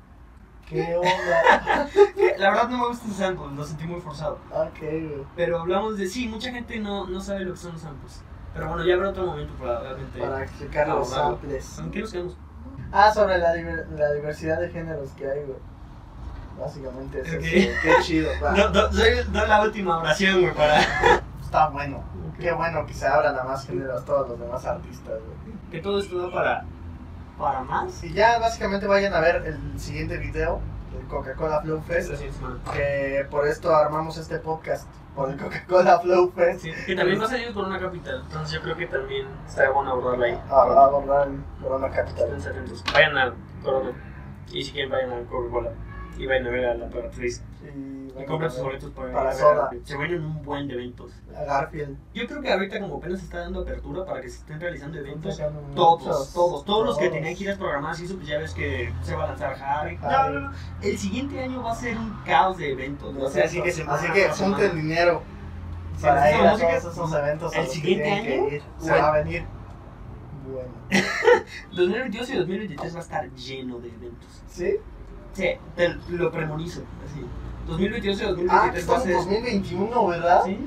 ¿Qué 0.70 0.96
onda? 0.96 1.90
"¿Qué? 2.16 2.36
la 2.38 2.50
verdad 2.52 2.70
no 2.70 2.78
me 2.78 2.88
gusta 2.88 3.08
ese 3.08 3.16
sample, 3.18 3.48
lo 3.56 3.64
sentí 3.66 3.86
muy 3.86 4.00
forzado. 4.02 4.38
ok, 4.52 4.80
güey. 4.80 5.24
Pero 5.36 5.60
hablamos 5.62 5.98
de 5.98 6.08
sí, 6.08 6.28
mucha 6.28 6.52
gente 6.52 6.80
no, 6.80 7.08
no 7.08 7.20
sabe 7.20 7.42
lo 7.46 7.54
que 7.54 7.60
son 7.60 7.74
los 7.74 7.82
samples. 7.82 8.22
Pero 8.54 8.68
bueno, 8.68 8.84
ya 8.86 8.96
habrá 8.96 9.10
otro 9.10 9.26
momento 9.26 9.54
para 9.56 10.44
explicar 10.44 10.88
los 10.88 11.10
samples. 11.10 11.80
¿En 11.80 11.92
qué 11.92 12.00
nos 12.02 12.12
quedamos? 12.12 12.38
Ah, 12.92 13.12
sobre 13.14 13.38
la, 13.38 13.54
diver- 13.56 13.88
la 13.98 14.12
diversidad 14.14 14.60
de 14.60 14.70
géneros 14.70 15.10
que 15.12 15.30
hay, 15.30 15.44
güey. 15.44 15.58
Básicamente 16.60 17.22
es 17.22 17.34
Ok. 17.34 17.42
eso. 17.44 17.80
Qué 17.84 17.94
chido. 18.04 18.32
No, 18.42 18.70
no, 18.70 18.92
soy, 18.92 19.10
la 19.32 19.62
última 19.62 20.00
oración, 20.00 20.42
güey, 20.42 20.54
para. 20.54 20.82
Está 21.42 21.70
bueno. 21.70 22.04
Qué 22.40 22.52
bueno 22.52 22.86
que 22.86 22.94
se 22.94 23.06
abran 23.08 23.38
a 23.38 23.44
más 23.44 23.66
géneros 23.66 24.04
todos 24.06 24.30
los 24.30 24.40
demás 24.40 24.66
artistas, 24.66 25.14
güey. 25.14 25.56
Que 25.72 25.80
todo 25.82 26.00
esto 26.00 26.18
da 26.28 26.32
para. 26.34 26.66
Para 27.40 27.62
más. 27.62 28.04
Y 28.04 28.14
ya 28.14 28.38
básicamente 28.38 28.86
vayan 28.86 29.14
a 29.14 29.22
ver 29.22 29.44
el 29.48 29.80
siguiente 29.80 30.18
video 30.18 30.60
del 30.94 31.08
Coca-Cola 31.08 31.62
Flow 31.62 31.82
Fest. 31.82 32.12
Siguiente 32.12 32.38
semana. 32.38 32.60
Que 32.74 33.26
por 33.32 33.48
esto 33.48 33.74
armamos 33.74 34.18
este 34.18 34.38
podcast. 34.40 34.88
Por 35.16 35.32
el 35.32 35.38
Coca-Cola 35.38 36.00
Flow 36.02 36.32
Fest. 36.32 36.62
Sí, 36.62 36.72
que 36.86 36.96
también 36.96 37.20
va 37.20 37.26
a 37.26 37.30
salir 37.30 37.54
con 37.54 37.66
una 37.66 37.80
capital. 37.80 38.22
Entonces 38.26 38.52
yo 38.52 38.62
creo 38.62 38.76
que 38.78 38.86
también 38.88 39.28
estaría 39.48 39.72
bueno 39.72 39.92
abordarla 39.92 40.26
ahí. 40.28 40.42
A, 40.50 40.56
a 40.56 40.86
abordar 40.86 41.28
el 41.30 41.40
Corona 41.64 41.90
Capital. 41.90 42.36
Estén 42.36 42.52
atentos. 42.52 42.84
Vayan 42.94 43.18
a 43.18 43.34
Corona. 43.64 43.92
Y 44.52 44.64
si 44.64 44.72
quieren, 44.72 44.92
vayan 44.92 45.14
a 45.14 45.30
Coca-Cola. 45.30 45.72
Y 46.18 46.28
vayan 46.28 46.48
a 46.48 46.50
ver 46.50 46.66
a 46.66 46.74
la 46.76 46.86
Emperatriz. 46.86 47.42
Y, 47.64 47.99
Y 48.22 48.26
compren 48.26 48.52
sus 48.52 48.62
boletos 48.62 48.92
para, 48.92 49.14
Para 49.14 49.34
soda. 49.34 49.70
Se 49.84 49.98
vienen 49.98 50.24
un 50.26 50.44
buen 50.44 50.68
de 50.68 50.74
eventos. 50.76 51.12
a 51.36 51.44
Garfield. 51.44 51.98
Yo 52.14 52.28
creo 52.28 52.42
que 52.42 52.52
ahorita 52.52 52.80
como 52.80 52.98
apenas 52.98 53.20
se 53.20 53.26
está 53.26 53.40
dando 53.40 53.62
apertura 53.62 54.06
para 54.06 54.22
que 54.22 54.30
se 54.30 54.38
estén 54.40 54.60
realizando 54.60 54.98
eventos. 55.00 55.40
Todos, 55.76 56.34
todos, 56.34 56.66
todos 56.66 56.86
los 56.86 56.98
que 56.98 57.10
tenían 57.10 57.36
giras 57.36 57.58
programadas 57.58 58.00
y 58.02 58.06
eso, 58.06 58.16
pues 58.16 58.28
ya 58.28 58.38
ves 58.40 58.54
que 58.54 58.94
se 59.04 59.16
va 59.16 59.24
a 59.24 59.28
lanzar 59.28 59.54
Harry. 59.62 59.98
No, 59.98 60.30
no, 60.30 60.40
no. 60.42 60.52
El 60.82 60.98
siguiente 60.98 61.40
año 61.40 61.64
va 61.64 61.72
a 61.72 61.76
ser 61.76 61.98
un 61.98 62.14
caos 62.26 62.58
de 62.58 62.72
eventos. 62.72 63.16
O 63.16 63.30
sea, 63.30 63.46
así 63.46 63.62
que 63.62 63.72
se 63.72 63.84
Así 63.84 64.12
que 64.12 64.30
junten 64.30 64.76
dinero 64.76 65.22
para 66.02 66.32
ir 66.32 66.46
a 66.48 66.58
todos 66.58 66.94
esos 66.94 67.14
eventos. 67.14 67.56
¿El 67.56 67.68
siguiente 67.68 68.12
año? 68.12 68.50
Se 68.80 68.90
Bueno. 68.90 68.98
va 69.04 69.08
a 69.10 69.24
venir. 69.24 69.46
Bueno. 70.52 70.70
2022 71.74 72.30
y 72.32 72.36
2023 72.38 72.96
va 72.96 73.00
a 73.00 73.02
estar 73.02 73.30
lleno 73.34 73.80
de 73.80 73.90
eventos. 73.90 74.42
¿Sí? 74.48 74.78
Sí, 75.34 75.46
te 75.76 75.96
lo 76.10 76.32
premonizo. 76.32 76.82
Así. 77.06 77.22
2022 77.68 78.20
y 78.20 78.24
Ah, 78.24 78.28
2023 78.30 78.90
va 78.90 78.96
a 78.96 78.98
estamos 78.98 79.06
en 79.06 79.08
ser. 79.08 79.16
2021, 79.16 80.08
¿verdad? 80.08 80.42
Sí. 80.46 80.58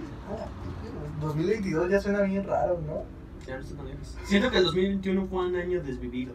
2022 1.20 1.90
ya 1.90 2.00
suena 2.00 2.22
bien 2.22 2.46
raro, 2.46 2.80
¿no? 2.86 3.04
Ya 3.46 3.56
no 3.58 3.84
lejos. 3.84 4.16
Siento 4.24 4.50
que 4.50 4.58
el 4.58 4.64
2021 4.64 5.26
fue 5.26 5.46
un 5.46 5.56
año 5.56 5.82
desvivido. 5.82 6.32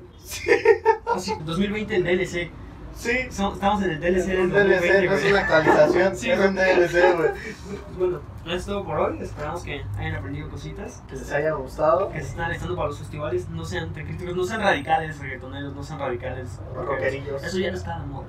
Así, 1.13 1.33
2020 1.45 1.95
el 1.95 2.03
DLC. 2.03 2.49
Sí. 2.97 3.11
Estamos 3.11 3.83
en 3.83 3.91
el 3.91 3.99
DLC 3.99 4.17
Es 4.17 4.39
un 4.39 4.51
del 4.51 4.69
2020, 4.71 4.87
DLC, 4.87 5.09
no 5.09 5.15
es 5.15 5.25
una 5.31 5.39
actualización, 5.41 6.15
Sí, 6.17 6.31
es 6.31 6.39
un 6.39 6.55
DLC, 6.55 7.15
güey. 7.15 7.29
Bueno, 7.97 8.21
eso 8.45 8.55
es 8.55 8.65
todo 8.65 8.85
por 8.85 8.97
hoy. 8.99 9.19
Esperamos 9.21 9.61
que 9.63 9.83
hayan 9.97 10.15
aprendido 10.15 10.49
cositas. 10.49 11.03
Que 11.07 11.15
les 11.15 11.31
haya 11.31 11.51
gustado. 11.53 12.09
Que 12.11 12.21
se 12.21 12.29
están 12.29 12.45
alistando 12.45 12.75
para 12.75 12.87
los 12.89 12.97
festivales. 12.99 13.49
No 13.49 13.65
sean 13.65 13.89
críticos, 13.93 14.35
no 14.35 14.43
sean 14.43 14.61
radicales, 14.61 15.19
reggaetoneros, 15.19 15.75
no 15.75 15.83
sean 15.83 15.99
radicales. 15.99 16.49
Rockerillos. 16.73 17.43
Eso 17.43 17.57
ya 17.59 17.71
no 17.71 17.77
está 17.77 17.99
la 17.99 18.05
moda. 18.05 18.27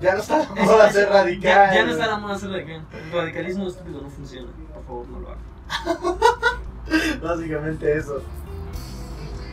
Ya 0.00 0.14
no 0.14 0.20
está 0.20 0.42
Eso- 0.42 0.54
moda 0.54 0.92
ser 0.92 1.08
radical. 1.08 1.42
Ya, 1.42 1.74
ya 1.74 1.84
no 1.84 1.92
está 1.92 2.06
la 2.06 2.18
moda 2.18 2.38
ser 2.38 2.50
radical. 2.50 2.82
El 2.92 3.12
radicalismo 3.12 3.68
estúpido 3.68 4.00
no 4.02 4.10
funciona. 4.10 4.48
Por 4.74 4.84
favor, 4.84 5.08
no 5.08 5.20
lo 5.20 5.28
hagan. 5.28 7.20
Básicamente 7.22 7.96
eso. 7.96 8.22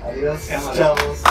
Adiós, 0.03 0.47
Cámara. 0.49 0.73
chavos. 0.77 1.23